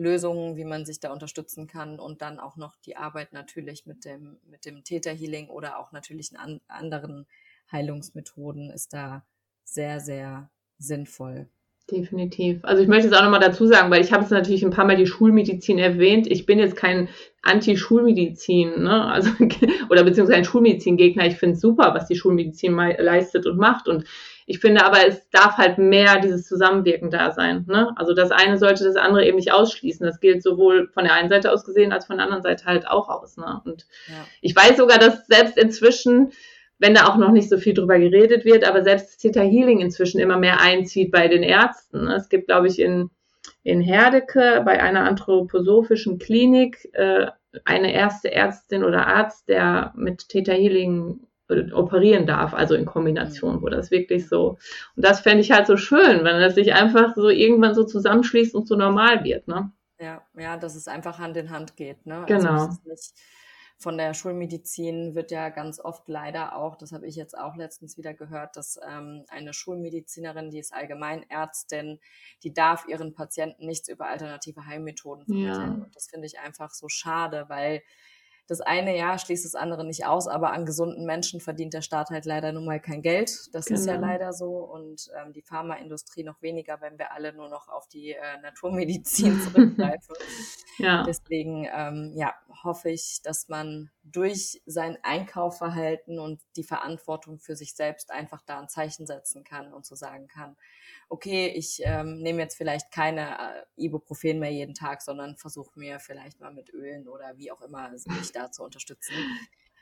Lösungen, 0.00 0.56
wie 0.56 0.64
man 0.64 0.86
sich 0.86 1.00
da 1.00 1.12
unterstützen 1.12 1.66
kann 1.66 2.00
und 2.00 2.22
dann 2.22 2.40
auch 2.40 2.56
noch 2.56 2.76
die 2.76 2.96
Arbeit 2.96 3.32
natürlich 3.32 3.86
mit 3.86 4.04
dem, 4.04 4.38
mit 4.44 4.64
dem 4.64 4.82
Täterhealing 4.82 5.48
oder 5.48 5.78
auch 5.78 5.92
natürlich 5.92 6.36
an 6.38 6.60
anderen 6.68 7.26
Heilungsmethoden 7.70 8.70
ist 8.70 8.92
da 8.92 9.24
sehr, 9.64 10.00
sehr 10.00 10.50
sinnvoll. 10.78 11.48
Definitiv. 11.90 12.60
Also 12.62 12.82
ich 12.82 12.88
möchte 12.88 13.08
es 13.08 13.14
auch 13.14 13.22
nochmal 13.22 13.40
dazu 13.40 13.66
sagen, 13.66 13.90
weil 13.90 14.02
ich 14.02 14.12
habe 14.12 14.22
es 14.22 14.30
natürlich 14.30 14.62
ein 14.62 14.70
paar 14.70 14.84
Mal 14.84 14.96
die 14.96 15.06
Schulmedizin 15.06 15.78
erwähnt. 15.78 16.30
Ich 16.30 16.46
bin 16.46 16.58
jetzt 16.58 16.76
kein 16.76 17.08
Anti-Schulmedizin, 17.42 18.82
ne? 18.82 19.06
Also, 19.06 19.30
oder 19.90 20.04
beziehungsweise 20.04 20.38
ein 20.38 20.44
Schulmedizin-Gegner. 20.44 21.26
Ich 21.26 21.36
finde 21.36 21.54
es 21.54 21.60
super, 21.60 21.92
was 21.94 22.06
die 22.06 22.14
Schulmedizin 22.14 22.76
leistet 22.76 23.46
und 23.46 23.56
macht. 23.56 23.88
Und 23.88 24.04
ich 24.46 24.60
finde 24.60 24.84
aber, 24.84 25.06
es 25.06 25.28
darf 25.30 25.56
halt 25.56 25.78
mehr 25.78 26.20
dieses 26.20 26.46
Zusammenwirken 26.46 27.10
da 27.10 27.32
sein. 27.32 27.64
Ne? 27.66 27.92
Also 27.96 28.14
das 28.14 28.30
eine 28.30 28.58
sollte 28.58 28.84
das 28.84 28.96
andere 28.96 29.24
eben 29.24 29.36
nicht 29.36 29.52
ausschließen. 29.52 30.06
Das 30.06 30.20
gilt 30.20 30.42
sowohl 30.42 30.88
von 30.88 31.04
der 31.04 31.14
einen 31.14 31.28
Seite 31.28 31.50
aus 31.50 31.64
gesehen 31.64 31.92
als 31.92 32.06
von 32.06 32.16
der 32.16 32.26
anderen 32.26 32.42
Seite 32.42 32.66
halt 32.66 32.86
auch 32.86 33.08
aus. 33.08 33.36
Ne? 33.36 33.60
Und 33.64 33.86
ja. 34.08 34.14
ich 34.42 34.54
weiß 34.54 34.76
sogar, 34.76 34.98
dass 34.98 35.26
selbst 35.26 35.56
inzwischen 35.56 36.32
wenn 36.80 36.94
da 36.94 37.06
auch 37.06 37.16
noch 37.16 37.30
nicht 37.30 37.48
so 37.48 37.58
viel 37.58 37.74
drüber 37.74 37.98
geredet 37.98 38.44
wird, 38.44 38.64
aber 38.64 38.82
selbst 38.82 39.18
Theta 39.20 39.42
Healing 39.42 39.80
inzwischen 39.80 40.18
immer 40.18 40.38
mehr 40.38 40.60
einzieht 40.60 41.12
bei 41.12 41.28
den 41.28 41.42
Ärzten. 41.42 42.08
Es 42.08 42.28
gibt, 42.28 42.48
glaube 42.48 42.66
ich, 42.66 42.80
in, 42.80 43.10
in 43.62 43.80
Herdecke 43.80 44.62
bei 44.64 44.82
einer 44.82 45.04
anthroposophischen 45.04 46.18
Klinik 46.18 46.88
äh, 46.94 47.26
eine 47.64 47.92
erste 47.92 48.32
Ärztin 48.32 48.82
oder 48.82 49.06
Arzt, 49.06 49.48
der 49.48 49.92
mit 49.94 50.28
Theta 50.28 50.52
Healing 50.52 51.20
äh, 51.48 51.70
operieren 51.72 52.26
darf, 52.26 52.54
also 52.54 52.74
in 52.74 52.86
Kombination, 52.86 53.60
wo 53.60 53.68
das 53.68 53.90
wirklich 53.90 54.26
so. 54.26 54.56
Und 54.96 55.04
das 55.04 55.20
fände 55.20 55.42
ich 55.42 55.52
halt 55.52 55.66
so 55.66 55.76
schön, 55.76 56.24
wenn 56.24 56.40
das 56.40 56.54
sich 56.54 56.72
einfach 56.72 57.14
so 57.14 57.28
irgendwann 57.28 57.74
so 57.74 57.84
zusammenschließt 57.84 58.54
und 58.54 58.66
so 58.66 58.74
normal 58.74 59.22
wird, 59.22 59.48
ne? 59.48 59.70
Ja, 60.00 60.22
ja, 60.38 60.56
dass 60.56 60.76
es 60.76 60.88
einfach 60.88 61.18
Hand 61.18 61.36
in 61.36 61.50
Hand 61.50 61.76
geht, 61.76 62.06
ne? 62.06 62.24
Also 62.26 62.26
genau. 62.26 62.62
Also, 62.64 62.78
von 63.80 63.96
der 63.96 64.12
Schulmedizin 64.12 65.14
wird 65.14 65.30
ja 65.30 65.48
ganz 65.48 65.80
oft 65.80 66.06
leider 66.06 66.54
auch, 66.54 66.76
das 66.76 66.92
habe 66.92 67.06
ich 67.06 67.16
jetzt 67.16 67.36
auch 67.36 67.56
letztens 67.56 67.96
wieder 67.96 68.12
gehört, 68.12 68.54
dass 68.56 68.78
ähm, 68.86 69.24
eine 69.28 69.54
Schulmedizinerin, 69.54 70.50
die 70.50 70.58
ist 70.58 70.74
Allgemeinärztin, 70.74 71.98
die 72.42 72.52
darf 72.52 72.86
ihren 72.86 73.14
Patienten 73.14 73.64
nichts 73.64 73.88
über 73.88 74.06
alternative 74.06 74.66
Heilmethoden 74.66 75.24
vermitteln. 75.24 75.78
Ja. 75.78 75.84
Und 75.84 75.96
das 75.96 76.08
finde 76.08 76.26
ich 76.26 76.38
einfach 76.38 76.72
so 76.72 76.90
schade, 76.90 77.46
weil 77.48 77.82
das 78.46 78.60
eine 78.60 78.96
Jahr 78.96 79.18
schließt 79.18 79.44
das 79.44 79.54
andere 79.54 79.84
nicht 79.84 80.06
aus, 80.06 80.26
aber 80.26 80.52
an 80.52 80.66
gesunden 80.66 81.06
Menschen 81.06 81.40
verdient 81.40 81.74
der 81.74 81.82
Staat 81.82 82.10
halt 82.10 82.24
leider 82.24 82.52
nun 82.52 82.64
mal 82.64 82.80
kein 82.80 83.02
Geld. 83.02 83.30
Das 83.52 83.66
genau. 83.66 83.80
ist 83.80 83.86
ja 83.86 83.94
genau. 83.94 84.06
leider 84.08 84.32
so. 84.32 84.56
Und 84.58 85.08
ähm, 85.16 85.32
die 85.32 85.42
Pharmaindustrie 85.42 86.24
noch 86.24 86.42
weniger, 86.42 86.80
wenn 86.80 86.98
wir 86.98 87.12
alle 87.12 87.32
nur 87.32 87.48
noch 87.48 87.68
auf 87.68 87.86
die 87.88 88.12
äh, 88.12 88.40
Naturmedizin 88.42 89.40
zurückgreifen. 89.52 90.16
ja. 90.78 91.04
Deswegen 91.04 91.68
ähm, 91.72 92.12
ja, 92.16 92.34
hoffe 92.64 92.90
ich, 92.90 93.20
dass 93.22 93.48
man 93.48 93.90
durch 94.02 94.62
sein 94.66 94.98
Einkaufverhalten 95.02 96.18
und 96.18 96.40
die 96.56 96.64
Verantwortung 96.64 97.38
für 97.38 97.54
sich 97.54 97.74
selbst 97.74 98.10
einfach 98.10 98.42
da 98.46 98.60
ein 98.60 98.68
Zeichen 98.68 99.06
setzen 99.06 99.44
kann 99.44 99.72
und 99.72 99.86
so 99.86 99.94
sagen 99.94 100.26
kann, 100.26 100.56
okay, 101.08 101.48
ich 101.48 101.82
ähm, 101.84 102.18
nehme 102.22 102.40
jetzt 102.40 102.56
vielleicht 102.56 102.90
keine 102.90 103.20
äh, 103.20 103.64
Ibuprofen 103.76 104.38
mehr 104.38 104.52
jeden 104.52 104.74
Tag, 104.74 105.02
sondern 105.02 105.36
versuche 105.36 105.78
mir 105.78 105.98
vielleicht 106.00 106.40
mal 106.40 106.52
mit 106.52 106.72
Ölen 106.72 107.08
oder 107.08 107.36
wie 107.36 107.50
auch 107.50 107.60
immer 107.62 107.90
mich 107.90 108.32
da 108.32 108.39
zu 108.48 108.62
unterstützen. 108.62 109.14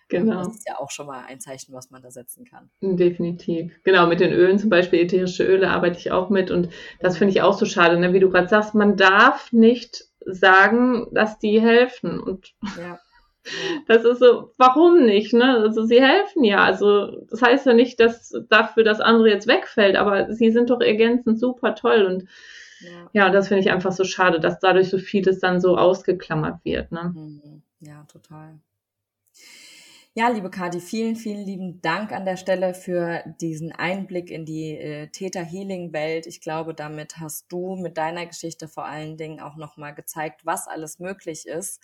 Genau. 0.08 0.38
Das 0.38 0.56
ist 0.56 0.68
ja 0.68 0.78
auch 0.78 0.90
schon 0.90 1.06
mal 1.06 1.24
ein 1.26 1.38
Zeichen, 1.38 1.74
was 1.74 1.90
man 1.90 2.02
da 2.02 2.10
setzen 2.10 2.44
kann. 2.46 2.70
Definitiv. 2.80 3.78
Genau, 3.84 4.06
mit 4.06 4.20
den 4.20 4.32
Ölen 4.32 4.58
zum 4.58 4.70
Beispiel, 4.70 5.00
ätherische 5.00 5.44
Öle 5.44 5.68
arbeite 5.68 5.98
ich 5.98 6.10
auch 6.10 6.30
mit 6.30 6.50
und 6.50 6.70
das 7.00 7.18
finde 7.18 7.32
ich 7.32 7.42
auch 7.42 7.52
so 7.52 7.66
schade, 7.66 7.98
ne? 7.98 8.12
wie 8.14 8.20
du 8.20 8.30
gerade 8.30 8.48
sagst, 8.48 8.74
man 8.74 8.96
darf 8.96 9.52
nicht 9.52 10.04
sagen, 10.24 11.08
dass 11.12 11.38
die 11.38 11.60
helfen 11.60 12.20
und 12.20 12.54
ja. 12.78 12.98
Das 13.86 14.04
ist 14.04 14.18
so, 14.18 14.52
warum 14.58 15.06
nicht, 15.06 15.32
ne? 15.32 15.58
Also 15.58 15.84
sie 15.84 16.02
helfen 16.02 16.44
ja. 16.44 16.64
Also 16.64 17.24
das 17.30 17.40
heißt 17.40 17.64
ja 17.64 17.72
nicht, 17.72 17.98
dass 17.98 18.34
dafür 18.50 18.84
das 18.84 19.00
andere 19.00 19.30
jetzt 19.30 19.46
wegfällt, 19.46 19.96
aber 19.96 20.34
sie 20.34 20.50
sind 20.50 20.68
doch 20.68 20.82
ergänzend 20.82 21.40
super 21.40 21.74
toll 21.74 22.04
und 22.04 22.28
ja, 22.80 23.10
ja 23.12 23.30
das 23.30 23.48
finde 23.48 23.62
ich 23.62 23.70
einfach 23.70 23.92
so 23.92 24.04
schade, 24.04 24.38
dass 24.38 24.58
dadurch 24.58 24.90
so 24.90 24.98
vieles 24.98 25.38
dann 25.38 25.60
so 25.60 25.78
ausgeklammert 25.78 26.62
wird, 26.64 26.92
ne? 26.92 27.14
Mhm. 27.14 27.62
Ja, 27.80 28.04
total. 28.04 28.60
Ja, 30.14 30.28
liebe 30.28 30.50
Kati, 30.50 30.80
vielen, 30.80 31.14
vielen 31.14 31.44
lieben 31.44 31.80
Dank 31.80 32.10
an 32.10 32.24
der 32.24 32.36
Stelle 32.36 32.74
für 32.74 33.22
diesen 33.40 33.70
Einblick 33.70 34.30
in 34.30 34.44
die 34.44 34.76
äh, 34.76 35.06
Theta 35.08 35.40
Healing 35.40 35.92
Welt. 35.92 36.26
Ich 36.26 36.40
glaube, 36.40 36.74
damit 36.74 37.18
hast 37.18 37.52
du 37.52 37.76
mit 37.76 37.98
deiner 37.98 38.26
Geschichte 38.26 38.66
vor 38.66 38.84
allen 38.84 39.16
Dingen 39.16 39.38
auch 39.38 39.56
nochmal 39.56 39.94
gezeigt, 39.94 40.44
was 40.44 40.66
alles 40.66 40.98
möglich 40.98 41.46
ist 41.46 41.80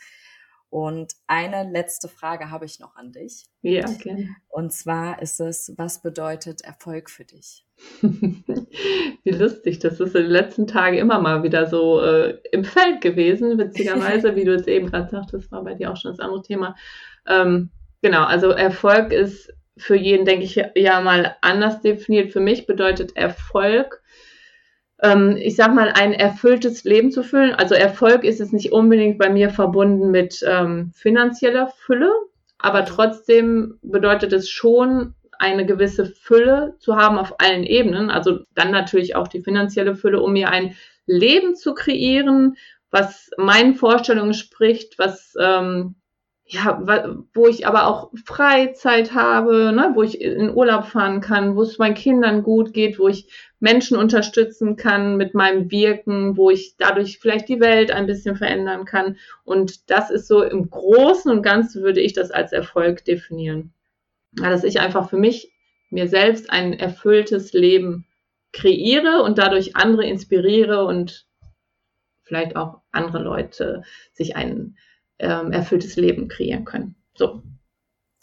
und 0.75 1.15
eine 1.29 1.71
letzte 1.71 2.09
Frage 2.09 2.51
habe 2.51 2.65
ich 2.65 2.81
noch 2.81 2.97
an 2.97 3.13
dich. 3.13 3.47
Ja, 3.63 3.87
gerne. 3.87 4.35
Und 4.49 4.73
zwar 4.73 5.23
ist 5.23 5.39
es, 5.39 5.73
was 5.77 6.03
bedeutet 6.03 6.63
Erfolg 6.63 7.11
für 7.11 7.25
dich? 7.25 7.64
Wie 8.03 9.31
lustig, 9.31 9.79
das 9.81 10.01
ist 10.01 10.15
in 10.15 10.23
den 10.23 10.31
letzten 10.31 10.67
Tagen 10.67 10.97
immer 10.97 11.19
mal 11.21 11.43
wieder 11.43 11.67
so 11.67 12.01
äh, 12.01 12.39
im 12.53 12.65
Feld 12.65 13.01
gewesen, 13.01 13.59
witzigerweise, 13.59 14.35
wie 14.37 14.45
du 14.45 14.55
es 14.55 14.67
eben 14.67 14.91
gerade 14.91 15.11
sagtest, 15.11 15.51
war 15.53 15.65
bei 15.65 15.75
dir 15.75 15.91
auch 15.91 15.97
schon 15.97 16.13
das 16.13 16.21
andere 16.21 16.43
Thema. 16.43 16.77
Ähm, 17.27 17.71
genau, 18.03 18.25
also 18.25 18.51
Erfolg 18.51 19.13
ist 19.13 19.53
für 19.77 19.97
jeden, 19.97 20.25
denke 20.25 20.45
ich, 20.45 20.63
ja 20.77 21.01
mal 21.01 21.37
anders 21.41 21.81
definiert. 21.81 22.33
Für 22.33 22.41
mich 22.41 22.67
bedeutet 22.67 23.17
Erfolg, 23.17 24.03
ähm, 25.03 25.37
ich 25.37 25.57
sag 25.57 25.75
mal, 25.75 25.89
ein 25.89 26.13
erfülltes 26.13 26.85
Leben 26.85 27.11
zu 27.11 27.23
füllen. 27.23 27.55
Also 27.55 27.75
Erfolg 27.75 28.25
ist 28.25 28.41
es 28.41 28.53
nicht 28.53 28.73
unbedingt 28.73 29.19
bei 29.19 29.31
mir 29.31 29.51
verbunden 29.51 30.11
mit 30.11 30.45
ähm, 30.47 30.93
finanzieller 30.95 31.67
Fülle, 31.67 32.11
aber 32.59 32.85
trotzdem 32.85 33.79
bedeutet 33.83 34.33
es 34.33 34.49
schon, 34.49 35.15
eine 35.45 35.67
gewisse 35.67 36.07
Fülle 36.07 36.75
zu 36.79 36.97
haben 36.97 37.19
auf 37.19 37.35
allen 37.39 37.65
Ebenen. 37.65 38.11
Also 38.11 38.41
dann 38.55 38.71
natürlich 38.71 39.15
auch 39.15 39.29
die 39.29 39.43
finanzielle 39.43 39.95
Fülle, 39.95 40.23
um 40.23 40.33
mir 40.33 40.49
ein 40.49 40.75
Leben 41.07 41.55
zu 41.55 41.75
kreieren, 41.75 42.57
was 42.91 43.31
meinen 43.37 43.75
Vorstellungen 43.75 44.33
spricht, 44.33 44.99
was 44.99 45.35
ähm, 45.39 45.97
ja, 46.47 46.79
wo 47.33 47.47
ich 47.47 47.67
aber 47.67 47.87
auch 47.87 48.11
Freizeit 48.27 49.15
habe, 49.15 49.73
ne, 49.73 49.93
wo 49.95 50.03
ich 50.03 50.21
in 50.21 50.55
Urlaub 50.55 50.85
fahren 50.87 51.21
kann, 51.21 51.57
wo 51.57 51.63
es 51.63 51.79
meinen 51.79 51.95
Kindern 51.95 52.43
gut 52.43 52.75
geht, 52.75 52.99
wo 52.99 53.09
ich 53.09 53.29
Menschen 53.61 53.97
unterstützen 53.97 54.77
kann 54.77 55.17
mit 55.17 55.35
meinem 55.35 55.71
Wirken, 55.71 56.37
wo 56.37 56.51
ich 56.51 56.77
dadurch 56.77 57.19
vielleicht 57.19 57.49
die 57.49 57.61
Welt 57.61 57.91
ein 57.91 58.07
bisschen 58.07 58.37
verändern 58.37 58.85
kann. 58.85 59.17
Und 59.45 59.91
das 59.91 60.11
ist 60.11 60.29
so 60.29 60.43
im 60.43 60.69
Großen 60.71 61.31
und 61.31 61.43
Ganzen 61.43 61.83
würde 61.83 62.01
ich 62.01 62.13
das 62.13 62.31
als 62.31 62.53
Erfolg 62.53 63.05
definieren. 63.05 63.74
Ja, 64.39 64.51
dass 64.51 64.65
ich 64.65 64.81
einfach 64.81 65.09
für 65.09 65.17
mich, 65.17 65.53
mir 65.91 66.09
selbst 66.09 66.51
ein 66.51 66.73
erfülltes 66.73 67.53
Leben 67.53 68.07
kreiere 68.53 69.23
und 69.23 69.39
dadurch 69.39 69.77
andere 69.77 70.07
inspiriere 70.07 70.85
und 70.85 71.27
vielleicht 72.23 72.57
auch 72.57 72.81
andere 72.91 73.23
Leute 73.23 73.83
sich 74.13 74.35
ein 74.35 74.77
ähm, 75.19 75.53
erfülltes 75.53 75.97
Leben 75.97 76.29
kreieren 76.29 76.65
können. 76.65 76.97
So. 77.15 77.43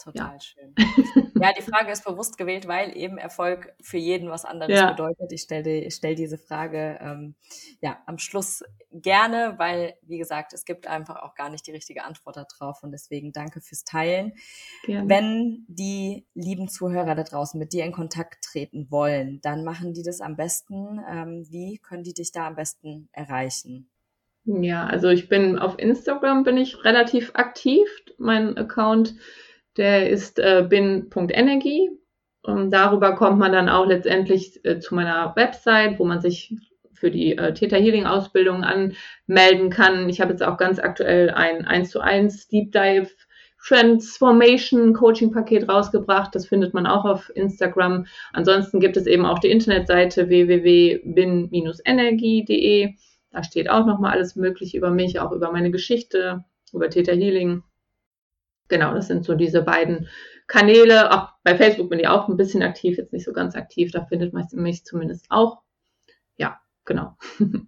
Total 0.04 0.34
ja. 0.34 0.40
schön. 0.40 0.76
Ja, 1.42 1.54
die 1.58 1.64
Frage 1.64 1.92
ist 1.92 2.06
bewusst 2.06 2.38
gewählt, 2.38 2.68
weil 2.68 2.96
eben 2.96 3.18
Erfolg 3.18 3.74
für 3.82 3.98
jeden 3.98 4.30
was 4.30 4.46
anderes 4.46 4.80
ja. 4.80 4.92
bedeutet. 4.92 5.32
Ich 5.32 5.42
stelle 5.42 5.90
stell 5.90 6.14
diese 6.14 6.38
Frage 6.38 7.00
ähm, 7.02 7.34
ja 7.82 7.98
am 8.06 8.20
Schluss 8.20 8.64
gerne, 8.92 9.56
weil, 9.58 9.96
wie 10.04 10.20
gesagt, 10.20 10.54
es 10.54 10.66
gibt 10.66 10.86
einfach 10.86 11.16
auch 11.24 11.34
gar 11.34 11.50
nicht 11.50 11.66
die 11.66 11.72
richtige 11.72 12.04
Antwort 12.04 12.38
darauf. 12.38 12.84
Und 12.84 12.92
deswegen 12.92 13.32
danke 13.32 13.60
fürs 13.60 13.84
Teilen. 13.84 14.34
Gerne. 14.86 15.10
Wenn 15.10 15.66
die 15.68 16.28
lieben 16.36 16.68
Zuhörer 16.68 17.16
da 17.16 17.24
draußen 17.24 17.60
mit 17.60 17.74
dir 17.74 17.86
in 17.86 17.92
Kontakt 17.92 18.44
treten 18.44 18.92
wollen, 18.92 19.42
dann 19.42 19.64
machen 19.64 19.94
die 19.94 20.04
das 20.04 20.22
am 20.22 20.36
besten. 20.36 21.02
Ähm, 21.10 21.48
wie 21.50 21.80
können 21.80 22.04
die 22.04 22.14
dich 22.14 22.32
da 22.32 22.46
am 22.46 22.56
besten 22.56 23.10
erreichen? 23.14 23.90
Ja, 24.46 24.86
also 24.86 25.10
ich 25.10 25.30
bin 25.30 25.60
auf 25.60 25.78
Instagram 25.78 26.44
bin 26.44 26.58
ich 26.58 26.84
relativ 26.84 27.32
aktiv. 27.36 27.88
Mein 28.18 28.58
Account 28.58 29.16
der 29.78 30.10
ist 30.10 30.40
äh, 30.40 30.66
bin.energie. 30.68 31.90
Und 32.44 32.72
darüber 32.72 33.16
kommt 33.16 33.38
man 33.38 33.52
dann 33.52 33.70
auch 33.70 33.86
letztendlich 33.86 34.64
äh, 34.66 34.80
zu 34.80 34.96
meiner 34.96 35.36
Website, 35.36 36.00
wo 36.00 36.06
man 36.06 36.22
sich 36.22 36.56
für 36.94 37.12
die 37.12 37.38
äh, 37.38 37.54
Theta 37.54 37.78
Healing 37.78 38.06
Ausbildung 38.06 38.64
anmelden 38.64 39.70
kann. 39.70 40.10
Ich 40.10 40.22
habe 40.22 40.32
jetzt 40.32 40.44
auch 40.44 40.58
ganz 40.58 40.80
aktuell 40.80 41.30
ein 41.30 41.66
1 41.66 41.90
zu 41.90 42.00
1 42.00 42.48
Deep 42.48 42.72
Dive 42.72 43.10
Transformation 43.64 44.94
Coaching 44.94 45.32
Paket 45.32 45.70
rausgebracht. 45.70 46.34
Das 46.34 46.48
findet 46.48 46.74
man 46.74 46.88
auch 46.88 47.06
auf 47.06 47.32
Instagram. 47.36 48.08
Ansonsten 48.34 48.80
gibt 48.80 48.98
es 48.98 49.06
eben 49.06 49.26
auch 49.26 49.38
die 49.40 49.52
Internetseite 49.52 50.30
www.bin-energie.de. 50.30 52.96
Da 53.32 53.44
steht 53.44 53.70
auch 53.70 53.86
nochmal 53.86 54.14
alles 54.14 54.36
Mögliche 54.36 54.78
über 54.78 54.90
mich, 54.90 55.20
auch 55.20 55.32
über 55.32 55.52
meine 55.52 55.70
Geschichte, 55.72 56.44
über 56.74 56.90
Theta 56.90 57.14
Healing 57.14 57.62
genau, 58.72 58.96
das 58.96 59.08
sind 59.08 59.24
so 59.24 59.36
diese 59.36 59.62
beiden 59.62 60.10
Kanäle. 60.48 61.12
Auch 61.12 61.34
bei 61.44 61.56
Facebook 61.56 61.92
bin 61.92 62.00
ich 62.00 62.08
auch 62.08 62.28
ein 62.28 62.38
bisschen 62.38 62.64
aktiv, 62.64 62.98
jetzt 62.98 63.14
nicht 63.14 63.26
so 63.26 63.34
ganz 63.34 63.56
aktiv. 63.56 63.92
Da 63.92 64.06
findet 64.06 64.34
man 64.34 64.48
mich 64.54 64.84
zumindest 64.84 65.28
auch. 65.30 65.62
Ja, 66.38 66.60
genau. 66.86 67.16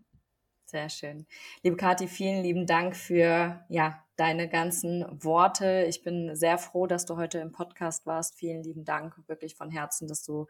Sehr 0.66 0.89
schön. 0.89 1.28
Liebe 1.62 1.76
Kathi, 1.76 2.08
vielen 2.08 2.41
lieben 2.41 2.66
Dank 2.66 2.95
für 2.95 3.64
ja, 3.70 4.04
deine 4.16 4.49
ganzen 4.49 5.06
Worte. 5.24 5.86
Ich 5.88 6.01
bin 6.01 6.36
sehr 6.36 6.58
froh, 6.58 6.88
dass 6.88 7.06
du 7.06 7.16
heute 7.16 7.38
im 7.38 7.51
Podcast 7.51 8.08
warst. 8.08 8.34
Vielen 8.39 8.64
lieben 8.64 8.84
Dank 8.84 9.16
wirklich 9.28 9.56
von 9.56 9.70
Herzen, 9.70 10.08
dass 10.08 10.24
du 10.24 10.47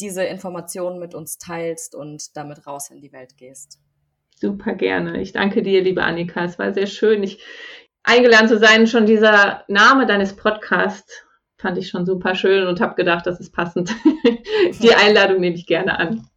diese 0.00 0.24
Informationen 0.24 0.98
mit 0.98 1.14
uns 1.14 1.38
teilst 1.38 1.94
und 1.94 2.36
damit 2.36 2.66
raus 2.66 2.90
in 2.90 3.00
die 3.00 3.12
Welt 3.12 3.36
gehst. 3.36 3.78
Super 4.34 4.74
gerne. 4.74 5.22
Ich 5.22 5.30
danke 5.30 5.62
dir, 5.62 5.82
liebe 5.82 6.02
Annika. 6.02 6.44
Es 6.44 6.58
war 6.58 6.74
sehr 6.74 6.88
schön. 6.88 7.22
Ich, 7.22 7.40
eingeladen 8.04 8.48
zu 8.48 8.58
sein. 8.58 8.86
Schon 8.86 9.06
dieser 9.06 9.64
Name 9.68 10.06
deines 10.06 10.34
Podcasts 10.36 11.24
fand 11.58 11.78
ich 11.78 11.88
schon 11.88 12.06
super 12.06 12.34
schön 12.34 12.66
und 12.66 12.80
habe 12.80 12.94
gedacht, 12.94 13.26
das 13.26 13.40
ist 13.40 13.52
passend. 13.52 13.94
Die 14.80 14.94
Einladung 14.94 15.40
nehme 15.40 15.56
ich 15.56 15.66
gerne 15.66 15.98
an. 15.98 16.28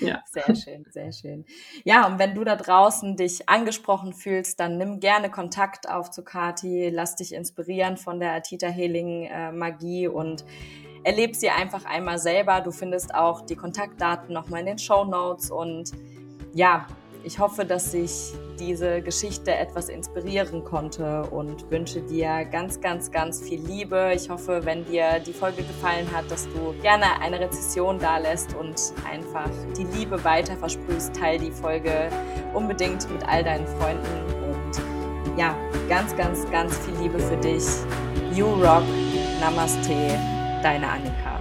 Ja. 0.00 0.22
Sehr 0.30 0.54
schön, 0.54 0.84
sehr 0.90 1.12
schön. 1.12 1.44
Ja, 1.84 2.06
und 2.06 2.18
wenn 2.18 2.34
du 2.34 2.44
da 2.44 2.56
draußen 2.56 3.16
dich 3.16 3.48
angesprochen 3.48 4.12
fühlst, 4.12 4.60
dann 4.60 4.78
nimm 4.78 5.00
gerne 5.00 5.30
Kontakt 5.30 5.88
auf 5.88 6.10
zu 6.10 6.22
Kati, 6.22 6.88
lass 6.90 7.16
dich 7.16 7.34
inspirieren 7.34 7.96
von 7.96 8.20
der 8.20 8.32
Atita 8.32 8.68
Healing 8.68 9.24
äh, 9.24 9.50
Magie 9.50 10.06
und 10.06 10.44
erleb 11.04 11.34
sie 11.34 11.50
einfach 11.50 11.84
einmal 11.84 12.18
selber. 12.18 12.60
Du 12.60 12.70
findest 12.70 13.14
auch 13.14 13.40
die 13.40 13.56
Kontaktdaten 13.56 14.32
nochmal 14.32 14.60
in 14.60 14.66
den 14.66 14.78
Show 14.78 15.04
Notes 15.04 15.50
und 15.50 15.90
ja, 16.54 16.86
ich 17.24 17.38
hoffe, 17.38 17.64
dass 17.64 17.92
sich 17.92 18.32
diese 18.58 19.00
Geschichte 19.02 19.54
etwas 19.54 19.88
inspirieren 19.88 20.64
konnte 20.64 21.22
und 21.24 21.70
wünsche 21.70 22.00
dir 22.00 22.44
ganz, 22.44 22.80
ganz, 22.80 23.10
ganz 23.10 23.40
viel 23.40 23.60
Liebe. 23.60 24.12
Ich 24.14 24.28
hoffe, 24.28 24.60
wenn 24.64 24.84
dir 24.84 25.20
die 25.20 25.32
Folge 25.32 25.62
gefallen 25.62 26.06
hat, 26.12 26.30
dass 26.30 26.48
du 26.48 26.74
gerne 26.82 27.20
eine 27.20 27.40
Rezession 27.40 27.98
da 27.98 28.18
lässt 28.18 28.54
und 28.54 28.76
einfach 29.10 29.50
die 29.76 29.84
Liebe 29.96 30.22
weiter 30.24 30.56
versprühst. 30.56 31.14
Teil 31.14 31.38
die 31.38 31.50
Folge 31.50 32.08
unbedingt 32.54 33.10
mit 33.10 33.26
all 33.26 33.44
deinen 33.44 33.66
Freunden 33.66 34.34
und 34.44 35.38
ja, 35.38 35.56
ganz, 35.88 36.16
ganz, 36.16 36.48
ganz 36.50 36.76
viel 36.78 36.94
Liebe 37.02 37.18
für 37.18 37.36
dich. 37.36 37.64
You 38.34 38.46
Rock. 38.46 38.84
Namaste, 39.40 40.18
deine 40.62 40.88
Annika. 40.88 41.40